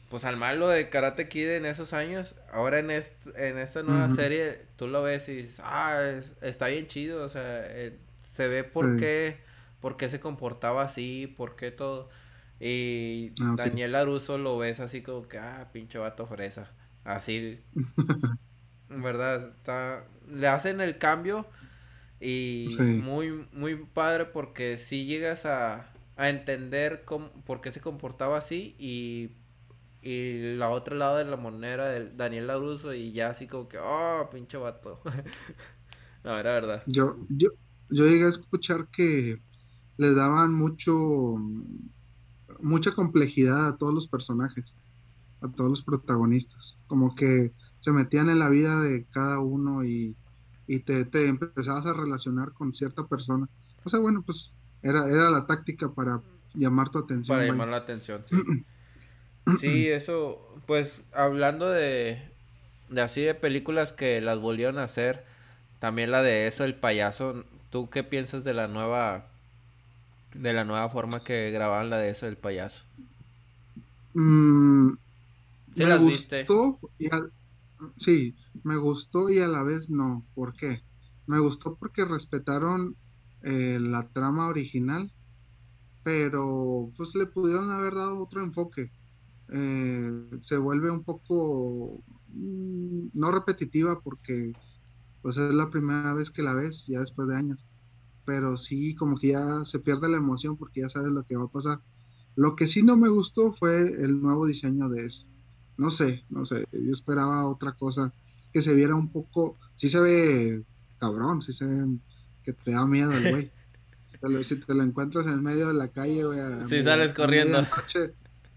pues 0.09 0.23
al 0.23 0.37
malo 0.37 0.69
de 0.69 0.89
Karate 0.89 1.27
Kid 1.27 1.49
en 1.49 1.65
esos 1.65 1.93
años, 1.93 2.35
ahora 2.51 2.79
en 2.79 2.89
en 2.91 3.57
esta 3.57 3.83
nueva 3.83 4.13
serie 4.15 4.65
tú 4.75 4.87
lo 4.87 5.03
ves 5.03 5.27
y 5.29 5.37
dices, 5.37 5.59
ah, 5.63 6.01
está 6.41 6.67
bien 6.67 6.87
chido, 6.87 7.23
o 7.23 7.29
sea, 7.29 7.65
eh, 7.65 7.97
se 8.23 8.47
ve 8.47 8.63
por 8.63 8.97
qué 8.97 9.43
por 9.85 9.97
qué 9.97 10.09
se 10.09 10.19
comportaba 10.19 10.81
así, 10.81 11.31
por 11.37 11.55
qué 11.55 11.69
todo. 11.69 12.09
Y 12.59 13.33
ah, 13.39 13.53
Daniel 13.55 13.93
Aruso 13.93 14.39
lo 14.39 14.57
ves 14.57 14.79
así 14.79 15.03
como 15.03 15.27
que, 15.27 15.37
ah, 15.37 15.69
pinche 15.73 15.99
vato 15.99 16.25
fresa. 16.25 16.71
Así, 17.03 17.61
verdad, 18.89 19.49
está, 19.49 20.05
le 20.27 20.47
hacen 20.47 20.81
el 20.81 20.97
cambio 20.97 21.45
y 22.19 22.75
muy, 23.03 23.47
muy 23.51 23.75
padre 23.75 24.25
porque 24.25 24.79
si 24.79 25.05
llegas 25.05 25.45
a, 25.45 25.91
a 26.15 26.29
entender 26.29 27.03
cómo, 27.05 27.29
por 27.43 27.61
qué 27.61 27.71
se 27.71 27.79
comportaba 27.79 28.39
así 28.39 28.75
y, 28.79 29.33
y 30.05 30.55
la 30.55 30.69
otra 30.69 30.95
lado 30.95 31.17
de 31.17 31.25
la 31.25 31.35
moneda 31.35 31.89
del 31.89 32.15
Daniel 32.15 32.47
Laruso 32.47 32.93
y 32.93 33.11
ya 33.11 33.29
así 33.31 33.47
como 33.47 33.67
que, 33.67 33.77
oh, 33.77 34.29
pinche 34.31 34.57
vato. 34.57 35.01
no, 36.23 36.37
era 36.37 36.53
verdad. 36.53 36.83
Yo, 36.85 37.17
yo, 37.29 37.49
yo 37.89 38.05
llegué 38.05 38.25
a 38.25 38.29
escuchar 38.29 38.87
que 38.87 39.41
le 39.97 40.13
daban 40.13 40.53
mucho, 40.53 41.35
mucha 42.59 42.93
complejidad 42.93 43.67
a 43.67 43.77
todos 43.77 43.93
los 43.93 44.07
personajes, 44.07 44.77
a 45.41 45.51
todos 45.51 45.69
los 45.69 45.83
protagonistas. 45.83 46.77
Como 46.87 47.15
que 47.15 47.51
se 47.79 47.91
metían 47.91 48.29
en 48.29 48.39
la 48.39 48.49
vida 48.49 48.79
de 48.81 49.05
cada 49.11 49.39
uno 49.39 49.83
y 49.83 50.15
y 50.67 50.79
te, 50.79 51.05
te, 51.05 51.27
empezabas 51.27 51.85
a 51.85 51.93
relacionar 51.93 52.53
con 52.53 52.73
cierta 52.73 53.05
persona. 53.07 53.47
O 53.83 53.89
sea, 53.89 53.99
bueno, 53.99 54.23
pues 54.23 54.51
era, 54.81 55.07
era 55.07 55.29
la 55.29 55.45
táctica 55.45 55.93
para 55.93 56.21
llamar 56.53 56.89
tu 56.89 56.99
atención. 56.99 57.37
Para 57.37 57.47
llamar 57.47 57.67
la 57.67 57.77
atención, 57.77 58.23
sí. 58.25 58.35
sí, 59.53 59.87
eso, 59.89 60.41
pues 60.65 61.01
hablando 61.13 61.69
de, 61.69 62.21
de 62.89 63.01
así 63.01 63.21
de 63.21 63.35
películas 63.35 63.93
que 63.93 64.21
las 64.21 64.39
volvieron 64.39 64.79
a 64.79 64.83
hacer, 64.85 65.23
también 65.79 66.11
la 66.11 66.21
de 66.21 66.47
eso, 66.47 66.63
el 66.63 66.75
payaso, 66.75 67.45
¿tú 67.71 67.89
qué 67.89 68.03
piensas 68.03 68.43
de 68.43 68.53
la 68.53 68.67
nueva, 68.67 69.27
de 70.35 70.53
la 70.53 70.63
nueva 70.65 70.87
forma 70.89 71.23
que 71.23 71.49
grababan 71.51 71.89
la 71.89 71.97
de 71.97 72.09
eso, 72.11 72.27
el 72.27 72.37
payaso? 72.37 72.83
Mm, 74.13 74.93
¿Sí 75.75 75.85
me 75.85 75.97
gustó 75.97 76.79
Y 76.99 77.09
sí, 77.97 78.35
me 78.63 78.77
gustó 78.77 79.29
y 79.29 79.39
a 79.39 79.47
la 79.47 79.63
vez 79.63 79.89
no. 79.89 80.27
¿Por 80.33 80.55
qué? 80.55 80.83
Me 81.27 81.39
gustó 81.39 81.77
porque 81.77 82.05
respetaron 82.05 82.97
eh, 83.43 83.79
la 83.81 84.09
trama 84.11 84.47
original, 84.47 85.13
pero 86.03 86.93
pues 86.97 87.15
le 87.15 87.27
pudieron 87.27 87.71
haber 87.71 87.95
dado 87.95 88.19
otro 88.23 88.43
enfoque. 88.43 88.91
Eh, 89.49 90.11
se 90.41 90.57
vuelve 90.57 90.89
un 90.89 91.03
poco 91.03 92.03
mm, 92.29 93.09
no 93.13 93.31
repetitiva 93.31 94.01
porque 94.01 94.53
pues 95.21 95.37
es 95.37 95.53
la 95.53 95.69
primera 95.69 96.13
vez 96.13 96.31
que 96.31 96.41
la 96.41 96.53
ves 96.55 96.87
ya 96.87 96.99
después 96.99 97.27
de 97.27 97.35
años 97.35 97.63
pero 98.25 98.57
sí 98.57 98.95
como 98.95 99.17
que 99.17 99.29
ya 99.29 99.63
se 99.65 99.77
pierde 99.77 100.09
la 100.09 100.17
emoción 100.17 100.57
porque 100.57 100.81
ya 100.81 100.89
sabes 100.89 101.11
lo 101.11 101.23
que 101.25 101.37
va 101.37 101.43
a 101.43 101.51
pasar 101.51 101.79
lo 102.35 102.55
que 102.55 102.65
sí 102.65 102.81
no 102.81 102.97
me 102.97 103.07
gustó 103.07 103.53
fue 103.53 103.81
el 103.81 104.19
nuevo 104.19 104.47
diseño 104.47 104.89
de 104.89 105.05
eso 105.05 105.27
no 105.77 105.89
sé, 105.89 106.23
no 106.29 106.45
sé, 106.45 106.65
yo 106.71 106.91
esperaba 106.91 107.45
otra 107.45 107.73
cosa 107.73 108.13
que 108.53 108.61
se 108.61 108.73
viera 108.73 108.95
un 108.95 109.11
poco, 109.11 109.57
sí 109.75 109.89
se 109.89 109.99
ve 109.99 110.63
cabrón, 110.97 111.41
sí 111.41 111.51
se 111.53 111.65
ve 111.65 111.97
que 112.43 112.53
te 112.53 112.71
da 112.71 112.85
miedo 112.85 113.11
el 113.11 113.31
güey. 113.31 113.51
Si 114.43 114.55
te, 114.55 114.73
lo, 114.73 114.81
encuentras 114.81 115.25
en 115.25 115.43
medio 115.43 115.67
de 115.67 115.73
la 115.73 115.89
calle, 115.89 116.23
güey. 116.23 116.39
Si 116.69 116.81
sales 116.81 117.11
corriendo. 117.11 117.59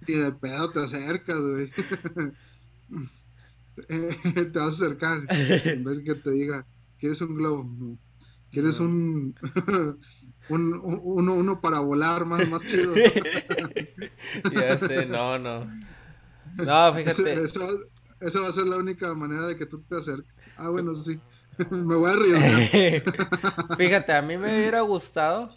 Y 0.07 0.15
de 0.15 0.33
pedo 0.33 0.71
te 0.71 0.81
acercas, 0.81 1.41
güey. 1.41 1.71
te 3.87 4.59
vas 4.59 4.65
a 4.65 4.87
acercar 4.87 5.23
en 5.29 5.85
vez 5.85 6.01
que 6.01 6.15
te 6.15 6.31
diga, 6.33 6.67
¿quieres 6.99 7.21
un 7.21 7.37
globo? 7.37 7.99
¿Quieres 8.51 8.81
un, 8.81 9.35
un, 10.49 10.81
uno, 10.83 11.35
uno 11.35 11.61
para 11.61 11.81
volar 11.81 12.25
más, 12.25 12.49
más 12.49 12.65
chido? 12.67 12.95
ya 14.53 14.79
sé, 14.79 15.07
no, 15.07 15.39
no. 15.39 15.67
No, 16.57 16.95
fíjate. 16.95 17.45
esa 17.45 18.41
va 18.41 18.49
a 18.49 18.53
ser 18.53 18.67
la 18.67 18.77
única 18.77 19.15
manera 19.15 19.47
de 19.47 19.57
que 19.57 19.67
tú 19.67 19.81
te 19.83 19.97
acerques. 19.97 20.33
Ah, 20.57 20.71
bueno, 20.71 20.95
sí. 20.95 21.21
me 21.71 21.95
voy 21.95 22.11
a 22.11 22.17
reír. 22.17 23.03
fíjate, 23.77 24.13
a 24.13 24.23
mí 24.23 24.39
me 24.39 24.59
hubiera 24.59 24.81
gustado 24.81 25.51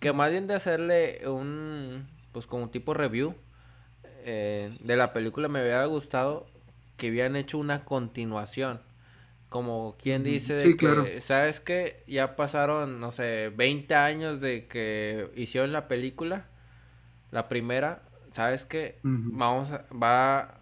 que 0.00 0.12
más 0.12 0.30
bien 0.30 0.46
de 0.46 0.54
hacerle 0.54 1.26
un, 1.26 2.06
pues 2.32 2.46
como 2.46 2.68
tipo 2.68 2.92
review 2.92 3.34
eh, 4.24 4.70
de 4.80 4.96
la 4.96 5.12
película, 5.12 5.48
me 5.48 5.60
hubiera 5.60 5.84
gustado 5.86 6.46
que 6.96 7.10
hubieran 7.10 7.36
hecho 7.36 7.58
una 7.58 7.84
continuación. 7.84 8.80
Como 9.48 9.96
quien 10.02 10.24
dice 10.24 10.54
de 10.54 10.76
que, 10.76 11.20
¿sabes 11.20 11.60
qué? 11.60 12.02
Ya 12.08 12.34
pasaron, 12.34 12.98
no 12.98 13.12
sé, 13.12 13.52
20 13.54 13.94
años 13.94 14.40
de 14.40 14.66
que 14.66 15.30
hicieron 15.36 15.70
la 15.72 15.86
película, 15.86 16.46
la 17.30 17.48
primera, 17.48 18.02
¿sabes 18.32 18.64
qué? 18.64 18.98
Vamos 19.02 19.70
a, 19.70 19.84
va, 19.94 20.58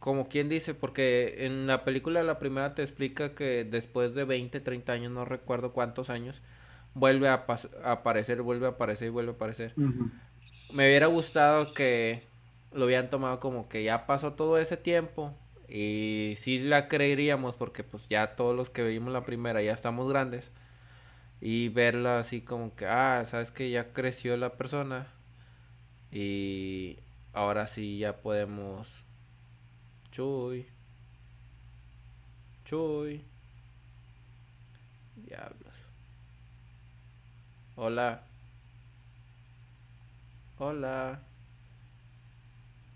como 0.00 0.28
quien 0.28 0.48
dice, 0.48 0.74
porque 0.74 1.46
en 1.46 1.68
la 1.68 1.84
película 1.84 2.24
la 2.24 2.40
primera 2.40 2.74
te 2.74 2.82
explica 2.82 3.34
que 3.36 3.64
después 3.64 4.14
de 4.14 4.24
20, 4.24 4.58
30 4.60 4.92
años, 4.92 5.12
no 5.12 5.24
recuerdo 5.24 5.72
cuántos 5.72 6.10
años, 6.10 6.42
vuelve 6.94 7.28
a, 7.28 7.46
aparecer, 7.84 8.42
vuelve 8.42 8.66
a 8.66 8.70
aparecer 8.70 9.08
y 9.08 9.10
vuelve 9.10 9.32
a 9.32 9.34
aparecer. 9.34 9.74
Me 9.76 10.88
hubiera 10.88 11.06
gustado 11.06 11.72
que 11.72 12.27
lo 12.72 12.84
habían 12.84 13.10
tomado 13.10 13.40
como 13.40 13.68
que 13.68 13.82
ya 13.84 14.06
pasó 14.06 14.34
todo 14.34 14.58
ese 14.58 14.76
tiempo 14.76 15.34
y 15.68 16.34
sí 16.36 16.60
la 16.60 16.88
creeríamos 16.88 17.54
porque 17.54 17.84
pues 17.84 18.08
ya 18.08 18.36
todos 18.36 18.56
los 18.56 18.70
que 18.70 18.82
vimos 18.84 19.12
la 19.12 19.22
primera 19.22 19.62
ya 19.62 19.72
estamos 19.72 20.08
grandes 20.08 20.50
y 21.40 21.68
verla 21.68 22.18
así 22.18 22.40
como 22.40 22.74
que, 22.74 22.86
ah, 22.86 23.24
sabes 23.26 23.50
que 23.50 23.70
ya 23.70 23.92
creció 23.92 24.36
la 24.36 24.56
persona 24.56 25.06
y 26.10 26.98
ahora 27.32 27.66
sí 27.66 27.98
ya 27.98 28.16
podemos... 28.18 29.04
Chuy. 30.10 30.66
Chuy. 32.64 33.24
Diablos. 35.16 35.74
Hola. 37.76 38.22
Hola. 40.58 41.27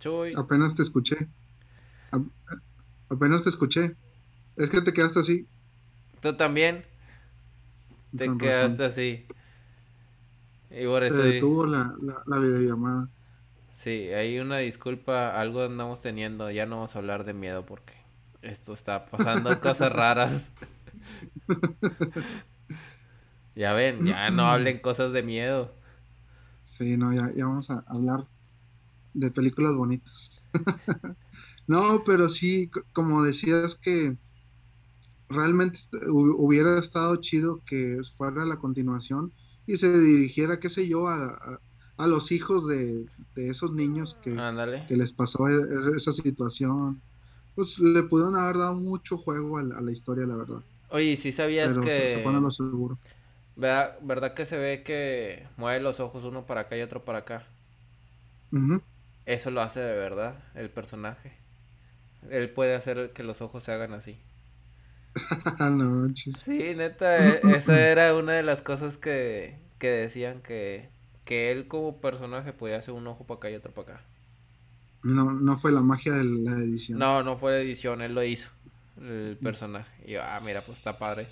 Chuy. 0.03 0.35
Apenas 0.37 0.75
te 0.75 0.83
escuché. 0.83 1.29
Apenas 3.09 3.45
te 3.45 3.51
escuché. 3.51 3.95
Es 4.57 4.69
que 4.69 4.81
te 4.81 4.93
quedaste 4.93 5.21
así. 5.21 5.47
¿Tú 6.21 6.35
también? 6.35 6.85
Te 8.17 8.37
quedaste 8.37 8.85
así. 8.85 9.27
Y 10.73 10.87
por 10.87 11.05
eso. 11.05 11.23
Se 11.23 11.35
detuvo 11.35 11.67
la, 11.67 11.95
la, 12.03 12.21
la 12.27 12.39
videollamada. 12.39 13.09
Sí, 13.77 14.09
hay 14.13 14.41
una 14.41 14.59
disculpa, 14.59 15.41
algo 15.41 15.63
andamos 15.63 16.01
teniendo. 16.01 16.51
Ya 16.51 16.67
no 16.67 16.77
vamos 16.77 16.97
a 16.97 16.99
hablar 16.99 17.23
de 17.23 17.35
miedo 17.35 17.65
porque 17.65 17.95
esto 18.43 18.73
está 18.73 19.07
pasando 19.07 19.57
cosas 19.61 19.93
raras. 19.93 20.51
ya 23.55 23.73
ven, 23.73 24.05
ya 24.05 24.31
no 24.31 24.47
hablen 24.47 24.81
cosas 24.81 25.13
de 25.13 25.23
miedo. 25.23 25.73
Sí, 26.67 26.97
no, 26.97 27.13
ya, 27.13 27.31
ya 27.37 27.47
vamos 27.47 27.71
a 27.71 27.85
hablar 27.87 28.27
de 29.15 29.31
películas 29.31 29.75
bonitas. 29.75 30.43
no, 31.67 32.03
pero 32.05 32.29
sí, 32.29 32.71
como 32.93 33.23
decías 33.23 33.75
que 33.75 34.17
realmente 35.29 35.79
hubiera 36.09 36.79
estado 36.79 37.17
chido 37.17 37.61
que 37.67 38.01
fuera 38.17 38.45
la 38.45 38.59
continuación 38.59 39.33
y 39.67 39.77
se 39.77 39.99
dirigiera, 39.99 40.61
qué 40.61 40.69
sé 40.69 40.89
yo, 40.89 41.09
a, 41.09 41.59
a, 41.97 42.07
los 42.07 42.33
hijos 42.33 42.67
de, 42.67 43.07
esos 43.37 43.73
niños 43.73 44.17
que, 44.23 44.37
que 44.89 44.97
les 44.97 45.13
pasó 45.13 45.49
e, 45.49 45.97
esa 45.97 46.13
situación. 46.13 47.01
Pues 47.55 47.79
le 47.79 48.03
pudieron 48.03 48.37
haber 48.37 48.57
dado 48.57 48.75
mucho 48.75 49.19
juego 49.19 49.59
a 49.59 49.63
la, 49.63 49.93
historia, 49.93 50.27
la 50.27 50.37
verdad. 50.37 50.63
Oye, 50.89 51.17
si 51.17 51.33
sabías 51.33 51.77
que... 51.79 51.91
Se, 51.91 52.51
seguro. 52.51 52.99
¿Verdad, 53.57 53.99
¿Verdad 54.01 54.35
que 54.35 54.47
se 54.47 54.57
ve 54.57 54.83
que 54.83 55.47
mueve 55.59 55.81
los 55.81 56.01
ojos 56.01 56.25
uno 56.25 56.47
para 56.47 56.63
acá 56.63 56.79
y 56.79 56.83
otro 56.83 57.05
para 57.05 57.19
acá? 57.19 57.47
Eso 59.27 59.51
lo 59.51 59.61
hace 59.63 59.81
de 59.81 59.97
verdad 59.97 60.43
el 60.55 60.71
personaje. 60.71 61.33
Él 62.31 62.51
puede 62.51 62.75
hacer 62.75 63.13
que 63.13 63.23
los 63.23 63.41
ojos 63.41 63.63
se 63.63 63.73
hagan 63.73 63.93
así. 63.93 64.17
no, 65.71 66.09
Sí, 66.15 66.75
neta, 66.77 67.17
e, 67.19 67.41
esa 67.55 67.79
era 67.81 68.15
una 68.17 68.33
de 68.33 68.43
las 68.43 68.63
cosas 68.63 68.97
que, 68.97 69.59
que 69.79 69.89
decían 69.89 70.41
que, 70.41 70.89
que 71.25 71.53
él 71.53 71.69
como 71.69 72.01
personaje 72.01 72.53
podía 72.53 72.79
hacer 72.79 72.95
un 72.95 73.07
ojo 73.07 73.25
para 73.25 73.39
acá 73.39 73.51
y 73.51 73.55
otro 73.55 73.73
para 73.73 73.95
acá. 73.95 74.05
No, 75.03 75.33
no 75.33 75.59
fue 75.59 75.73
la 75.73 75.81
magia 75.81 76.13
de 76.13 76.25
la 76.25 76.53
edición. 76.53 76.99
No, 76.99 77.23
no 77.23 77.37
fue 77.37 77.53
la 77.53 77.59
edición, 77.59 78.03
él 78.03 78.15
lo 78.15 78.23
hizo, 78.23 78.51
el 79.01 79.37
personaje. 79.43 79.91
Y 80.07 80.13
yo, 80.13 80.23
ah, 80.23 80.41
mira, 80.41 80.63
pues 80.63 80.79
está 80.79 80.97
padre. 80.99 81.27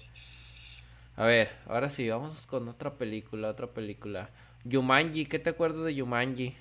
A 1.16 1.24
ver, 1.24 1.50
ahora 1.66 1.88
sí, 1.88 2.08
vamos 2.08 2.46
con 2.46 2.68
otra 2.68 2.94
película, 2.94 3.48
otra 3.48 3.68
película. 3.68 4.30
Yumanji, 4.64 5.26
¿qué 5.26 5.38
te 5.38 5.50
acuerdas 5.50 5.84
de 5.84 5.94
Yumanji? 5.94 6.56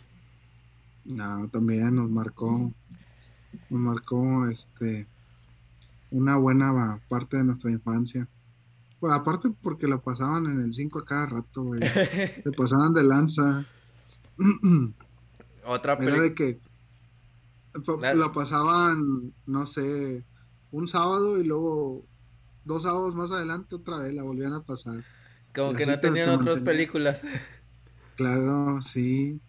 No, 1.09 1.47
también 1.49 1.95
nos 1.95 2.09
marcó, 2.09 2.71
nos 3.69 3.79
marcó, 3.79 4.47
este, 4.47 5.07
una 6.11 6.37
buena 6.37 7.01
parte 7.09 7.37
de 7.37 7.43
nuestra 7.43 7.71
infancia. 7.71 8.27
Bueno, 9.01 9.15
aparte 9.15 9.49
porque 9.61 9.87
la 9.87 9.97
pasaban 9.97 10.45
en 10.45 10.61
el 10.61 10.73
5 10.73 10.99
a 10.99 11.05
cada 11.05 11.25
rato, 11.25 11.63
güey. 11.63 11.81
Se 12.43 12.51
pasaban 12.55 12.93
de 12.93 13.03
lanza. 13.03 13.65
Otra 15.65 15.97
película. 15.97 16.23
de 16.23 16.35
que 16.35 16.59
la 18.15 18.31
pasaban, 18.31 19.33
no 19.45 19.65
sé, 19.65 20.23
un 20.71 20.87
sábado 20.87 21.39
y 21.39 21.43
luego 21.43 22.05
dos 22.65 22.83
sábados 22.83 23.15
más 23.15 23.31
adelante 23.31 23.75
otra 23.75 23.97
vez 23.97 24.13
la 24.13 24.23
volvían 24.23 24.53
a 24.53 24.63
pasar. 24.63 25.03
Como 25.55 25.73
que 25.73 25.85
no 25.85 25.99
tenían 25.99 26.29
otras 26.29 26.59
películas. 26.59 27.21
Claro, 28.15 28.81
sí. 28.81 29.39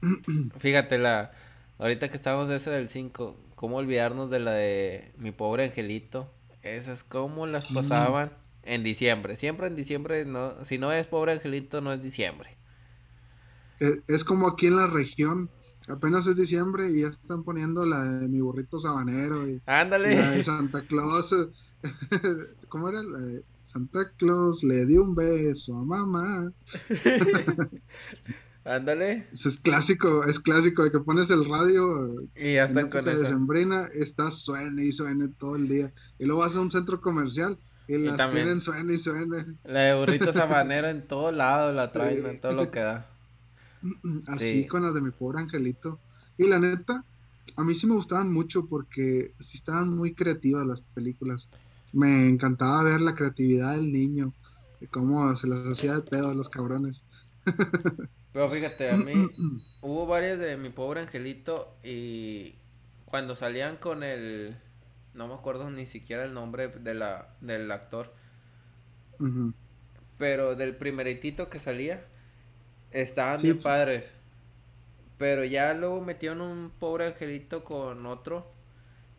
Fíjate, 0.58 0.98
la 0.98 1.32
ahorita 1.78 2.10
que 2.10 2.16
estamos 2.16 2.48
de 2.48 2.56
ese 2.56 2.70
del 2.70 2.88
5, 2.88 3.36
¿cómo 3.54 3.76
olvidarnos 3.76 4.30
de 4.30 4.40
la 4.40 4.52
de 4.52 5.12
Mi 5.16 5.32
Pobre 5.32 5.64
Angelito? 5.64 6.30
Esas, 6.62 7.04
¿cómo 7.04 7.46
las 7.46 7.68
pasaban 7.72 8.32
en 8.62 8.82
diciembre? 8.82 9.36
Siempre 9.36 9.68
en 9.68 9.76
diciembre, 9.76 10.24
no, 10.24 10.64
si 10.64 10.78
no 10.78 10.92
es 10.92 11.06
Pobre 11.06 11.32
Angelito, 11.32 11.80
no 11.80 11.92
es 11.92 12.02
diciembre. 12.02 12.56
Es, 13.78 14.02
es 14.08 14.24
como 14.24 14.48
aquí 14.48 14.66
en 14.66 14.76
la 14.76 14.88
región, 14.88 15.48
apenas 15.88 16.26
es 16.26 16.36
diciembre 16.36 16.90
y 16.90 17.02
ya 17.02 17.08
están 17.08 17.44
poniendo 17.44 17.84
la 17.86 18.04
de 18.04 18.28
mi 18.28 18.40
burrito 18.40 18.80
sabanero 18.80 19.48
y 19.48 19.60
Ándale. 19.66 20.16
la 20.16 20.30
de 20.32 20.44
Santa 20.44 20.82
Claus. 20.82 21.34
¿Cómo 22.68 22.88
era? 22.88 23.02
La 23.02 23.18
de 23.18 23.44
Santa 23.66 24.10
Claus 24.16 24.64
le 24.64 24.84
dio 24.86 25.02
un 25.02 25.14
beso 25.14 25.76
a 25.78 25.84
mamá. 25.84 26.52
Ándale. 28.64 29.26
Es 29.32 29.58
clásico, 29.58 30.24
es 30.24 30.38
clásico 30.38 30.84
de 30.84 30.90
que 30.90 31.00
pones 31.00 31.30
el 31.30 31.48
radio 31.48 32.22
y 32.36 32.54
ya 32.54 32.64
están 32.64 32.90
con 32.90 33.08
eso. 33.08 33.20
de 33.20 33.26
sembrina, 33.26 33.88
está 33.94 34.30
suene 34.30 34.84
y 34.84 34.92
suene 34.92 35.28
todo 35.28 35.56
el 35.56 35.68
día. 35.68 35.92
Y 36.18 36.26
luego 36.26 36.42
vas 36.42 36.54
a 36.54 36.60
un 36.60 36.70
centro 36.70 37.00
comercial 37.00 37.58
y, 37.86 37.96
las 37.96 38.30
tienen 38.30 38.60
suene 38.60 38.94
y 38.94 38.98
suene. 38.98 39.46
La 39.64 39.80
de 39.80 39.94
burrito 39.98 40.32
sabanero 40.32 40.88
en 40.88 41.06
todo 41.06 41.32
lado 41.32 41.72
la 41.72 41.90
traen, 41.92 42.26
en 42.26 42.40
todo 42.40 42.52
lo 42.52 42.70
que 42.70 42.80
da. 42.80 43.10
Así 44.26 44.66
con 44.66 44.82
las 44.82 44.92
de 44.92 45.00
mi 45.00 45.10
pobre 45.10 45.40
angelito. 45.40 45.98
Y 46.36 46.46
la 46.46 46.58
neta, 46.58 47.04
a 47.56 47.64
mí 47.64 47.74
sí 47.74 47.86
me 47.86 47.94
gustaban 47.94 48.32
mucho 48.32 48.66
porque 48.66 49.32
sí 49.40 49.56
estaban 49.56 49.96
muy 49.96 50.14
creativas 50.14 50.66
las 50.66 50.82
películas. 50.82 51.48
Me 51.92 52.28
encantaba 52.28 52.82
ver 52.82 53.00
la 53.00 53.14
creatividad 53.14 53.76
del 53.76 53.90
niño, 53.92 54.34
de 54.80 54.88
cómo 54.88 55.34
se 55.36 55.46
las 55.46 55.66
hacía 55.66 55.94
de 55.94 56.02
pedo 56.02 56.28
a 56.28 56.34
los 56.34 56.50
cabrones. 56.50 57.02
Pero 58.32 58.48
fíjate, 58.48 58.90
a 58.90 58.96
mí 58.96 59.12
hubo 59.80 60.06
varias 60.06 60.38
de 60.38 60.56
mi 60.56 60.70
pobre 60.70 61.00
angelito 61.00 61.74
y 61.82 62.54
cuando 63.06 63.34
salían 63.34 63.76
con 63.76 64.02
el 64.02 64.56
no 65.14 65.28
me 65.28 65.34
acuerdo 65.34 65.70
ni 65.70 65.86
siquiera 65.86 66.24
el 66.24 66.34
nombre 66.34 66.68
de 66.68 66.94
la 66.94 67.34
del 67.40 67.70
actor. 67.70 68.12
Pero 70.18 70.54
del 70.54 70.76
primeritito 70.76 71.48
que 71.48 71.58
salía 71.58 72.04
Estaban 72.90 73.42
bien 73.42 73.58
padres. 73.58 74.04
Pero 75.18 75.44
ya 75.44 75.74
luego 75.74 76.00
metieron 76.00 76.40
un 76.40 76.70
pobre 76.70 77.06
angelito 77.06 77.64
con 77.64 78.06
otro. 78.06 78.46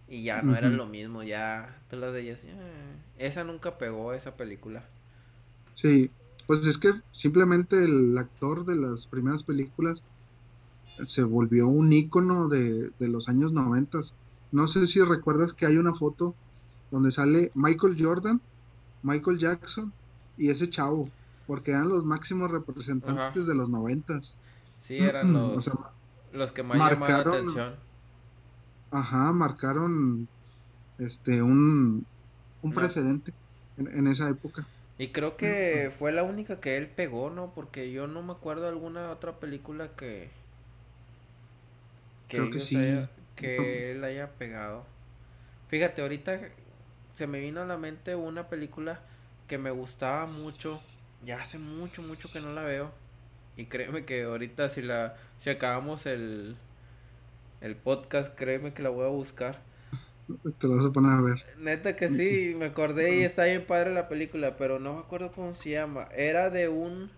Y 0.07 0.23
ya 0.23 0.41
no 0.41 0.55
era 0.55 0.69
lo 0.69 0.87
mismo. 0.87 1.23
Ya 1.23 1.77
te 1.89 1.97
las 1.97 2.15
ellas. 2.15 2.41
Ah, 2.47 2.95
esa 3.17 3.43
nunca 3.43 3.77
pegó 3.77 4.13
esa 4.13 4.35
película. 4.37 4.83
Sí. 5.73 6.11
Pues 6.49 6.65
es 6.65 6.79
que 6.79 6.93
simplemente 7.11 7.83
el 7.83 8.17
actor 8.17 8.65
de 8.65 8.75
las 8.75 9.05
primeras 9.05 9.43
películas 9.43 10.01
se 11.05 11.21
volvió 11.21 11.67
un 11.67 11.93
ícono 11.93 12.47
de, 12.47 12.89
de 12.97 13.07
los 13.07 13.29
años 13.29 13.53
noventas. 13.53 14.15
No 14.51 14.67
sé 14.67 14.87
si 14.87 14.99
recuerdas 14.99 15.53
que 15.53 15.67
hay 15.67 15.77
una 15.77 15.93
foto 15.93 16.33
donde 16.89 17.11
sale 17.11 17.51
Michael 17.53 17.95
Jordan, 17.99 18.41
Michael 19.03 19.37
Jackson 19.37 19.93
y 20.39 20.49
ese 20.49 20.71
chavo 20.71 21.07
porque 21.45 21.69
eran 21.69 21.89
los 21.89 22.03
máximos 22.03 22.49
representantes 22.49 23.45
de 23.45 23.53
los 23.53 23.69
noventas. 23.69 24.35
Sí, 24.81 24.97
eran 24.97 25.31
los, 25.33 25.69
los 26.33 26.51
que 26.51 26.63
más 26.63 26.79
llamaron 26.79 27.31
la 27.31 27.37
atención. 27.37 27.75
Ajá, 28.89 29.33
marcaron 29.33 30.27
este 30.97 31.43
un, 31.43 32.07
un 32.63 32.73
precedente 32.73 33.33
en, 33.77 34.07
esa 34.07 34.29
época. 34.29 34.65
Y 34.99 35.07
creo 35.07 35.35
que 35.35 35.91
fue 35.97 36.11
la 36.11 36.21
única 36.21 36.59
que 36.59 36.77
él 36.77 36.87
pegó, 36.87 37.31
¿no? 37.31 37.51
Porque 37.55 37.91
yo 37.91 38.05
no 38.05 38.21
me 38.21 38.33
acuerdo 38.33 38.63
de 38.63 38.69
alguna 38.69 39.09
otra 39.09 39.39
película 39.39 39.95
que 39.95 40.29
que, 42.27 42.37
creo 42.37 42.51
que, 42.51 42.59
sí. 42.59 42.77
que 43.35 43.91
él 43.91 44.03
haya 44.03 44.29
pegado. 44.33 44.85
Fíjate, 45.69 46.03
ahorita 46.03 46.39
se 47.15 47.25
me 47.25 47.39
vino 47.39 47.61
a 47.61 47.65
la 47.65 47.77
mente 47.77 48.15
una 48.15 48.47
película 48.49 49.01
que 49.47 49.57
me 49.57 49.71
gustaba 49.71 50.27
mucho 50.27 50.79
ya 51.25 51.41
hace 51.41 51.57
mucho, 51.57 52.01
mucho 52.01 52.31
que 52.31 52.39
no 52.41 52.53
la 52.53 52.63
veo. 52.63 52.91
Y 53.57 53.65
créeme 53.65 54.05
que 54.05 54.23
ahorita 54.23 54.69
si 54.69 54.81
la, 54.81 55.17
si 55.39 55.49
acabamos 55.49 56.05
el, 56.05 56.55
el 57.61 57.75
podcast, 57.75 58.35
créeme 58.35 58.73
que 58.73 58.83
la 58.83 58.89
voy 58.89 59.05
a 59.05 59.09
buscar. 59.09 59.59
Te 60.59 60.67
la 60.67 60.75
vas 60.75 60.85
a 60.85 60.91
poner 60.91 61.11
a 61.11 61.21
ver. 61.21 61.43
Neta 61.57 61.95
que 61.95 62.09
sí, 62.09 62.55
me 62.57 62.65
acordé 62.67 63.17
y 63.17 63.23
está 63.23 63.45
bien 63.45 63.65
padre 63.65 63.93
la 63.93 64.07
película, 64.09 64.57
pero 64.57 64.79
no 64.79 64.93
me 64.95 64.99
acuerdo 64.99 65.31
cómo 65.31 65.55
se 65.55 65.71
llama. 65.71 66.07
Era 66.15 66.49
de 66.49 66.69
un... 66.69 67.11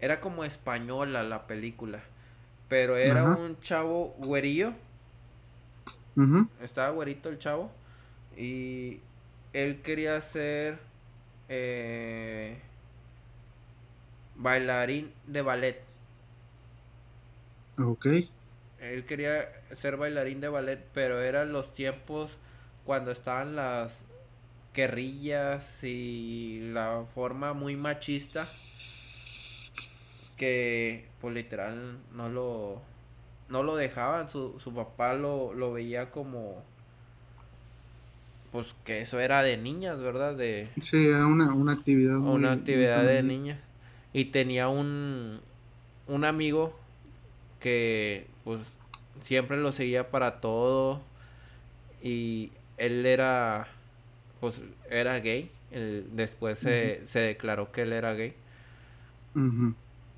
Era 0.00 0.20
como 0.20 0.44
española 0.44 1.22
la 1.24 1.46
película. 1.46 2.04
pero 2.68 2.96
era 2.96 3.30
un 3.30 3.60
chavo 3.60 4.14
güerillo. 4.18 4.74
Estaba 6.60 6.90
güerito 6.90 7.28
el 7.28 7.38
chavo. 7.38 7.70
Y 8.36 9.00
él 9.52 9.80
quería 9.82 10.20
ser 10.22 10.80
eh, 11.48 12.60
bailarín 14.36 15.12
de 15.26 15.42
ballet. 15.42 15.84
Ok. 17.78 18.06
Él 18.92 19.04
quería 19.04 19.48
ser 19.74 19.96
bailarín 19.96 20.40
de 20.40 20.48
ballet, 20.48 20.84
pero 20.92 21.20
eran 21.20 21.52
los 21.52 21.72
tiempos 21.74 22.38
cuando 22.84 23.10
estaban 23.10 23.56
las 23.56 23.92
guerrillas 24.74 25.84
y 25.84 26.60
la 26.72 27.04
forma 27.14 27.52
muy 27.54 27.76
machista 27.76 28.48
que 30.36 31.06
pues 31.20 31.34
literal 31.34 31.98
no 32.12 32.28
lo 32.28 32.82
no 33.48 33.62
lo 33.62 33.76
dejaban. 33.76 34.30
Su, 34.30 34.58
su 34.60 34.74
papá 34.74 35.14
lo, 35.14 35.54
lo 35.54 35.72
veía 35.72 36.10
como 36.10 36.62
pues 38.52 38.74
que 38.84 39.00
eso 39.00 39.18
era 39.20 39.42
de 39.42 39.56
niñas 39.56 40.00
verdad 40.00 40.34
de 40.34 40.68
sí 40.80 41.08
era 41.08 41.26
una, 41.26 41.52
una 41.54 41.72
actividad 41.72 42.18
una 42.18 42.52
actividad 42.52 43.04
de 43.04 43.22
niñas 43.22 43.58
y 44.12 44.26
tenía 44.26 44.68
un 44.68 45.40
un 46.06 46.24
amigo 46.24 46.78
que 47.60 48.28
pues 48.44 48.76
siempre 49.20 49.56
lo 49.56 49.72
seguía 49.72 50.10
para 50.10 50.40
todo 50.40 51.00
y 52.02 52.52
él 52.76 53.06
era 53.06 53.66
pues 54.40 54.62
era 54.90 55.18
gay. 55.20 55.50
Después 56.12 56.60
se, 56.60 57.00
se, 57.06 57.18
declaró 57.18 57.72
que 57.72 57.82
él 57.82 57.92
era 57.92 58.12
gay. 58.12 58.34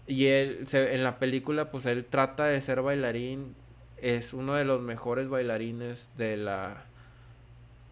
Y 0.07 0.27
él 0.27 0.67
en 0.73 1.03
la 1.03 1.19
película 1.19 1.71
pues 1.71 1.87
él 1.87 2.05
trata 2.05 2.45
de 2.47 2.61
ser 2.61 2.83
bailarín. 2.83 3.55
Es 3.97 4.35
uno 4.35 4.55
de 4.55 4.65
los 4.65 4.83
mejores 4.83 5.29
bailarines 5.29 6.09
de 6.19 6.37
la 6.37 6.85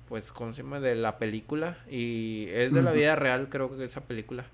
pues 0.08 0.30
cómo 0.32 0.52
se 0.52 0.62
llama 0.62 0.80
de 0.80 0.96
la 0.96 1.18
película. 1.18 1.78
Y 1.88 2.48
es 2.50 2.74
de 2.74 2.82
la 2.82 2.92
vida 2.92 3.16
real 3.16 3.48
creo 3.48 3.74
que 3.74 3.84
esa 3.84 4.02
película. 4.02 4.44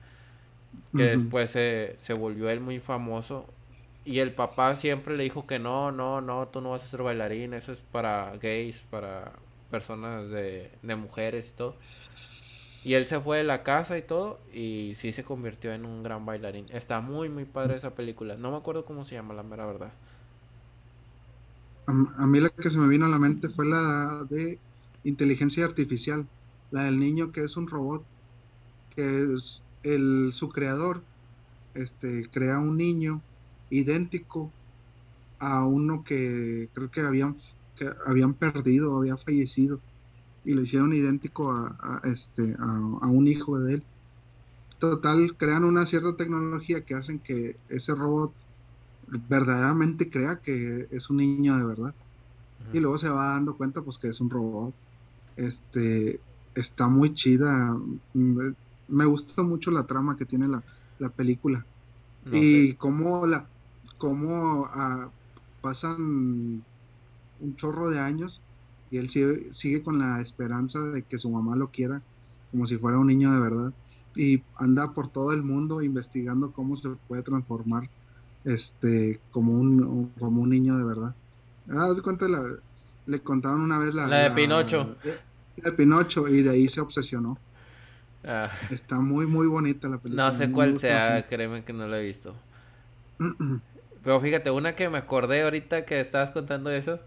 Que 0.97 1.03
después 1.03 1.51
se, 1.51 1.97
se 1.99 2.13
volvió 2.13 2.49
él 2.49 2.61
muy 2.61 2.79
famoso 2.79 3.47
y 4.05 4.19
el 4.21 4.33
papá 4.33 4.77
siempre 4.77 5.17
le 5.17 5.25
dijo 5.25 5.47
que 5.47 5.59
no, 5.59 5.93
no, 5.93 6.21
no, 6.21 6.49
tú 6.49 6.61
no 6.61 6.71
vas 6.71 6.83
a 6.83 6.89
ser 6.89 7.03
bailarín, 7.03 7.55
eso 7.55 7.73
es 7.73 7.79
para 7.79 8.37
gays, 8.39 8.81
para 8.91 9.33
personas 9.71 10.31
de, 10.31 10.71
de 10.83 10.97
mujeres 10.97 11.51
y 11.51 11.57
todo. 11.57 11.77
Y 12.83 12.95
él 12.95 13.07
se 13.07 13.21
fue 13.21 13.39
de 13.39 13.45
la 13.45 13.63
casa 13.63 13.99
y 13.99 14.03
todo 14.03 14.41
y 14.55 14.95
sí 14.97 15.13
se 15.13 15.23
convirtió 15.23 15.73
en 15.73 15.85
un 15.85 16.03
gran 16.03 16.25
bailarín. 16.25 16.67
Está 16.71 17.01
muy, 17.01 17.29
muy 17.29 17.45
padre 17.45 17.77
esa 17.77 17.95
película. 17.95 18.37
No 18.37 18.51
me 18.51 18.57
acuerdo 18.57 18.87
cómo 18.87 19.05
se 19.05 19.17
llama, 19.17 19.35
la 19.35 19.43
mera 19.43 19.67
verdad. 19.67 19.93
A, 21.87 22.27
mí 22.27 22.41
la 22.41 22.49
que 22.49 22.71
se 22.71 22.79
me 22.79 22.89
vino 22.89 23.05
a 23.05 23.09
la 23.09 23.19
mente 23.19 23.49
fue 23.51 23.67
la 23.67 24.25
de 24.31 24.59
inteligencia 25.05 25.65
artificial. 25.67 26.27
La 26.71 26.85
del 26.85 26.99
niño 26.99 27.33
que 27.33 27.43
es 27.43 27.57
un 27.59 27.69
robot. 27.69 28.03
Que 28.97 29.35
es 29.35 29.63
el, 29.83 30.31
su 30.33 30.49
creador 30.49 31.03
este, 31.75 32.31
crea 32.31 32.59
un 32.59 32.79
niño 32.79 33.21
idéntico 33.71 34.51
a 35.39 35.65
uno 35.65 36.05
que 36.05 36.69
creo 36.75 36.91
que 36.91 37.01
habían, 37.01 37.37
que 37.77 37.89
habían 38.07 38.35
perdido, 38.35 38.97
había 38.97 39.17
fallecido, 39.17 39.81
y 40.45 40.55
lo 40.55 40.63
hicieron 40.63 40.93
idéntico 40.93 41.51
a, 41.51 42.01
este, 42.05 42.55
a, 42.59 43.07
un 43.09 43.27
hijo 43.27 43.59
de 43.59 43.75
él. 43.75 43.83
Total, 44.79 45.37
crean 45.37 45.65
una 45.65 45.87
cierta 45.87 46.17
tecnología 46.17 46.85
que 46.85 46.95
hacen 46.95 47.19
que 47.19 47.57
ese 47.69 47.95
robot 47.95 48.33
verdaderamente 49.29 50.09
crea 50.09 50.37
que 50.37 50.89
es 50.91 51.11
un 51.11 51.19
niño 51.19 51.57
de 51.57 51.65
verdad. 51.65 51.95
Y 52.73 52.79
luego 52.79 52.99
se 52.99 53.09
va 53.09 53.31
dando 53.31 53.57
cuenta 53.57 53.83
pues 53.83 53.99
que 53.99 54.09
es 54.09 54.21
un 54.21 54.31
robot. 54.31 54.75
Este 55.37 56.21
está 56.55 56.89
muy 56.89 57.15
chida. 57.15 57.77
Me, 58.15 59.05
gusta 59.05 59.43
mucho 59.43 59.71
la 59.71 59.87
trama 59.87 60.17
que 60.17 60.25
tiene 60.25 60.49
la, 60.49 61.09
película. 61.11 61.65
y 62.31 62.75
cómo 62.75 63.27
la, 63.27 63.50
cómo 64.01 64.69
ah, 64.73 65.11
pasan 65.61 66.65
un 67.41 67.57
chorro 67.57 67.91
de 67.91 68.01
años 68.01 68.43
y 68.91 68.97
él 68.97 69.11
sigue, 69.11 69.53
sigue, 69.53 69.83
con 69.83 70.01
la 70.01 70.21
esperanza 70.21 70.81
de 70.81 71.03
que 71.03 71.19
su 71.19 71.31
mamá 71.31 71.55
lo 71.55 71.69
quiera 71.69 72.03
como 72.51 72.67
si 72.67 72.77
fuera 72.77 72.99
un 72.99 73.07
niño 73.07 73.33
de 73.33 73.41
verdad 73.41 73.73
y 74.17 74.43
anda 74.57 74.93
por 74.93 75.09
todo 75.09 75.33
el 75.33 75.43
mundo 75.43 75.83
investigando 75.83 76.51
cómo 76.51 76.75
se 76.75 76.89
puede 77.07 77.23
transformar 77.23 77.89
este 78.45 79.21
como 79.31 79.53
un 79.53 80.11
como 80.19 80.41
un 80.41 80.51
niño 80.51 80.77
de 80.79 80.85
verdad. 80.85 81.15
Ah, 81.69 81.93
cuenta 82.03 82.27
le 83.07 83.21
contaron 83.21 83.61
una 83.61 83.79
vez 83.79 83.95
la, 83.95 84.09
la 84.09 84.29
de 84.29 84.31
Pinocho. 84.31 84.97
La 85.59 85.71
de 85.71 85.73
Pinocho 85.77 86.27
y 86.27 86.43
de 86.43 86.51
ahí 86.51 86.69
se 86.69 86.81
obsesionó. 86.81 87.39
Ah. 88.25 88.51
Está 88.71 88.99
muy 88.99 89.27
muy 89.27 89.47
bonita 89.47 89.89
la 89.89 89.99
película. 89.99 90.31
No 90.31 90.35
sé 90.35 90.51
cuál 90.51 90.81
sea, 90.81 91.29
créeme 91.29 91.65
que 91.65 91.73
no 91.73 91.87
la 91.87 92.01
he 92.01 92.07
visto. 92.07 92.35
Pero 94.03 94.21
fíjate, 94.21 94.51
una 94.51 94.75
que 94.75 94.89
me 94.89 94.99
acordé 94.99 95.43
ahorita 95.43 95.85
que 95.85 96.01
estabas 96.01 96.31
contando 96.31 96.71
eso, 96.71 97.01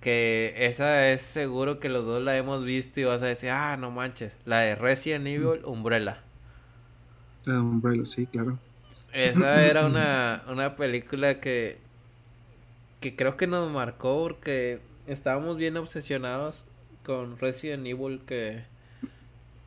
que 0.00 0.54
esa 0.58 1.08
es 1.10 1.22
seguro 1.22 1.80
que 1.80 1.88
los 1.88 2.04
dos 2.04 2.22
la 2.22 2.36
hemos 2.36 2.64
visto 2.64 3.00
y 3.00 3.04
vas 3.04 3.22
a 3.22 3.26
decir, 3.26 3.50
ah, 3.50 3.76
no 3.76 3.90
manches, 3.90 4.32
la 4.44 4.60
de 4.60 4.74
Resident 4.76 5.26
Evil 5.26 5.64
Umbrella. 5.64 6.22
La 7.44 7.60
Umbrella, 7.62 8.04
sí, 8.04 8.26
claro. 8.26 8.58
Esa 9.12 9.64
era 9.64 9.86
una, 9.86 10.44
una 10.48 10.76
película 10.76 11.40
que, 11.40 11.78
que 13.00 13.16
creo 13.16 13.36
que 13.36 13.46
nos 13.46 13.70
marcó 13.70 14.18
porque 14.22 14.80
estábamos 15.06 15.56
bien 15.56 15.76
obsesionados 15.76 16.64
con 17.04 17.38
Resident 17.38 17.86
Evil 17.86 18.22
que, 18.26 18.64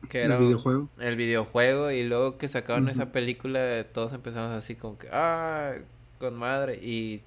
que 0.08 0.20
era 0.20 0.36
el 0.36 0.40
videojuego. 0.40 0.88
El 0.98 1.16
videojuego 1.16 1.90
y 1.90 2.04
luego 2.04 2.38
que 2.38 2.48
sacaron 2.48 2.88
esa 2.88 3.12
película 3.12 3.84
todos 3.92 4.12
empezamos 4.12 4.52
así 4.52 4.74
como 4.76 4.98
que, 4.98 5.08
ah, 5.12 5.74
con 6.20 6.38
madre 6.38 6.78
y 6.80 7.22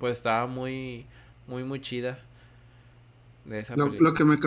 pues 0.00 0.16
estaba 0.16 0.46
muy, 0.46 1.06
muy, 1.46 1.62
muy 1.62 1.80
chida. 1.80 2.18
De 3.44 3.60
esa 3.60 3.76
lo, 3.76 3.86
lo, 3.88 4.14
que 4.14 4.24
me 4.24 4.38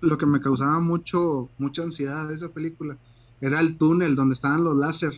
lo 0.00 0.18
que 0.18 0.26
me 0.26 0.40
causaba 0.40 0.80
mucho, 0.80 1.50
mucha 1.58 1.82
ansiedad 1.82 2.28
de 2.28 2.34
esa 2.34 2.48
película 2.48 2.96
era 3.40 3.60
el 3.60 3.76
túnel 3.76 4.14
donde 4.14 4.34
estaban 4.34 4.64
los 4.64 4.76
láser 4.76 5.12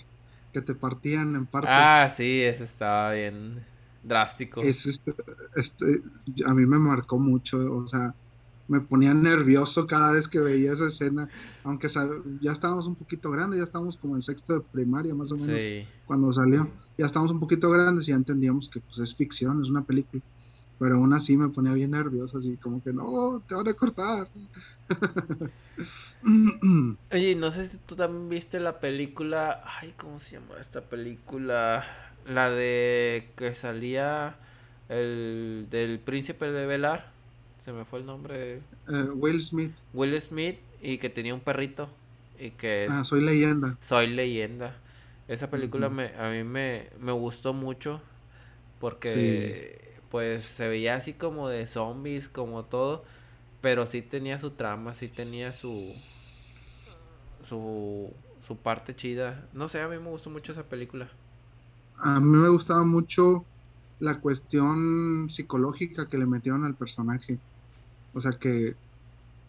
que 0.52 0.62
te 0.62 0.74
partían 0.74 1.36
en 1.36 1.46
partes. 1.46 1.70
Ah, 1.72 2.12
sí, 2.16 2.42
ese 2.42 2.64
estaba 2.64 3.12
bien 3.12 3.64
drástico. 4.02 4.62
Es 4.62 4.86
este, 4.86 5.14
este, 5.54 6.02
a 6.46 6.54
mí 6.54 6.64
me 6.64 6.78
marcó 6.78 7.18
mucho, 7.18 7.58
o 7.72 7.86
sea, 7.86 8.14
me 8.68 8.80
ponía 8.80 9.14
nervioso 9.14 9.86
cada 9.86 10.12
vez 10.12 10.28
que 10.28 10.40
veía 10.40 10.72
esa 10.72 10.88
escena, 10.88 11.28
aunque 11.64 11.88
ya 12.40 12.52
estábamos 12.52 12.86
un 12.86 12.96
poquito 12.96 13.30
grandes, 13.30 13.58
ya 13.58 13.64
estábamos 13.64 13.96
como 13.96 14.14
en 14.14 14.22
sexto 14.22 14.54
de 14.54 14.60
primaria 14.60 15.14
más 15.14 15.32
o 15.32 15.36
menos 15.36 15.86
cuando 16.04 16.32
salió, 16.32 16.70
ya 16.98 17.06
estábamos 17.06 17.32
un 17.32 17.40
poquito 17.40 17.70
grandes 17.70 18.08
y 18.08 18.10
ya 18.10 18.16
entendíamos 18.16 18.68
que 18.68 18.80
pues 18.80 18.98
es 18.98 19.14
ficción, 19.14 19.62
es 19.62 19.70
una 19.70 19.84
película, 19.84 20.22
pero 20.78 20.96
aún 20.96 21.12
así 21.12 21.36
me 21.36 21.48
ponía 21.48 21.72
bien 21.72 21.92
nervioso, 21.92 22.38
así 22.38 22.56
como 22.56 22.82
que 22.82 22.92
no, 22.92 23.42
te 23.48 23.54
van 23.54 23.68
a 23.68 23.74
cortar. 23.74 24.28
Oye, 27.12 27.34
no 27.36 27.52
sé 27.52 27.68
si 27.68 27.78
tú 27.78 27.94
también 27.96 28.28
viste 28.28 28.58
la 28.60 28.80
película, 28.80 29.62
ay, 29.80 29.94
¿cómo 29.96 30.18
se 30.18 30.32
llama 30.32 30.56
esta 30.60 30.82
película? 30.82 31.84
La 32.26 32.50
de 32.50 33.30
que 33.36 33.54
salía 33.54 34.36
el 34.88 35.68
del 35.70 36.00
príncipe 36.00 36.50
de 36.50 36.66
Velar 36.66 37.15
se 37.66 37.72
me 37.72 37.84
fue 37.84 37.98
el 37.98 38.06
nombre. 38.06 38.62
Eh, 38.88 39.10
Will 39.12 39.42
Smith. 39.42 39.74
Will 39.92 40.20
Smith 40.20 40.58
y 40.80 40.98
que 40.98 41.10
tenía 41.10 41.34
un 41.34 41.40
perrito 41.40 41.88
y 42.38 42.52
que... 42.52 42.86
Ah, 42.88 43.04
soy 43.04 43.22
leyenda. 43.22 43.76
Soy 43.82 44.06
leyenda. 44.06 44.76
Esa 45.26 45.50
película 45.50 45.88
me, 45.88 46.14
a 46.16 46.30
mí 46.30 46.44
me, 46.44 46.90
me 47.00 47.10
gustó 47.10 47.52
mucho 47.52 48.00
porque 48.80 49.96
pues 50.12 50.44
se 50.44 50.68
veía 50.68 50.94
así 50.94 51.14
como 51.14 51.48
de 51.48 51.66
zombies, 51.66 52.28
como 52.28 52.64
todo, 52.64 53.04
pero 53.60 53.86
sí 53.86 54.00
tenía 54.00 54.38
su 54.38 54.52
trama, 54.52 54.94
sí 54.94 55.08
tenía 55.08 55.52
su 55.52 55.92
su 57.48 58.12
su 58.46 58.56
parte 58.56 58.94
chida. 58.94 59.48
No 59.52 59.68
sé, 59.68 59.80
a 59.80 59.88
mí 59.88 59.98
me 59.98 60.10
gustó 60.10 60.30
mucho 60.30 60.52
esa 60.52 60.68
película. 60.68 61.10
A 61.96 62.20
mí 62.20 62.38
me 62.38 62.48
gustaba 62.48 62.84
mucho 62.84 63.44
la 63.98 64.20
cuestión 64.20 65.28
psicológica 65.28 66.08
que 66.08 66.18
le 66.18 66.26
metieron 66.26 66.64
al 66.64 66.76
personaje. 66.76 67.38
O 68.16 68.20
sea 68.20 68.32
que, 68.32 68.74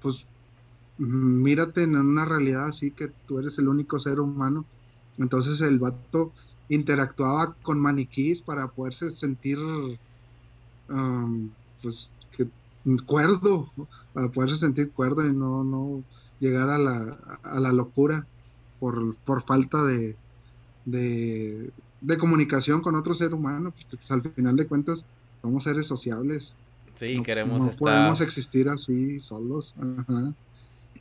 pues, 0.01 0.28
mírate 0.97 1.84
en 1.84 1.95
una 1.95 2.26
realidad 2.26 2.68
así 2.68 2.91
que 2.91 3.07
tú 3.26 3.39
eres 3.39 3.57
el 3.59 3.70
único 3.70 3.97
ser 3.97 4.20
humano. 4.20 4.65
Entonces 5.18 5.61
el 5.61 5.80
vato 5.80 6.34
interactuaba 6.68 7.55
con 7.63 7.80
maniquís 7.80 8.41
para 8.41 8.68
poderse 8.68 9.09
sentir, 9.11 9.57
um, 10.89 11.49
pues, 11.82 12.11
cuerdo, 13.05 13.72
para 14.13 14.30
poderse 14.30 14.57
sentir 14.57 14.91
cuerdo 14.91 15.26
y 15.26 15.34
no, 15.34 15.63
no 15.63 16.03
llegar 16.39 16.70
a 16.70 16.78
la, 16.78 17.39
a 17.43 17.59
la 17.61 17.72
locura 17.72 18.28
por, 18.80 19.15
por 19.15 19.43
falta 19.43 19.84
de, 19.86 20.18
de, 20.86 21.72
de 22.01 22.18
comunicación 22.18 22.82
con 22.82 22.95
otro 22.95 23.13
ser 23.13 23.34
humano, 23.34 23.72
porque 23.72 23.95
pues, 23.95 24.11
al 24.11 24.22
final 24.34 24.57
de 24.57 24.68
cuentas 24.68 25.05
somos 25.41 25.63
seres 25.63 25.88
sociables. 25.88 26.57
Sí, 27.00 27.22
queremos 27.24 27.62
no 27.62 27.70
estar... 27.70 27.78
podemos 27.78 28.22
existir 28.22 28.70
así 28.70 29.20
solos. 29.20 29.76
Ajá. 29.78 30.34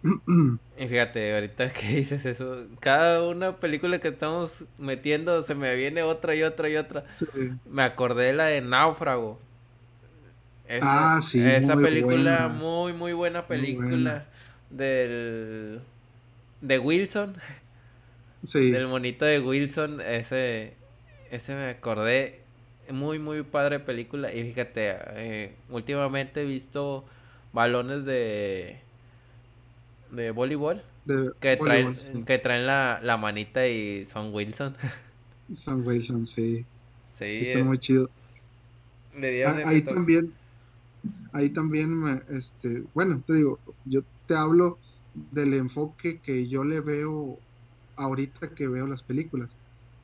Y 0.78 0.88
fíjate, 0.88 1.34
ahorita 1.34 1.70
que 1.72 1.86
dices 1.88 2.24
eso, 2.26 2.66
cada 2.80 3.26
una 3.28 3.56
película 3.58 3.98
que 3.98 4.08
estamos 4.08 4.64
metiendo 4.78 5.42
se 5.42 5.54
me 5.54 5.74
viene 5.74 6.02
otra 6.02 6.34
y 6.34 6.42
otra 6.42 6.68
y 6.68 6.76
otra. 6.76 7.04
Sí. 7.18 7.60
Me 7.64 7.82
acordé 7.82 8.24
de 8.26 8.32
la 8.34 8.44
de 8.46 8.60
Náufrago. 8.60 9.40
Esa, 10.64 11.16
Ah, 11.16 11.22
sí, 11.22 11.40
esa 11.48 11.76
muy 11.76 11.84
película, 11.84 12.48
buena. 12.48 12.48
muy, 12.48 12.92
muy 12.92 13.12
buena 13.12 13.44
Muy 13.48 13.48
película 13.48 13.86
buena. 13.86 14.28
del 14.70 15.80
de 16.60 16.78
Wilson, 16.78 17.36
Sí, 18.44 18.60
del 18.70 18.88
monito 18.88 19.24
de 19.24 19.40
Wilson, 19.40 20.00
ese 20.00 20.76
ese 21.30 21.54
me 21.54 21.70
acordé, 21.70 22.45
muy, 22.92 23.18
muy 23.18 23.42
padre 23.42 23.80
película. 23.80 24.32
Y 24.32 24.44
fíjate, 24.44 24.96
eh, 25.16 25.56
últimamente 25.70 26.42
he 26.42 26.44
visto 26.44 27.04
balones 27.52 28.04
de 28.04 28.80
de 30.10 30.30
voleibol 30.30 30.82
de 31.04 31.32
que 31.40 31.56
traen, 31.56 31.98
sí. 31.98 32.24
que 32.26 32.38
traen 32.38 32.66
la, 32.66 33.00
la 33.02 33.16
manita 33.16 33.66
y 33.66 34.06
son 34.06 34.32
Wilson. 34.34 34.76
Sam 35.56 35.84
Wilson, 35.84 36.26
sí. 36.26 36.64
Sí, 37.12 37.24
Está 37.38 37.64
muy 37.64 37.78
chido. 37.78 38.10
Ah, 39.42 39.62
ahí 39.64 39.82
toque. 39.84 39.94
también, 39.94 40.34
ahí 41.32 41.50
también, 41.50 41.90
me, 41.94 42.20
este, 42.30 42.84
bueno, 42.94 43.22
te 43.26 43.34
digo, 43.34 43.60
yo 43.84 44.02
te 44.26 44.34
hablo 44.36 44.78
del 45.14 45.54
enfoque 45.54 46.20
que 46.20 46.48
yo 46.48 46.64
le 46.64 46.80
veo 46.80 47.38
ahorita 47.96 48.54
que 48.54 48.68
veo 48.68 48.86
las 48.86 49.02
películas. 49.02 49.56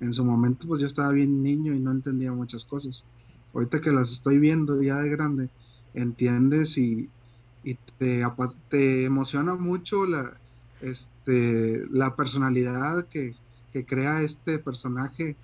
En 0.03 0.13
su 0.15 0.25
momento, 0.25 0.67
pues 0.69 0.81
yo 0.83 0.87
estaba 0.89 1.13
bien 1.13 1.43
niño 1.43 1.75
y 1.75 1.81
no 1.81 1.93
entendía 1.93 2.33
muchas 2.33 2.65
cosas. 2.65 3.09
Ahorita 3.53 3.81
que 3.81 3.93
las 3.93 4.13
estoy 4.13 4.39
viendo 4.39 4.83
ya 4.83 4.99
de 4.99 5.11
grande, 5.11 5.53
entiendes 5.95 6.77
y, 6.79 7.15
y 7.63 7.77
te, 7.99 8.25
emociona 9.05 9.55
mucho 9.57 10.07
la, 10.07 10.41
este, 10.81 11.85
la 11.91 12.17
personalidad 12.17 13.09
que, 13.09 13.39
que 13.71 13.87
crea 13.87 14.23
este 14.23 14.59
personaje 14.61 15.41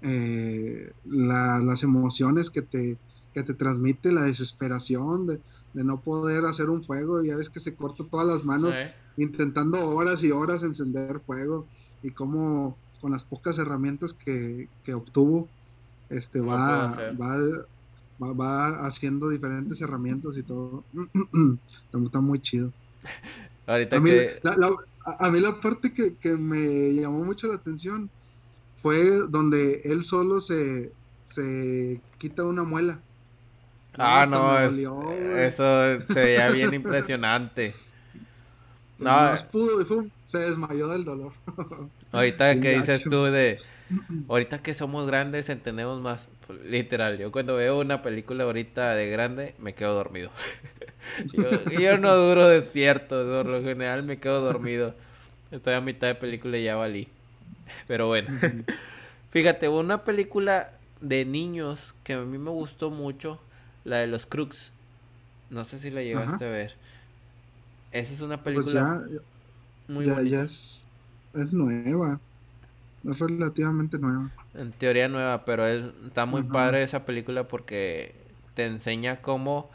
eh, 0.00 0.92
la- 1.04 1.60
las 1.60 1.82
emociones 1.82 2.50
que 2.50 2.62
te, 2.62 3.00
que 3.32 3.42
te 3.42 3.54
transmite, 3.54 4.12
la 4.12 4.22
desesperación 4.24 5.26
de, 5.26 5.42
de 5.72 5.84
no 5.84 6.02
poder 6.02 6.44
hacer 6.44 6.70
un 6.70 6.84
fuego, 6.84 7.22
ya 7.24 7.36
ves 7.36 7.50
que 7.50 7.60
se 7.60 7.76
corta 7.76 8.04
todas 8.10 8.26
las 8.26 8.44
manos 8.44 8.78
Eh, 8.78 8.92
intentando 9.16 9.88
horas 9.88 10.22
y 10.22 10.30
horas 10.30 10.62
encender 10.62 11.22
fuego 11.26 11.70
y 12.02 12.12
cómo 12.14 12.80
con 13.00 13.12
las 13.12 13.24
pocas 13.24 13.58
herramientas 13.58 14.12
que, 14.12 14.68
que 14.84 14.94
obtuvo, 14.94 15.48
este 16.10 16.40
va, 16.40 16.86
va, 17.20 17.36
va, 18.22 18.32
va 18.32 18.86
haciendo 18.86 19.28
diferentes 19.28 19.80
herramientas 19.80 20.36
y 20.36 20.42
todo. 20.42 20.84
Está, 20.94 21.98
está 22.04 22.20
muy 22.20 22.40
chido. 22.40 22.72
Ahorita 23.66 23.96
A 23.96 24.00
mí 24.00 24.10
que... 24.10 24.38
la, 24.42 24.56
la- 24.56 24.76
a- 25.18 25.30
mí 25.30 25.40
la 25.40 25.60
parte 25.60 25.92
que, 25.92 26.14
que 26.16 26.36
me 26.36 26.92
llamó 26.94 27.24
mucho 27.24 27.46
la 27.46 27.54
atención 27.54 28.10
fue 28.82 29.20
donde 29.28 29.80
él 29.84 30.04
solo 30.04 30.40
se, 30.40 30.92
se 31.26 32.00
quita 32.18 32.44
una 32.44 32.62
muela. 32.62 32.98
Ah, 33.98 34.26
no, 34.28 34.58
es- 34.58 34.74
eso 35.54 36.04
se 36.12 36.24
veía 36.24 36.50
bien 36.50 36.74
impresionante. 36.74 37.74
No, 38.98 39.34
pudo 39.50 39.80
y 39.80 39.84
pum, 39.84 40.10
se 40.26 40.38
desmayó 40.38 40.88
del 40.88 41.04
dolor. 41.04 41.32
ahorita 42.12 42.60
que 42.60 42.78
dices 42.78 43.02
tú 43.04 43.24
de... 43.24 43.58
Ahorita 44.28 44.58
que 44.58 44.74
somos 44.74 45.06
grandes 45.06 45.48
entendemos 45.48 45.98
más. 46.02 46.28
Pues, 46.46 46.60
Literal, 46.62 47.16
yo 47.16 47.32
cuando 47.32 47.56
veo 47.56 47.80
una 47.80 48.02
película 48.02 48.44
ahorita 48.44 48.94
de 48.94 49.08
grande 49.08 49.54
me 49.58 49.74
quedo 49.74 49.94
dormido. 49.94 50.30
Yo, 51.32 51.48
yo 51.70 51.96
no 51.96 52.14
duro 52.14 52.48
despierto, 52.48 53.24
por 53.24 53.46
lo 53.46 53.62
general 53.62 54.02
me 54.02 54.18
quedo 54.18 54.42
dormido. 54.42 54.94
Estoy 55.50 55.72
a 55.72 55.80
mitad 55.80 56.06
de 56.06 56.14
película 56.14 56.58
y 56.58 56.64
ya 56.64 56.76
valí. 56.76 57.08
Pero 57.86 58.08
bueno. 58.08 58.28
Fíjate, 59.30 59.70
una 59.70 60.04
película 60.04 60.72
de 61.00 61.24
niños 61.24 61.94
que 62.04 62.14
a 62.14 62.20
mí 62.20 62.36
me 62.36 62.50
gustó 62.50 62.90
mucho, 62.90 63.40
la 63.84 63.96
de 63.98 64.06
los 64.06 64.26
Crooks. 64.26 64.70
No 65.50 65.64
sé 65.64 65.78
si 65.78 65.90
la 65.90 66.02
llegaste 66.02 66.44
a 66.44 66.50
ver. 66.50 66.74
Esa 67.92 68.14
es 68.14 68.20
una 68.20 68.42
Pues 68.52 68.70
película 68.70 68.72
ya, 68.72 69.00
muy 69.88 70.06
ya, 70.06 70.22
bonita. 70.22 70.22
ya 70.22 70.42
es, 70.42 70.86
es 71.34 71.52
nueva. 71.52 72.22
Es 73.04 73.18
relativamente 73.20 73.98
nueva. 73.98 74.32
En 74.54 74.72
teoría 74.72 75.08
nueva, 75.08 75.44
pero 75.44 75.66
es- 75.66 75.84
está 76.06 76.26
muy 76.26 76.42
padre 76.42 76.82
esa 76.82 77.04
película 77.04 77.44
porque 77.48 78.14
te 78.54 78.66
enseña 78.66 79.20
cómo 79.22 79.70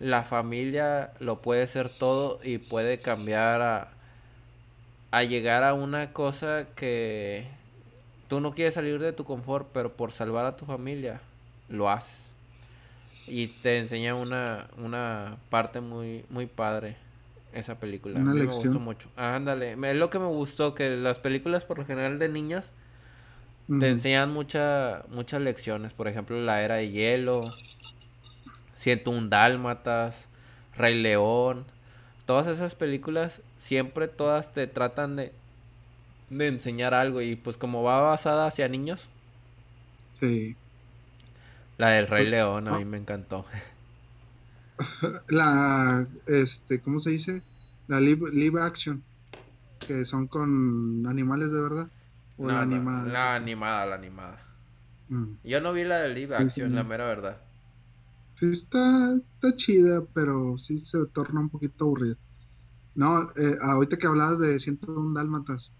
la 0.00 0.24
familia 0.24 1.12
lo 1.20 1.42
puede 1.42 1.66
ser 1.68 1.90
todo 1.90 2.40
y 2.44 2.58
puede 2.58 3.00
cambiar 3.00 3.62
a, 3.62 3.92
a 5.10 5.22
llegar 5.24 5.64
a 5.64 5.74
una 5.74 6.12
cosa 6.12 6.68
que 6.74 7.46
tú 8.28 8.40
no 8.40 8.54
quieres 8.54 8.74
salir 8.74 9.00
de 9.00 9.12
tu 9.12 9.24
confort, 9.24 9.68
pero 9.72 9.92
por 9.96 10.12
salvar 10.12 10.46
a 10.46 10.56
tu 10.56 10.66
familia 10.66 11.20
lo 11.68 11.90
haces. 11.90 12.24
Y 13.26 13.48
te 13.48 13.78
enseña 13.78 14.14
una, 14.14 14.68
una 14.78 15.36
parte 15.50 15.80
muy, 15.80 16.24
muy 16.30 16.46
padre 16.46 16.96
esa 17.56 17.78
película. 17.78 18.18
Una 18.20 18.30
A 18.30 18.34
mí 18.34 18.40
me 18.40 18.46
gustó 18.46 18.78
mucho. 18.80 19.08
Ándale, 19.16 19.72
es 19.72 19.96
lo 19.96 20.10
que 20.10 20.18
me 20.18 20.26
gustó, 20.26 20.74
que 20.74 20.90
las 20.96 21.18
películas 21.18 21.64
por 21.64 21.78
lo 21.78 21.84
general 21.86 22.18
de 22.18 22.28
niños 22.28 22.64
te 23.80 23.88
enseñan 23.88 24.32
mucha, 24.32 25.02
muchas 25.08 25.42
lecciones. 25.42 25.92
Por 25.92 26.06
ejemplo, 26.06 26.40
La 26.40 26.62
Era 26.62 26.76
de 26.76 26.90
Hielo, 26.90 27.40
un 29.06 29.30
Dálmatas, 29.30 30.26
Rey 30.76 30.94
León. 31.00 31.64
Todas 32.26 32.46
esas 32.46 32.74
películas 32.76 33.40
siempre 33.58 34.06
todas 34.08 34.52
te 34.52 34.66
tratan 34.68 35.16
de, 35.16 35.32
de 36.30 36.46
enseñar 36.46 36.94
algo. 36.94 37.20
Y 37.22 37.34
pues 37.36 37.56
como 37.56 37.82
va 37.82 38.00
basada 38.00 38.46
hacia 38.46 38.68
niños, 38.68 39.08
Sí. 40.20 40.56
la 41.78 41.90
del 41.90 42.06
Rey 42.06 42.26
León 42.26 42.68
a 42.68 42.76
Ah. 42.76 42.78
mí 42.78 42.84
me 42.84 42.98
encantó. 42.98 43.44
La, 45.28 46.06
este, 46.26 46.80
¿cómo 46.82 46.98
se 47.00 47.10
dice? 47.10 47.44
La 47.86 48.00
live, 48.00 48.30
live 48.32 48.60
action, 48.62 49.06
que 49.84 50.04
son 50.06 50.28
con 50.28 51.06
animales 51.06 51.52
de 51.52 51.62
verdad. 51.62 51.92
O 52.36 52.50
No, 52.50 52.52
la 52.52 52.62
no, 52.62 52.62
animada. 52.62 53.06
la 53.12 53.34
animada, 53.34 53.84
la 53.86 53.94
animada. 53.96 54.42
Mm. 55.10 55.38
Yo 55.42 55.60
no 55.62 55.72
vi 55.72 55.84
la 55.84 55.98
de 56.00 56.08
live 56.10 56.36
Sí, 56.36 56.48
action, 56.48 56.74
sí. 56.74 56.74
la 56.74 56.84
mera 56.84 57.06
verdad. 57.06 57.42
Sí, 58.34 58.50
está, 58.50 59.16
está 59.16 59.56
chida, 59.56 60.04
pero 60.12 60.58
sí 60.58 60.80
se 60.84 60.98
torna 61.12 61.40
un 61.40 61.48
poquito 61.50 61.84
aburrida. 61.84 62.16
No, 62.94 63.30
eh, 63.36 63.58
ahorita 63.62 63.98
que 63.98 64.06
hablabas 64.08 64.38
de 64.40 64.60
101 64.60 65.14
Dálmatas, 65.14 65.74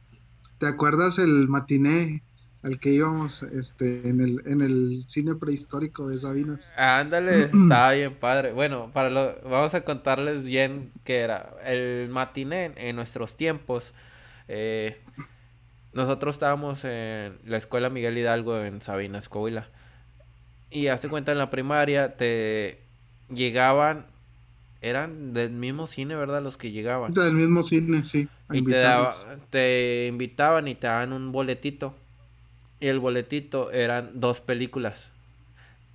¿te 0.59 0.67
acuerdas 0.69 1.19
el 1.19 1.49
matiné 1.49 2.27
al 2.67 2.79
que 2.81 2.91
íbamos 2.91 3.43
este, 3.43 4.09
en 4.09 4.21
el, 4.21 4.43
en 4.47 4.61
el 4.61 5.05
cine 5.07 5.35
prehistórico 5.37 6.09
de 6.09 6.19
Sabinas? 6.19 6.73
Ándale, 6.77 7.45
estaba 7.45 7.93
bien 7.93 8.15
padre. 8.15 8.53
Bueno, 8.53 8.91
para 8.93 9.09
lo, 9.11 9.35
vamos 9.49 9.73
a 9.75 9.83
contarles 9.83 10.45
bien 10.47 10.93
qué 11.05 11.21
era. 11.21 11.55
El 11.65 12.09
matiné 12.11 12.73
en 12.77 12.97
nuestros 12.97 13.37
tiempos. 13.37 13.95
eh, 14.49 14.99
nosotros 15.95 16.37
estábamos 16.37 16.85
en 16.85 17.39
la 17.45 17.57
escuela 17.59 17.91
Miguel 17.91 18.19
Hidalgo 18.19 18.59
en 18.63 18.83
Sabinas, 18.83 19.29
Coahuila. 19.29 19.69
Y 20.71 20.89
hazte 20.89 21.09
cuenta 21.09 21.33
en 21.33 21.39
la 21.39 21.51
primaria 21.51 22.17
te 22.17 22.79
llegaban, 23.33 24.07
eran 24.83 25.35
del 25.35 25.51
mismo 25.53 25.87
cine, 25.87 26.17
¿verdad? 26.17 26.43
Los 26.43 26.57
que 26.59 26.73
llegaban. 26.73 27.15
Del 27.15 27.33
mismo 27.33 27.63
cine, 27.65 28.05
sí. 28.05 28.29
Y 28.53 28.63
te, 28.63 28.77
daba- 28.77 29.17
te 29.51 30.07
invitaban 30.07 30.69
y 30.69 30.75
te 30.75 30.87
daban 30.87 31.13
un 31.13 31.33
boletito. 31.33 31.95
Y 32.87 32.89
el 32.89 33.01
boletito 33.01 33.73
eran 33.73 34.11
dos 34.21 34.41
películas. 34.41 35.09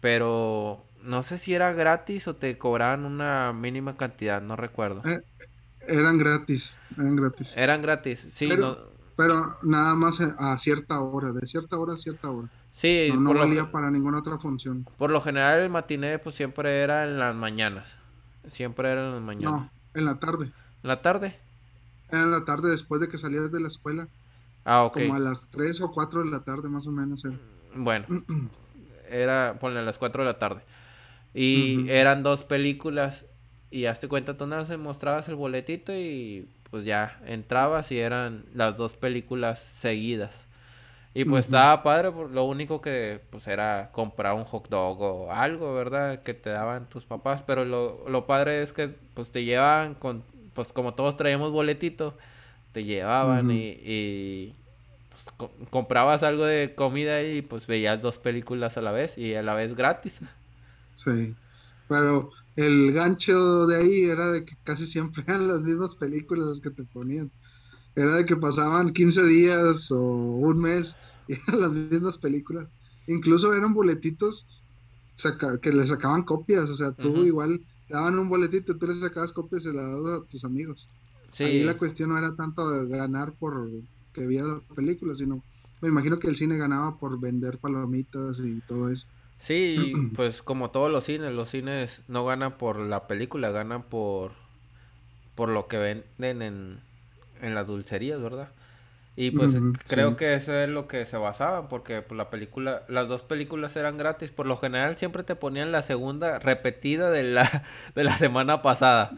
Pero 0.01 0.83
no 1.03 1.23
sé 1.23 1.37
si 1.37 1.53
era 1.53 1.71
gratis 1.71 2.27
o 2.27 2.35
te 2.35 2.57
cobraban 2.57 3.05
una 3.05 3.53
mínima 3.53 3.95
cantidad, 3.95 4.41
no 4.41 4.57
recuerdo. 4.57 5.01
Eh, 5.09 5.21
Eran 5.87 6.17
gratis, 6.17 6.75
eran 6.97 7.15
gratis. 7.15 7.55
Eran 7.55 7.81
gratis, 7.81 8.25
sí, 8.29 8.47
Pero- 8.49 8.67
no, 8.71 8.77
Pero 9.15 9.57
nada 9.63 9.95
más 9.95 10.19
a 10.19 10.51
a 10.53 10.57
cierta 10.59 10.99
hora, 10.99 11.31
de 11.31 11.47
cierta 11.47 11.77
hora 11.77 11.93
a 11.93 11.97
cierta 11.97 12.29
hora. 12.29 12.49
sí, 12.73 13.07
No, 13.13 13.21
no 13.21 13.29
por, 13.29 13.35
lo, 13.37 13.41
valía 13.47 13.71
para 13.71 13.89
ninguna 13.89 14.19
otra 14.19 14.37
función. 14.37 14.85
por 14.97 15.11
lo 15.11 15.21
general 15.21 15.61
el 15.61 15.69
matiné 15.69 16.19
pues 16.19 16.35
siempre 16.35 16.81
era 16.81 17.05
en 17.05 17.17
las 17.19 17.33
mañanas. 17.33 17.87
Siempre 18.49 18.91
era 18.91 19.05
en 19.07 19.13
las 19.13 19.21
mañanas. 19.21 19.61
No, 19.61 19.69
en 19.93 20.05
la 20.05 20.15
tarde. 20.19 20.45
¿En 20.83 20.87
la 20.89 21.01
tarde? 21.01 21.39
Era 22.11 22.23
en 22.23 22.31
la 22.31 22.43
tarde 22.43 22.69
después 22.69 22.99
de 22.99 23.07
que 23.07 23.17
salías 23.17 23.49
de 23.49 23.59
la 23.61 23.69
escuela. 23.69 24.07
Ah, 24.63 24.83
ok. 24.83 24.93
Como 24.93 25.15
a 25.15 25.19
las 25.19 25.49
3 25.49 25.81
o 25.81 25.91
4 25.91 26.23
de 26.23 26.29
la 26.31 26.43
tarde 26.43 26.69
más 26.69 26.87
o 26.87 26.91
menos. 26.91 27.25
era. 27.25 27.35
Bueno, 27.75 28.05
era, 29.09 29.57
ponle 29.59 29.79
a 29.79 29.83
las 29.83 29.97
4 29.97 30.23
de 30.23 30.31
la 30.31 30.39
tarde. 30.39 30.61
Y 31.33 31.89
eran 31.89 32.23
dos 32.23 32.43
películas. 32.43 33.25
Y 33.69 33.85
hazte 33.85 34.07
cuenta, 34.07 34.35
tú 34.35 34.45
nada 34.47 34.63
más 34.63 34.77
mostrabas 34.77 35.29
el 35.29 35.35
boletito 35.35 35.93
y 35.93 36.49
pues 36.69 36.85
ya 36.85 37.19
entrabas 37.25 37.91
y 37.91 37.99
eran 37.99 38.45
las 38.53 38.75
dos 38.77 38.95
películas 38.95 39.59
seguidas. 39.59 40.47
Y 41.13 41.25
pues 41.25 41.45
estaba 41.45 41.83
padre, 41.83 42.09
lo 42.31 42.45
único 42.45 42.79
que 42.79 43.19
pues 43.29 43.45
era 43.47 43.89
comprar 43.91 44.33
un 44.33 44.45
hot 44.45 44.69
dog 44.69 45.01
o 45.01 45.31
algo, 45.31 45.73
¿verdad? 45.73 46.23
Que 46.23 46.33
te 46.33 46.49
daban 46.49 46.87
tus 46.87 47.03
papás, 47.03 47.43
pero 47.45 47.65
lo, 47.65 48.07
lo 48.07 48.25
padre 48.25 48.63
es 48.63 48.71
que 48.71 48.87
pues 49.13 49.29
te 49.29 49.43
llevaban 49.43 49.93
con, 49.93 50.23
pues 50.53 50.71
como 50.71 50.93
todos 50.93 51.17
traíamos 51.17 51.51
boletito, 51.51 52.17
te 52.71 52.83
llevaban 52.83 53.49
y, 53.51 54.55
pues, 55.09 55.69
comprabas 55.69 56.23
algo 56.23 56.45
de 56.45 56.75
comida 56.75 57.23
y 57.23 57.41
pues 57.41 57.67
veías 57.67 58.01
dos 58.01 58.17
películas 58.19 58.77
a 58.77 58.81
la 58.81 58.91
vez 58.91 59.17
y 59.17 59.35
a 59.35 59.43
la 59.43 59.53
vez 59.55 59.75
gratis. 59.75 60.21
Sí, 60.95 61.35
pero 61.87 62.31
el 62.55 62.93
gancho 62.93 63.65
de 63.67 63.77
ahí 63.77 64.03
era 64.05 64.31
de 64.31 64.45
que 64.45 64.55
casi 64.63 64.85
siempre 64.85 65.23
eran 65.27 65.47
las 65.47 65.61
mismas 65.61 65.95
películas 65.95 66.61
que 66.61 66.71
te 66.71 66.83
ponían. 66.85 67.31
Era 67.95 68.15
de 68.15 68.25
que 68.25 68.37
pasaban 68.37 68.93
15 68.93 69.23
días 69.25 69.91
o 69.91 70.01
un 70.01 70.59
mes 70.61 70.99
y 71.27 71.35
eran 71.35 71.61
las 71.61 71.71
mismas 71.71 72.17
películas. 72.19 72.69
Incluso 73.07 73.53
eran 73.55 73.73
boletitos 73.73 74.47
que 75.61 75.71
le 75.71 75.85
sacaban 75.87 76.23
copias, 76.23 76.69
o 76.69 76.75
sea, 76.75 76.93
tú 76.93 77.25
igual 77.25 77.63
te 77.87 77.93
daban 77.93 78.17
un 78.19 78.29
boletito, 78.29 78.77
tú 78.77 78.87
le 78.87 78.95
sacabas 78.95 79.31
copias 79.31 79.63
y 79.63 79.65
se 79.65 79.73
las 79.73 79.85
dabas 79.85 80.21
a 80.23 80.25
tus 80.27 80.43
amigos. 80.43 80.89
Sí. 81.31 81.43
Ahí 81.43 81.63
la 81.63 81.77
cuestión 81.77 82.09
no 82.09 82.17
era 82.17 82.35
tanto 82.35 82.69
de 82.69 82.87
ganar 82.87 83.33
por 83.33 83.69
que 84.13 84.27
viera 84.27 84.47
la 84.47 84.75
película, 84.75 85.15
sino 85.15 85.41
me 85.81 85.89
imagino 85.89 86.19
que 86.19 86.27
el 86.27 86.35
cine 86.35 86.57
ganaba 86.57 86.97
por 86.97 87.19
vender 87.19 87.57
palomitas 87.57 88.39
y 88.39 88.59
todo 88.61 88.89
eso. 88.89 89.07
Sí, 89.39 89.93
pues 90.15 90.41
como 90.41 90.71
todos 90.71 90.91
los 90.91 91.05
cines, 91.05 91.33
los 91.33 91.49
cines 91.49 92.01
no 92.07 92.25
ganan 92.25 92.57
por 92.57 92.79
la 92.79 93.07
película, 93.07 93.51
ganan 93.51 93.83
por 93.83 94.33
por 95.35 95.49
lo 95.49 95.67
que 95.67 95.77
venden 95.77 96.41
en, 96.41 96.79
en 97.41 97.55
las 97.55 97.67
dulcerías, 97.67 98.21
¿verdad? 98.21 98.49
Y 99.15 99.31
pues 99.31 99.51
creo 99.87 100.15
que 100.15 100.35
eso 100.35 100.53
es 100.53 100.69
lo 100.69 100.87
que 100.87 101.05
se 101.05 101.17
basaban, 101.17 101.67
porque 101.67 102.01
pues, 102.01 102.17
la 102.17 102.29
película, 102.29 102.83
las 102.87 103.07
dos 103.07 103.23
películas 103.23 103.75
eran 103.75 103.97
gratis. 103.97 104.31
Por 104.31 104.45
lo 104.45 104.57
general 104.57 104.97
siempre 104.97 105.23
te 105.23 105.35
ponían 105.35 105.71
la 105.71 105.81
segunda 105.81 106.39
repetida 106.39 107.11
de 107.11 107.23
la, 107.23 107.63
de 107.95 108.03
la 108.03 108.17
semana 108.17 108.61
pasada. 108.61 109.13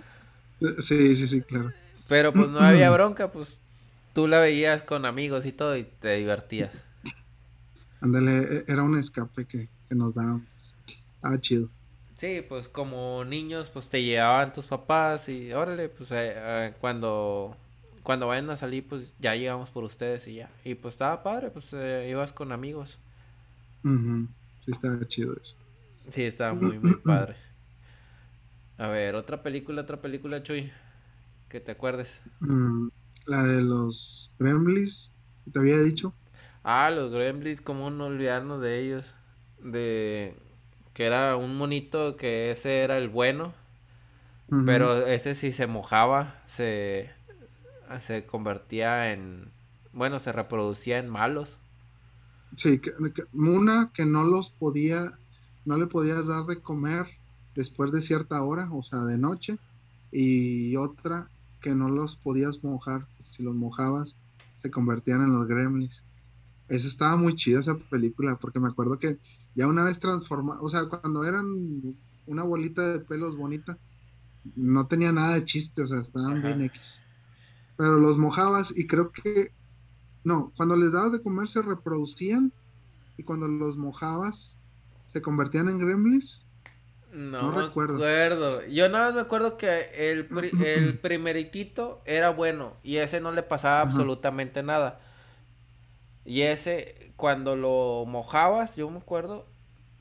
Sí, 0.80 1.16
sí, 1.16 1.28
sí, 1.28 1.42
claro. 1.42 1.72
Pero 2.08 2.34
pues 2.34 2.50
no 2.50 2.60
había 2.60 2.92
bronca, 2.92 3.32
pues 3.32 3.60
tú 4.14 4.28
la 4.28 4.40
veías 4.40 4.84
con 4.84 5.06
amigos 5.06 5.46
y 5.46 5.52
todo 5.52 5.76
y 5.78 5.84
te 5.84 6.16
divertías. 6.16 6.72
Ándale, 8.02 8.40
e, 8.40 8.64
era 8.68 8.84
un 8.84 8.98
escape 8.98 9.46
que, 9.46 9.70
nos 9.90 10.14
dábamos. 10.14 10.44
Ah, 11.22 11.38
chido. 11.40 11.70
Sí, 12.16 12.44
pues 12.48 12.68
como 12.68 13.24
niños, 13.24 13.70
pues 13.70 13.90
te 13.90 14.02
llevaban 14.04 14.54
tus 14.54 14.66
papás 14.66 15.30
y 15.30 15.54
órale, 15.54 15.90
pues 15.90 16.12
eh, 16.12 16.34
eh, 16.36 16.74
cuando 16.80 17.56
cuando 18.04 18.28
vayan 18.28 18.50
a 18.50 18.58
salir, 18.58 18.86
pues 18.88 19.14
ya 19.20 19.34
llegamos 19.34 19.70
por 19.70 19.84
ustedes 19.86 20.28
y 20.28 20.36
ya. 20.36 20.52
Y 20.64 20.76
pues 20.76 20.96
estaba 20.96 21.24
padre, 21.24 21.50
pues 21.50 21.70
eh, 21.74 22.08
ibas 22.10 22.34
con 22.34 22.52
amigos. 22.52 23.00
Sí, 23.82 24.72
estaba 24.72 25.06
chido 25.08 25.34
eso. 25.34 25.56
Sí, 26.10 26.24
estaba 26.24 26.54
muy, 26.54 26.78
muy 26.80 26.96
padre. 27.06 27.36
A 28.78 28.88
ver, 28.88 29.16
otra 29.16 29.42
película, 29.42 29.82
otra 29.82 30.02
película, 30.02 30.44
Chuy, 30.44 30.72
que 31.54 31.60
te 31.60 31.72
acuerdes. 31.72 32.20
Mm, 32.40 32.88
la 33.28 33.44
de 33.44 33.62
los 33.62 34.32
Gremlins, 34.40 35.12
te 35.52 35.60
había 35.60 35.78
dicho. 35.78 36.12
Ah, 36.64 36.90
los 36.90 37.12
Gremlins, 37.12 37.62
cómo 37.62 37.92
no 37.92 38.08
olvidarnos 38.08 38.60
de 38.60 38.80
ellos. 38.80 39.14
De 39.62 40.36
que 40.96 41.06
era 41.06 41.36
un 41.36 41.56
monito 41.56 42.18
que 42.18 42.50
ese 42.50 42.80
era 42.80 42.98
el 42.98 43.08
bueno. 43.08 43.54
Pero 44.66 45.06
ese 45.06 45.36
si 45.36 45.52
se 45.52 45.68
mojaba, 45.68 46.42
se, 46.48 47.12
se 48.02 48.26
convertía 48.26 49.12
en. 49.12 49.52
Bueno, 49.94 50.20
se 50.20 50.32
reproducía 50.32 50.98
en 50.98 51.10
malos. 51.10 51.60
Sí, 52.56 52.80
que, 52.80 52.94
una 53.32 53.92
que 53.94 54.06
no 54.06 54.24
los 54.24 54.50
podía. 54.50 55.14
No 55.66 55.78
le 55.78 55.86
podías 55.86 56.26
dar 56.26 56.46
de 56.46 56.62
comer 56.62 57.06
después 57.56 57.92
de 57.92 58.02
cierta 58.02 58.42
hora, 58.42 58.70
o 58.72 58.82
sea, 58.82 59.04
de 59.04 59.20
noche. 59.20 59.60
Y 60.12 60.76
otra 60.76 61.30
que 61.64 61.74
no 61.74 61.90
los 61.90 62.18
podías 62.18 62.64
mojar. 62.64 63.08
Si 63.22 63.42
los 63.42 63.56
mojabas, 63.56 64.18
se 64.58 64.70
convertían 64.70 65.24
en 65.24 65.34
los 65.34 65.48
gremlins. 65.48 66.04
Esa 66.68 66.88
estaba 66.88 67.16
muy 67.16 67.36
chida 67.36 67.62
esa 67.62 67.78
película, 67.78 68.36
porque 68.36 68.60
me 68.60 68.68
acuerdo 68.68 69.00
que 69.00 69.18
ya 69.56 69.66
una 69.68 69.84
vez 69.84 70.00
transformada, 70.00 70.62
o 70.62 70.70
sea, 70.70 70.86
cuando 70.86 71.24
eran 71.24 71.96
una 72.28 72.44
bolita 72.44 72.94
de 72.94 73.00
pelos 73.00 73.38
bonita, 73.38 73.78
no 74.56 74.88
tenía 74.88 75.12
nada 75.12 75.36
de 75.36 75.46
chiste, 75.46 75.82
o 75.84 75.88
sea, 75.88 76.02
estaban 76.02 76.42
bien 76.42 76.62
X. 76.62 77.02
Pero 77.78 77.98
los 77.98 78.18
mojabas 78.18 78.74
y 78.76 78.86
creo 78.86 79.12
que, 79.12 79.54
no, 80.24 80.52
cuando 80.56 80.76
les 80.76 80.92
dabas 80.92 81.14
de 81.14 81.22
comer 81.22 81.48
se 81.48 81.62
reproducían 81.62 82.52
y 83.18 83.24
cuando 83.24 83.48
los 83.48 83.78
mojabas 83.78 84.58
se 85.08 85.22
convertían 85.22 85.70
en 85.70 85.80
gremlins. 85.80 86.46
No, 87.14 87.52
recuerdo. 87.52 88.66
Yo 88.66 88.90
nada 88.90 89.06
más 89.06 89.14
me 89.14 89.22
acuerdo 89.22 89.56
que 89.56 90.12
el, 90.12 90.28
el 90.66 90.98
primeriquito 90.98 92.02
era 92.06 92.32
bueno 92.32 92.74
y 92.84 92.98
ese 92.98 93.22
no 93.22 93.32
le 93.32 93.44
pasaba 93.44 93.82
absolutamente 93.82 94.64
nada. 94.64 95.00
Y 96.26 96.42
ese, 96.42 97.14
cuando 97.16 97.56
lo 97.56 98.06
mojabas, 98.08 98.76
yo 98.76 98.90
me 98.90 98.98
acuerdo, 98.98 99.46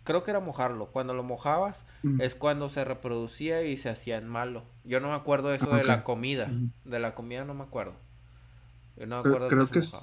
creo 0.05 0.25
que 0.25 0.31
era 0.31 0.41
mojarlo. 0.41 0.87
Cuando 0.87 1.13
lo 1.15 1.23
mojabas 1.23 1.85
es 2.19 2.35
cuando 2.35 2.69
se 2.69 2.85
reproducía 2.85 3.63
y 3.63 3.77
se 3.77 3.91
hacían 3.91 4.27
malo. 4.27 4.65
Yo 4.85 4.99
no 5.01 5.09
me 5.09 5.15
acuerdo 5.15 5.49
de 5.49 5.57
eso 5.57 5.71
de 5.71 5.85
la 5.85 6.05
comida. 6.05 6.51
De 6.85 6.99
la 6.99 7.15
comida 7.15 7.45
no 7.45 7.55
me 7.55 7.65
acuerdo. 7.65 7.95
Yo 8.97 9.07
no 9.07 9.23
me 9.23 9.29
acuerdo 9.29 9.49
creo 9.49 9.67
que, 9.69 9.81
es... 9.81 9.95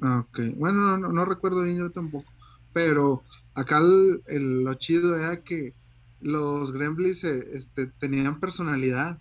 Ah, 0.00 0.24
ok. 0.28 0.40
Bueno, 0.56 0.96
no, 0.96 1.08
no, 1.08 1.24
recuerdo 1.24 1.62
bien 1.62 1.78
yo 1.78 1.90
tampoco. 1.90 2.30
Pero 2.72 3.22
acá 3.54 3.80
el, 4.26 4.64
lo 4.64 4.74
chido 4.74 5.16
era 5.16 5.38
que 5.42 5.74
los 6.24 6.72
Gremlins 6.72 7.22
eh, 7.24 7.50
este, 7.52 7.86
tenían 7.86 8.40
personalidad. 8.40 9.20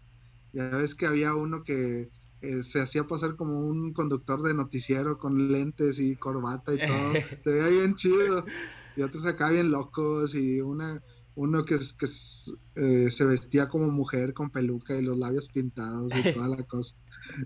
Ya 0.54 0.70
ves 0.70 0.96
que 0.96 1.06
había 1.06 1.36
uno 1.36 1.64
que 1.64 2.10
eh, 2.42 2.64
se 2.64 2.80
hacía 2.80 3.04
pasar 3.04 3.36
como 3.36 3.60
un 3.60 3.94
conductor 3.94 4.42
de 4.42 4.54
noticiero 4.54 5.18
con 5.18 5.52
lentes 5.52 6.00
y 6.00 6.16
corbata 6.16 6.74
y 6.74 6.78
todo. 6.78 7.14
se 7.44 7.52
veía 7.52 7.68
bien 7.68 7.96
chido. 7.96 8.46
Y 8.96 9.02
otros 9.02 9.26
acá 9.26 9.50
bien 9.50 9.70
locos 9.70 10.34
y 10.34 10.62
una 10.62 11.02
uno 11.36 11.66
que, 11.66 11.80
que 11.98 12.06
eh, 12.76 13.10
se 13.10 13.26
vestía 13.26 13.68
como 13.68 13.90
mujer 13.90 14.34
con 14.34 14.52
peluca 14.52 14.96
y 14.96 15.02
los 15.02 15.18
labios 15.18 15.50
pintados 15.50 16.12
y 16.16 16.32
toda 16.32 16.48
la 16.48 16.64
cosa. 16.68 16.96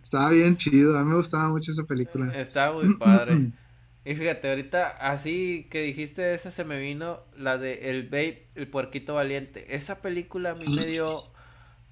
Estaba 0.01 0.29
bien 0.31 0.57
chido, 0.57 0.97
a 0.97 1.03
mí 1.03 1.09
me 1.09 1.17
gustaba 1.17 1.49
mucho 1.49 1.71
esa 1.71 1.85
película. 1.85 2.27
Estaba 2.37 2.75
muy 2.75 2.95
padre. 2.97 3.53
y 4.07 4.15
fíjate, 4.15 4.47
ahorita 4.47 4.87
así 5.01 5.67
que 5.69 5.81
dijiste 5.81 6.33
esa 6.33 6.49
se 6.49 6.63
me 6.63 6.79
vino 6.79 7.19
la 7.35 7.57
de 7.57 7.89
El 7.89 8.03
Babe, 8.07 8.47
el 8.55 8.69
puerquito 8.69 9.15
valiente. 9.15 9.75
Esa 9.75 10.01
película 10.01 10.51
a 10.51 10.55
mí 10.55 10.63
me 10.73 10.85
dio 10.85 11.23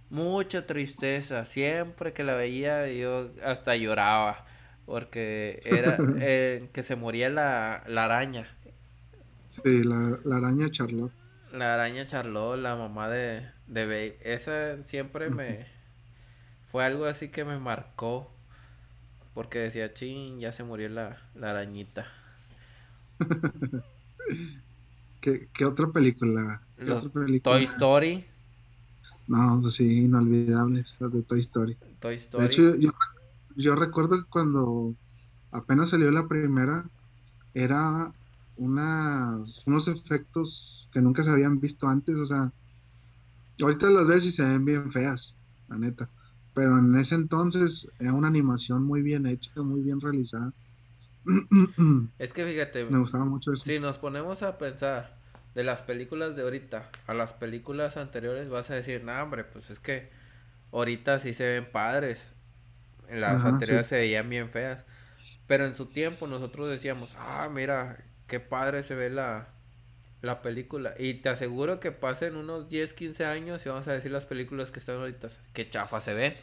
mucha 0.09 0.65
tristeza. 0.65 1.43
Siempre 1.43 2.13
que 2.13 2.23
la 2.23 2.35
veía 2.35 2.89
yo 2.89 3.31
hasta 3.43 3.75
lloraba 3.75 4.45
porque 4.85 5.61
era 5.65 5.97
eh, 6.21 6.69
que 6.71 6.83
se 6.83 6.95
moría 6.95 7.29
la, 7.29 7.83
araña. 7.85 8.47
Sí, 9.49 9.83
la, 9.83 10.17
la 10.23 10.37
araña 10.37 10.71
Charlotte. 10.71 11.11
La 11.51 11.73
araña 11.73 12.07
Charlotte, 12.07 12.57
la 12.57 12.77
mamá 12.77 13.09
de, 13.09 13.45
de 13.67 13.85
Babe. 13.85 14.19
Esa 14.21 14.81
siempre 14.83 15.29
me. 15.29 15.65
Fue 16.71 16.85
algo 16.85 17.03
así 17.03 17.27
que 17.27 17.43
me 17.43 17.59
marcó. 17.59 18.31
Porque 19.35 19.59
decía, 19.59 19.93
ching, 19.93 20.39
ya 20.39 20.53
se 20.53 20.63
murió 20.63 20.87
la, 20.87 21.17
arañita. 21.39 22.07
¿Qué, 25.21 25.65
otra 25.65 25.91
película? 25.91 26.61
Toy 27.43 27.65
Story. 27.65 28.25
No, 29.27 29.59
pues 29.61 29.73
sí, 29.73 30.05
inolvidables, 30.05 30.95
las 30.99 31.11
de 31.11 31.21
Toy 31.21 31.41
Story. 31.41 31.77
Toy 31.99 32.15
Story. 32.15 32.43
De 32.43 32.47
hecho, 32.49 32.75
yo, 32.77 32.91
yo 33.57 33.75
recuerdo 33.75 34.23
que 34.23 34.29
cuando 34.29 34.95
apenas 35.51 35.89
salió 35.89 36.09
la 36.11 36.29
primera, 36.29 36.85
era 37.53 38.13
unas, 38.55 39.63
unos 39.65 39.89
efectos 39.89 40.87
que 40.93 41.01
nunca 41.01 41.23
se 41.23 41.31
habían 41.31 41.59
visto 41.59 41.89
antes, 41.89 42.15
o 42.15 42.25
sea, 42.25 42.53
ahorita 43.61 43.89
las 43.89 44.07
ves 44.07 44.25
y 44.25 44.31
se 44.31 44.45
ven 44.45 44.63
bien 44.63 44.93
feas, 44.93 45.35
la 45.67 45.77
neta, 45.77 46.09
pero 46.55 46.79
en 46.79 46.95
ese 46.97 47.15
entonces 47.15 47.91
era 47.99 48.13
una 48.13 48.29
animación 48.29 48.83
muy 48.83 49.01
bien 49.01 49.27
hecha, 49.27 49.51
muy 49.61 49.81
bien 49.81 50.01
realizada. 50.01 50.53
Es 52.17 52.33
que 52.33 52.45
fíjate, 52.45 52.85
me 52.85 52.97
gustaba 52.97 53.25
mucho 53.25 53.51
eso. 53.51 53.65
Si 53.65 53.79
nos 53.79 53.97
ponemos 53.97 54.41
a 54.41 54.57
pensar 54.57 55.17
de 55.53 55.63
las 55.63 55.81
películas 55.83 56.35
de 56.35 56.43
ahorita 56.43 56.89
a 57.07 57.13
las 57.13 57.33
películas 57.33 57.97
anteriores, 57.97 58.49
vas 58.49 58.69
a 58.71 58.75
decir, 58.75 59.03
no, 59.03 59.11
hombre, 59.21 59.43
pues 59.43 59.69
es 59.69 59.79
que 59.79 60.09
ahorita 60.71 61.19
sí 61.19 61.33
se 61.33 61.45
ven 61.45 61.71
padres, 61.71 62.21
en 63.09 63.21
las 63.21 63.43
anteriores 63.43 63.87
se 63.87 63.97
veían 63.97 64.29
bien 64.29 64.49
feas. 64.49 64.85
Pero 65.47 65.65
en 65.65 65.75
su 65.75 65.87
tiempo 65.87 66.25
nosotros 66.25 66.69
decíamos, 66.69 67.13
ah, 67.17 67.49
mira, 67.53 68.03
qué 68.27 68.39
padre 68.39 68.83
se 68.83 68.95
ve 68.95 69.09
la, 69.09 69.49
la 70.21 70.41
película. 70.41 70.95
Y 70.97 71.15
te 71.15 71.29
aseguro 71.29 71.79
que 71.79 71.91
pasen 71.91 72.35
unos 72.35 72.69
10, 72.69 72.93
15 72.93 73.25
años 73.25 73.65
y 73.65 73.69
vamos 73.69 73.87
a 73.87 73.93
decir 73.93 74.11
las 74.11 74.25
películas 74.25 74.71
que 74.71 74.79
están 74.79 74.97
ahorita, 74.97 75.29
qué 75.53 75.69
chafa 75.69 76.01
se 76.01 76.13
ven. 76.13 76.33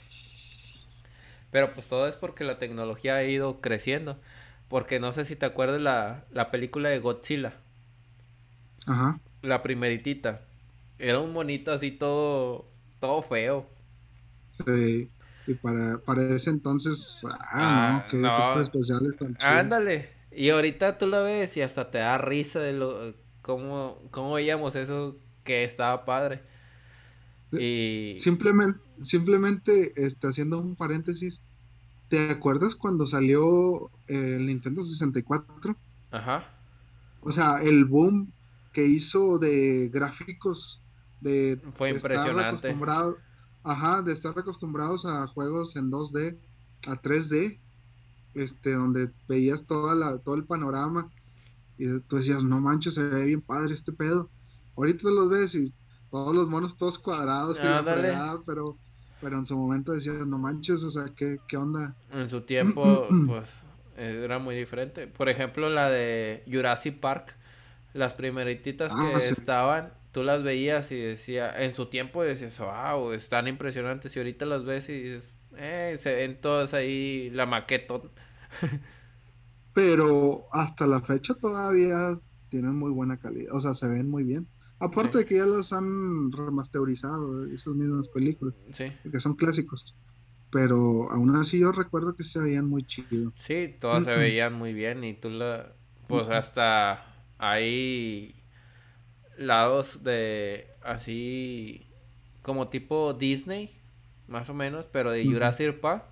Pero 1.51 1.73
pues 1.73 1.87
todo 1.87 2.09
es 2.09 2.17
porque 2.17 2.45
la 2.45 2.59
tecnología 2.59 3.17
ha 3.17 3.25
ido 3.25 3.61
creciendo. 3.61 4.19
Porque 4.69 5.01
no 5.01 5.13
sé 5.13 5.27
si 5.27 5.37
te 5.37 5.45
acuerdas 5.45 5.81
la, 5.83 6.25
la 6.33 6.51
película 6.51 6.89
de 6.89 6.99
Godzilla. 6.99 7.53
Ajá. 8.87 9.21
La 9.43 9.63
primeritita. 9.63 10.41
Era 10.99 11.19
un 11.21 11.33
monito 11.33 11.73
así 11.73 11.91
todo, 11.91 12.67
todo 13.01 13.21
feo. 13.21 13.69
Sí. 14.65 15.11
Y 15.47 15.55
para, 15.55 15.99
para 15.99 16.23
ese 16.23 16.51
entonces, 16.51 17.21
ah, 17.25 18.05
no, 18.05 18.11
qué 18.11 18.17
no. 18.17 18.61
especiales 18.63 19.17
tan 19.17 19.37
Ándale. 19.41 20.09
Y 20.31 20.51
ahorita 20.51 20.99
tú 20.99 21.07
la 21.07 21.21
ves 21.21 21.57
y 21.57 21.63
hasta 21.63 21.91
te 21.91 21.99
da 21.99 22.17
risa 22.17 22.61
de 22.61 22.73
lo 22.73 23.15
cómo, 23.43 23.99
cómo 24.11 24.35
veíamos 24.35 24.75
eso 24.77 25.17
que 25.45 25.65
estaba 25.65 26.05
padre. 26.05 26.43
Y... 27.53 28.17
Simplemente, 28.19 28.81
simplemente 28.95 29.93
está 29.97 30.29
haciendo 30.29 30.59
un 30.59 30.77
paréntesis. 30.77 31.43
¿Te 32.09 32.31
acuerdas 32.31 32.75
cuando 32.75 33.07
salió 33.07 33.91
el 34.07 34.47
Nintendo 34.47 34.83
64? 34.83 35.77
Ajá. 36.13 36.49
O 37.21 37.31
sea, 37.31 37.57
el 37.63 37.85
boom 37.85 38.33
que 38.73 38.87
hizo 38.87 39.39
de 39.39 39.89
gráficos 39.89 40.81
de 41.21 41.61
fue 41.75 41.91
impresionante. 41.91 42.77
ajá, 43.63 44.03
de 44.03 44.13
estar 44.13 44.37
acostumbrados 44.39 45.07
a 45.07 45.27
juegos 45.27 45.77
en 45.77 45.91
2D 45.91 46.37
a 46.89 47.01
3D, 47.01 47.59
este 48.35 48.73
donde 48.73 49.11
veías 49.29 49.67
toda 49.67 49.95
la 49.95 50.19
todo 50.19 50.35
el 50.35 50.45
panorama 50.45 51.11
y 51.85 52.01
tú 52.03 52.17
decías, 52.17 52.43
"No 52.43 52.61
manches, 52.61 52.95
se 52.95 53.03
ve 53.03 53.25
bien 53.27 53.41
padre 53.41 53.75
este 53.75 53.93
pedo." 53.93 54.31
Ahorita 54.77 55.09
los 55.11 55.29
ves 55.31 55.55
y 55.55 55.73
todos 56.11 56.35
los 56.35 56.49
monos 56.49 56.77
todos 56.77 56.99
cuadrados 56.99 57.59
y 57.63 57.67
la 57.67 57.83
fregada, 57.83 58.41
pero 58.47 58.79
pero 59.21 59.39
en 59.39 59.47
su 59.47 59.57
momento 59.57 59.93
decías, 59.93 60.27
"No 60.27 60.39
manches, 60.39 60.83
o 60.83 60.91
sea, 60.91 61.05
¿qué, 61.17 61.39
qué 61.47 61.57
onda?" 61.57 61.95
En 62.11 62.29
su 62.29 62.41
tiempo 62.41 63.07
pues 63.29 63.63
era 63.97 64.39
muy 64.39 64.57
diferente. 64.57 65.07
Por 65.07 65.29
ejemplo, 65.29 65.69
la 65.69 65.89
de 65.91 66.43
Jurassic 66.51 66.99
Park, 66.99 67.37
las 67.95 68.15
primerititas 68.15 68.93
ah, 68.95 69.11
que 69.21 69.29
estaban, 69.29 69.93
tú 70.13 70.23
las 70.23 70.43
veías 70.43 70.91
y 70.93 71.01
decía, 71.01 71.53
en 71.63 71.75
su 71.75 71.87
tiempo 71.87 72.23
decías, 72.23 72.59
wow, 72.59 73.13
están 73.13 73.49
impresionantes. 73.49 74.15
Y 74.17 74.19
ahorita 74.19 74.47
las 74.47 74.65
ves 74.65 74.89
y 74.89 75.03
dices, 75.03 75.35
eh, 75.57 75.97
se 76.01 76.15
ven 76.15 76.41
todas 76.41 76.75
ahí 76.75 77.31
la 77.31 77.47
maqueta. 77.47 77.95
Pero 79.73 80.43
hasta 80.53 80.87
la 80.87 81.01
fecha 81.01 81.35
todavía 81.35 82.19
tienen 82.49 82.75
muy 82.75 82.91
buena 82.91 83.19
calidad, 83.19 83.55
o 83.55 83.61
sea, 83.61 83.75
se 83.75 83.89
ven 83.89 84.11
muy 84.11 84.25
bien. 84.25 84.47
Aparte 84.79 85.19
de 85.19 85.27
que 85.27 85.37
ya 85.37 85.47
las 85.47 85.73
han 85.73 86.33
remasterizado, 86.33 87.47
esas 87.47 87.75
mismas 87.75 88.09
películas, 88.09 88.55
sí. 88.73 88.87
que 89.11 89.21
son 89.21 89.35
clásicos. 89.37 89.95
Pero 90.51 91.11
aún 91.11 91.35
así 91.37 91.61
yo 91.61 91.73
recuerdo 91.73 92.15
que 92.15 92.25
se 92.25 92.41
veían 92.41 92.69
muy 92.69 92.83
chidos. 92.85 93.33
Sí, 93.37 93.75
todas 93.81 94.05
se 94.05 94.13
veían 94.13 94.53
muy 94.53 94.75
bien 94.75 95.03
y 95.05 95.15
tú 95.15 95.31
la... 95.31 95.73
Pues 96.09 96.29
hasta 96.29 97.07
hay 97.39 98.43
lados 99.39 100.03
de 100.03 100.67
así 100.83 101.87
como 102.43 102.69
tipo 102.69 103.15
Disney, 103.15 103.71
más 104.27 104.51
o 104.51 104.55
menos, 104.55 104.87
pero 104.93 105.11
de 105.11 105.25
Jurassic 105.25 105.81
Park. 105.81 106.12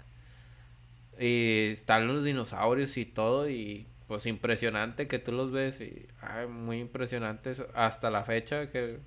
Y 1.21 1.73
están 1.73 2.09
los 2.09 2.25
dinosaurios 2.25 2.97
y 2.97 3.05
todo 3.05 3.49
y 3.49 3.87
pues 4.09 4.27
impresionante 4.27 5.07
que 5.07 5.19
tú 5.19 5.33
los 5.33 5.53
ves 5.53 5.81
y 5.81 6.09
muy 6.49 6.79
impresionantes 6.79 7.63
hasta 7.75 8.11
la 8.11 8.25
fecha 8.25 8.69
que, 8.69 9.01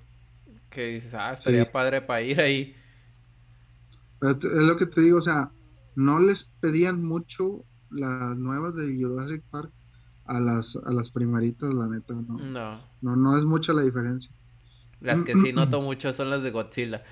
que 0.70 0.88
dices, 0.88 1.14
ah, 1.16 1.34
estaría 1.34 1.72
padre 1.72 2.02
para 2.02 2.22
ir 2.22 2.40
ahí. 2.40 2.76
Es 4.22 4.44
lo 4.44 4.78
que 4.78 4.86
te 4.86 5.02
digo, 5.02 5.18
o 5.18 5.22
sea, 5.22 5.52
no 5.96 6.20
les 6.20 6.46
pedían 6.62 7.04
mucho 7.04 7.66
las 7.90 8.38
nuevas 8.38 8.76
de 8.76 8.96
Jurassic 8.96 9.44
Park 9.50 9.72
a 10.26 10.40
las, 10.40 10.76
a 10.78 10.94
las 10.94 11.12
primeritas, 11.12 11.74
la 11.74 11.88
neta, 11.88 12.14
¿no? 12.14 12.38
No. 12.38 12.82
No, 13.02 13.16
no 13.16 13.38
es 13.38 13.44
mucha 13.44 13.74
la 13.74 13.82
diferencia. 13.82 14.32
Las 15.02 15.22
que 15.22 15.36
sí 15.36 15.52
noto 15.52 15.82
mucho 15.82 16.14
son 16.14 16.30
las 16.30 16.44
de 16.44 16.52
Godzilla. 16.52 17.04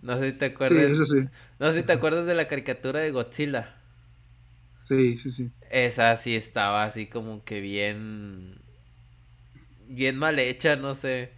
No 0.00 0.18
sé 0.18 0.32
si 0.32 0.38
te 0.38 0.46
acuerdas. 0.46 0.96
Sí, 0.96 1.04
sí. 1.04 1.28
No 1.58 1.70
sé 1.70 1.80
si 1.80 1.86
te 1.86 1.92
acuerdas 1.92 2.24
de 2.24 2.34
la 2.34 2.48
caricatura 2.48 3.00
de 3.00 3.10
Godzilla. 3.10 3.76
Sí, 4.84 5.18
sí, 5.18 5.30
sí. 5.30 5.50
Esa 5.70 6.14
sí 6.16 6.36
estaba 6.36 6.84
así 6.84 7.06
como 7.06 7.42
que 7.44 7.60
bien. 7.60 8.60
Bien 9.88 10.16
mal 10.16 10.38
hecha, 10.38 10.76
no 10.76 10.94
sé. 10.94 11.32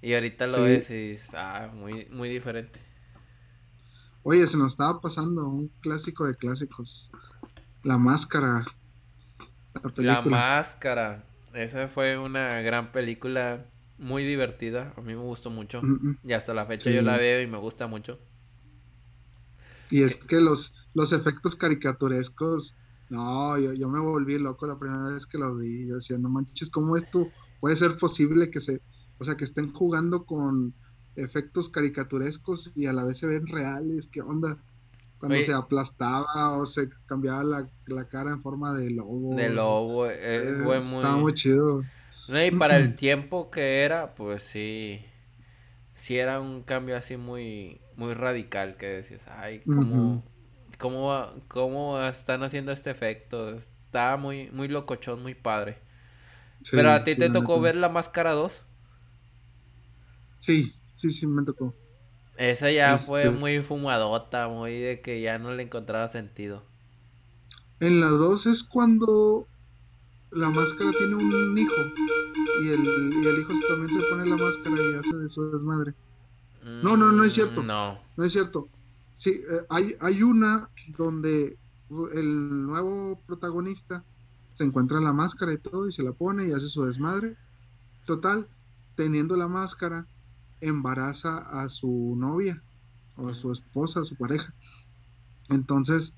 Y 0.00 0.14
ahorita 0.14 0.46
lo 0.46 0.62
ves 0.62 0.90
y 0.90 1.18
ah, 1.34 1.70
muy, 1.72 2.06
muy 2.10 2.28
diferente. 2.28 2.80
Oye, 4.22 4.46
se 4.46 4.56
nos 4.56 4.72
estaba 4.72 5.00
pasando 5.00 5.48
un 5.48 5.68
clásico 5.80 6.26
de 6.26 6.36
clásicos. 6.36 7.10
La 7.82 7.98
máscara. 7.98 8.64
La, 9.96 10.22
máscara. 10.22 11.24
Esa 11.54 11.88
fue 11.88 12.18
una 12.18 12.60
gran 12.60 12.92
película 12.92 13.66
muy 13.98 14.24
divertida. 14.24 14.92
A 14.96 15.00
mí 15.00 15.14
me 15.14 15.22
gustó 15.22 15.50
mucho. 15.50 15.80
Y 16.22 16.32
hasta 16.32 16.54
la 16.54 16.66
fecha 16.66 16.90
yo 16.90 17.02
la 17.02 17.16
veo 17.16 17.40
y 17.42 17.46
me 17.46 17.58
gusta 17.58 17.86
mucho. 17.86 18.18
Y 19.90 20.02
es 20.02 20.16
que 20.16 20.40
los, 20.40 20.74
los 20.94 21.12
efectos 21.12 21.56
caricaturescos, 21.56 22.76
no, 23.08 23.58
yo, 23.58 23.72
yo 23.72 23.88
me 23.88 24.00
volví 24.00 24.38
loco 24.38 24.66
la 24.66 24.78
primera 24.78 25.12
vez 25.12 25.26
que 25.26 25.38
lo 25.38 25.56
vi. 25.56 25.86
Yo 25.86 25.96
decía, 25.96 26.18
no 26.18 26.28
manches, 26.28 26.70
¿cómo 26.70 26.96
esto 26.96 27.28
puede 27.60 27.76
ser 27.76 27.96
posible 27.96 28.50
que 28.50 28.60
se, 28.60 28.82
o 29.18 29.24
sea, 29.24 29.36
que 29.36 29.44
estén 29.44 29.72
jugando 29.72 30.24
con 30.24 30.74
efectos 31.16 31.68
caricaturescos 31.68 32.72
y 32.74 32.86
a 32.86 32.92
la 32.92 33.04
vez 33.04 33.18
se 33.18 33.26
ven 33.26 33.46
reales? 33.46 34.08
¿Qué 34.08 34.20
onda? 34.20 34.58
Cuando 35.18 35.40
se 35.42 35.52
aplastaba 35.52 36.56
o 36.56 36.66
se 36.66 36.90
cambiaba 37.06 37.42
la, 37.42 37.68
la, 37.86 38.08
cara 38.08 38.30
en 38.30 38.40
forma 38.40 38.72
de 38.74 38.90
lobo. 38.90 39.34
De 39.34 39.48
lobo, 39.48 40.06
eh, 40.06 40.16
eh, 40.20 40.60
fue 40.62 40.80
muy... 40.80 40.96
Estaba 40.96 41.16
muy 41.16 41.34
chido. 41.34 41.82
y 42.28 42.50
para 42.52 42.76
el 42.76 42.94
tiempo 42.96 43.50
que 43.50 43.82
era, 43.82 44.14
pues 44.14 44.44
sí, 44.44 45.04
sí 45.94 46.16
era 46.16 46.40
un 46.40 46.62
cambio 46.62 46.96
así 46.96 47.16
muy, 47.16 47.80
muy 47.98 48.14
radical 48.14 48.76
que 48.76 48.86
decías, 48.86 49.22
ay, 49.26 49.60
¿cómo, 50.78 51.34
cómo, 51.48 52.00
están 52.02 52.44
haciendo 52.44 52.70
este 52.70 52.90
efecto? 52.90 53.50
Está 53.50 54.16
muy, 54.16 54.50
muy 54.52 54.68
locochón, 54.68 55.20
muy 55.20 55.34
padre. 55.34 55.78
Pero 56.70 56.92
a 56.92 57.02
ti 57.02 57.16
te 57.16 57.28
tocó 57.28 57.60
ver 57.60 57.74
la 57.74 57.88
máscara 57.88 58.32
2. 58.32 58.64
Sí, 60.38 60.72
sí, 60.94 61.10
sí, 61.10 61.26
me 61.26 61.42
tocó. 61.42 61.74
Esa 62.36 62.70
ya 62.70 62.98
fue 62.98 63.24
este 63.24 63.34
muy 63.34 63.60
fumadota, 63.62 64.46
muy 64.46 64.78
de 64.78 65.00
que 65.00 65.20
ya 65.20 65.38
no 65.38 65.52
le 65.52 65.64
encontraba 65.64 66.08
sentido. 66.08 66.62
En 67.80 68.00
la 68.00 68.06
2 68.06 68.46
es 68.46 68.62
cuando 68.62 69.48
la 70.30 70.50
máscara 70.50 70.92
tiene 70.92 71.16
un 71.16 71.58
hijo 71.58 71.74
y 72.62 72.68
el, 72.68 72.84
y 72.84 73.26
el 73.26 73.40
hijo 73.40 73.52
también 73.68 73.92
se 73.92 74.06
pone 74.08 74.24
la 74.24 74.36
máscara 74.36 74.76
y 74.76 74.94
hace 74.94 75.16
de 75.16 75.28
su 75.28 75.50
desmadre. 75.50 75.94
No, 76.82 76.96
no, 76.96 77.12
no 77.12 77.24
es 77.24 77.32
cierto. 77.32 77.62
Mm, 77.62 77.66
no. 77.66 77.98
No 78.16 78.24
es 78.24 78.32
cierto. 78.32 78.68
Sí, 79.16 79.30
eh, 79.30 79.66
hay, 79.68 79.96
hay 80.00 80.22
una 80.22 80.70
donde 80.96 81.58
el 82.14 82.66
nuevo 82.66 83.20
protagonista 83.26 84.04
se 84.54 84.64
encuentra 84.64 85.00
la 85.00 85.12
máscara 85.12 85.52
y 85.52 85.58
todo 85.58 85.88
y 85.88 85.92
se 85.92 86.02
la 86.02 86.12
pone 86.12 86.48
y 86.48 86.52
hace 86.52 86.68
su 86.68 86.84
desmadre. 86.84 87.36
Total, 88.04 88.48
teniendo 88.96 89.36
la 89.36 89.48
máscara, 89.48 90.06
embaraza 90.60 91.38
a 91.38 91.68
su 91.68 92.14
novia 92.16 92.62
o 93.16 93.28
a 93.28 93.34
su 93.34 93.52
esposa, 93.52 94.00
a 94.00 94.04
su 94.04 94.16
pareja. 94.16 94.52
Entonces, 95.48 96.14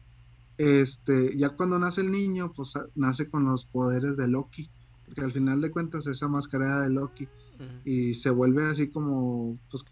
este, 0.58 1.36
ya 1.36 1.50
cuando 1.50 1.78
nace 1.78 2.02
el 2.02 2.10
niño, 2.10 2.52
pues 2.54 2.74
nace 2.94 3.28
con 3.28 3.44
los 3.44 3.64
poderes 3.64 4.16
de 4.16 4.28
Loki, 4.28 4.70
porque 5.06 5.22
al 5.22 5.32
final 5.32 5.60
de 5.60 5.70
cuentas 5.70 6.06
esa 6.06 6.28
máscara 6.28 6.80
de 6.80 6.90
Loki 6.90 7.28
y 7.84 8.14
se 8.14 8.30
vuelve 8.30 8.66
así 8.66 8.88
como, 8.88 9.58
pues, 9.70 9.84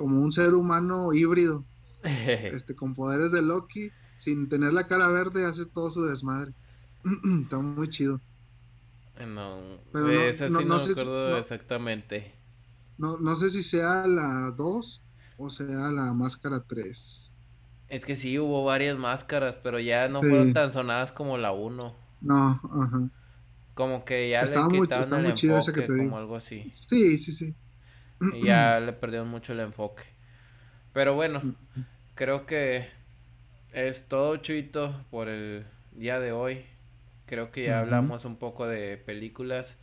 como 0.00 0.22
un 0.22 0.32
ser 0.32 0.54
humano 0.54 1.12
híbrido, 1.12 1.62
este, 2.02 2.74
con 2.74 2.94
poderes 2.94 3.32
de 3.32 3.42
Loki, 3.42 3.90
sin 4.16 4.48
tener 4.48 4.72
la 4.72 4.86
cara 4.86 5.08
verde, 5.08 5.44
hace 5.44 5.66
todo 5.66 5.90
su 5.90 6.06
desmadre. 6.06 6.54
Está 7.42 7.58
muy 7.58 7.86
chido. 7.90 8.18
No, 9.18 9.60
Pero 9.92 10.06
no, 10.48 10.60
no, 10.62 10.78
sé 10.78 10.92
exactamente. 11.38 12.34
No, 12.96 13.18
no 13.18 13.36
sé 13.36 13.50
si 13.50 13.62
sea 13.62 14.06
la 14.06 14.54
2 14.56 15.02
o 15.36 15.50
sea 15.50 15.90
la 15.90 16.14
máscara 16.14 16.64
3. 16.66 17.34
Es 17.90 18.06
que 18.06 18.16
sí, 18.16 18.38
hubo 18.38 18.64
varias 18.64 18.96
máscaras, 18.96 19.56
pero 19.62 19.80
ya 19.80 20.08
no 20.08 20.20
fueron 20.20 20.54
tan 20.54 20.72
sonadas 20.72 21.12
como 21.12 21.36
la 21.36 21.52
1. 21.52 21.94
No, 22.22 22.60
ajá. 22.72 23.10
Como 23.74 24.06
que 24.06 24.30
ya 24.30 24.40
le 24.44 24.80
quitaron 24.80 25.26
el 25.26 25.38
enfoque, 25.38 25.86
como 25.86 26.16
algo 26.16 26.36
así. 26.36 26.72
Sí, 26.72 27.18
sí, 27.18 27.32
sí. 27.32 27.54
Y 28.32 28.44
ya 28.44 28.80
le 28.80 28.92
perdieron 28.92 29.28
mucho 29.28 29.52
el 29.52 29.60
enfoque. 29.60 30.04
Pero 30.92 31.14
bueno, 31.14 31.44
creo 32.14 32.46
que 32.46 32.88
es 33.72 34.08
todo, 34.08 34.36
Chuito, 34.38 35.04
por 35.10 35.28
el 35.28 35.66
día 35.92 36.20
de 36.20 36.32
hoy. 36.32 36.64
Creo 37.26 37.50
que 37.52 37.64
ya 37.64 37.80
hablamos 37.80 38.24
un 38.24 38.36
poco 38.36 38.66
de 38.66 38.96
películas. 38.96 39.76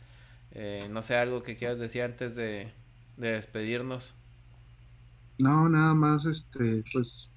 Eh, 0.52 0.88
no 0.90 1.02
sé, 1.02 1.16
algo 1.16 1.42
que 1.42 1.56
quieras 1.56 1.78
decir 1.78 2.02
antes 2.02 2.36
de, 2.36 2.72
de 3.16 3.32
despedirnos. 3.32 4.14
No, 5.38 5.68
nada 5.68 5.94
más, 5.94 6.24
este, 6.24 6.84
pues 6.92 7.30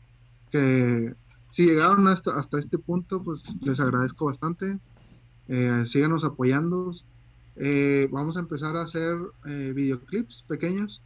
que 0.51 1.15
si 1.49 1.65
llegaron 1.65 2.07
hasta, 2.07 2.37
hasta 2.37 2.59
este 2.59 2.77
punto, 2.77 3.23
pues 3.23 3.43
les 3.61 3.79
agradezco 3.79 4.25
bastante. 4.25 4.79
Eh, 5.47 5.83
síganos 5.85 6.23
apoyando. 6.23 6.91
Eh, 7.63 8.09
vamos 8.11 8.37
a 8.37 8.39
empezar 8.39 8.75
a 8.75 8.81
hacer 8.81 9.15
eh, 9.45 9.71
videoclips 9.75 10.41
pequeños 10.47 11.03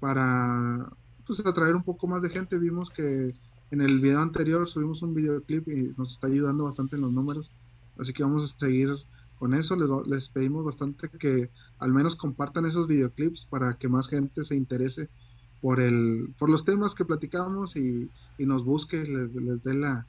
para 0.00 0.86
pues, 1.26 1.40
atraer 1.40 1.74
un 1.74 1.82
poco 1.82 2.06
más 2.06 2.20
de 2.20 2.28
gente. 2.28 2.58
Vimos 2.58 2.90
que 2.90 3.34
en 3.70 3.80
el 3.80 3.98
video 3.98 4.20
anterior 4.20 4.68
subimos 4.68 5.00
un 5.00 5.14
videoclip 5.14 5.66
y 5.68 5.94
nos 5.96 6.10
está 6.10 6.26
ayudando 6.26 6.64
bastante 6.64 6.96
en 6.96 7.02
los 7.02 7.12
números. 7.12 7.50
Así 7.98 8.12
que 8.12 8.22
vamos 8.22 8.44
a 8.44 8.58
seguir 8.58 8.90
con 9.38 9.54
eso. 9.54 9.76
Les, 9.76 9.88
les 10.06 10.28
pedimos 10.28 10.62
bastante 10.62 11.08
que 11.08 11.48
al 11.78 11.94
menos 11.94 12.16
compartan 12.16 12.66
esos 12.66 12.86
videoclips 12.86 13.46
para 13.46 13.78
que 13.78 13.88
más 13.88 14.08
gente 14.08 14.44
se 14.44 14.56
interese 14.56 15.08
por, 15.62 15.80
el, 15.80 16.34
por 16.38 16.50
los 16.50 16.66
temas 16.66 16.94
que 16.94 17.06
platicamos 17.06 17.76
y, 17.76 18.10
nos 18.36 18.62
busque, 18.62 19.06
les, 19.06 19.34
les 19.34 19.62
dé 19.64 19.72
la, 19.72 20.06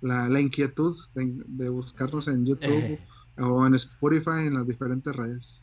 la, 0.00 0.40
inquietud 0.40 0.96
de, 1.14 1.68
buscarnos 1.68 2.28
en 2.28 2.46
YouTube 2.46 3.00
o 3.38 3.66
en 3.66 3.74
Spotify 3.74 4.46
en 4.46 4.54
las 4.54 4.66
diferentes 4.66 5.14
redes. 5.14 5.62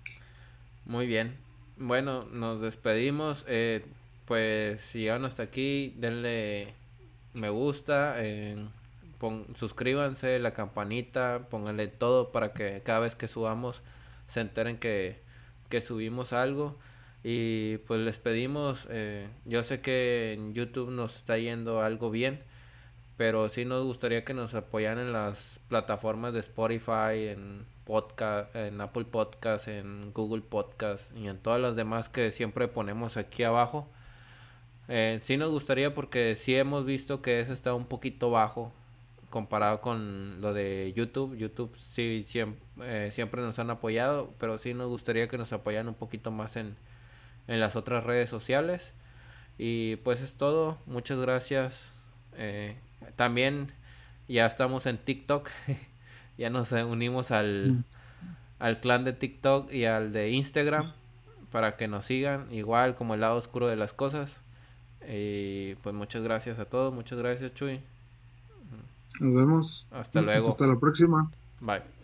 Muy 0.85 1.07
bien. 1.07 1.35
Bueno, 1.77 2.25
nos 2.25 2.61
despedimos. 2.61 3.45
Eh, 3.47 3.85
pues 4.25 4.81
si 4.81 4.99
llegan 5.01 5.25
hasta 5.25 5.43
aquí, 5.43 5.93
denle 5.97 6.73
me 7.33 7.49
gusta, 7.49 8.15
eh, 8.17 8.55
suscríbanse, 9.55 10.39
la 10.39 10.53
campanita, 10.53 11.47
pónganle 11.49 11.87
todo 11.87 12.31
para 12.31 12.53
que 12.53 12.81
cada 12.83 12.99
vez 12.99 13.15
que 13.15 13.27
subamos 13.27 13.81
se 14.27 14.41
enteren 14.41 14.77
que, 14.77 15.21
que 15.69 15.81
subimos 15.81 16.33
algo. 16.33 16.77
Y 17.23 17.77
pues 17.87 18.01
les 18.01 18.19
pedimos, 18.19 18.87
eh, 18.89 19.29
yo 19.45 19.63
sé 19.63 19.81
que 19.81 20.33
en 20.33 20.53
YouTube 20.53 20.91
nos 20.91 21.15
está 21.15 21.37
yendo 21.37 21.81
algo 21.81 22.11
bien, 22.11 22.41
pero 23.17 23.49
sí 23.49 23.65
nos 23.65 23.83
gustaría 23.83 24.25
que 24.25 24.33
nos 24.33 24.53
apoyaran 24.55 24.99
en 24.99 25.13
las 25.13 25.59
plataformas 25.67 26.33
de 26.33 26.39
Spotify, 26.39 27.27
en 27.29 27.65
podcast, 27.85 28.55
en 28.55 28.81
Apple 28.81 29.05
Podcast, 29.05 29.67
en 29.67 30.11
Google 30.13 30.41
Podcast 30.41 31.15
y 31.15 31.27
en 31.27 31.37
todas 31.37 31.61
las 31.61 31.75
demás 31.75 32.09
que 32.09 32.31
siempre 32.31 32.67
ponemos 32.67 33.17
aquí 33.17 33.43
abajo. 33.43 33.87
Eh, 34.87 35.19
sí 35.23 35.37
nos 35.37 35.51
gustaría 35.51 35.93
porque 35.93 36.35
sí 36.35 36.55
hemos 36.55 36.85
visto 36.85 37.21
que 37.21 37.39
eso 37.39 37.53
está 37.53 37.73
un 37.73 37.85
poquito 37.85 38.31
bajo 38.31 38.71
comparado 39.29 39.81
con 39.81 40.41
lo 40.41 40.53
de 40.53 40.93
YouTube. 40.95 41.35
YouTube 41.35 41.75
sí 41.77 42.23
siempre, 42.25 42.61
eh, 42.81 43.11
siempre 43.11 43.41
nos 43.41 43.57
han 43.59 43.69
apoyado, 43.71 44.33
pero 44.39 44.57
sí 44.59 44.73
nos 44.73 44.89
gustaría 44.89 45.27
que 45.27 45.37
nos 45.37 45.51
apoyaran 45.53 45.87
un 45.87 45.95
poquito 45.95 46.31
más 46.31 46.55
en, 46.55 46.75
en 47.47 47.59
las 47.59 47.75
otras 47.75 48.03
redes 48.03 48.29
sociales. 48.29 48.93
Y 49.57 49.97
pues 49.97 50.21
es 50.21 50.35
todo. 50.35 50.77
Muchas 50.85 51.19
gracias. 51.19 51.93
Eh, 52.35 52.75
también 53.15 53.71
ya 54.27 54.45
estamos 54.45 54.85
en 54.85 54.97
TikTok. 54.97 55.49
ya 56.37 56.49
nos 56.49 56.71
unimos 56.71 57.31
al, 57.31 57.71
mm. 57.71 57.83
al 58.59 58.79
clan 58.79 59.03
de 59.03 59.13
TikTok 59.13 59.71
y 59.71 59.85
al 59.85 60.13
de 60.13 60.31
Instagram 60.31 60.93
para 61.51 61.77
que 61.77 61.87
nos 61.87 62.05
sigan. 62.05 62.51
Igual 62.51 62.95
como 62.95 63.13
el 63.13 63.21
lado 63.21 63.37
oscuro 63.37 63.67
de 63.67 63.75
las 63.75 63.93
cosas. 63.93 64.39
Y 65.07 65.75
pues 65.75 65.93
muchas 65.93 66.23
gracias 66.23 66.59
a 66.59 66.65
todos. 66.65 66.93
Muchas 66.93 67.19
gracias, 67.19 67.53
Chuy. 67.53 67.81
Nos 69.19 69.35
vemos. 69.35 69.87
Hasta 69.91 70.21
luego. 70.21 70.49
Hasta 70.49 70.67
la 70.67 70.79
próxima. 70.79 71.31
Bye. 71.59 72.02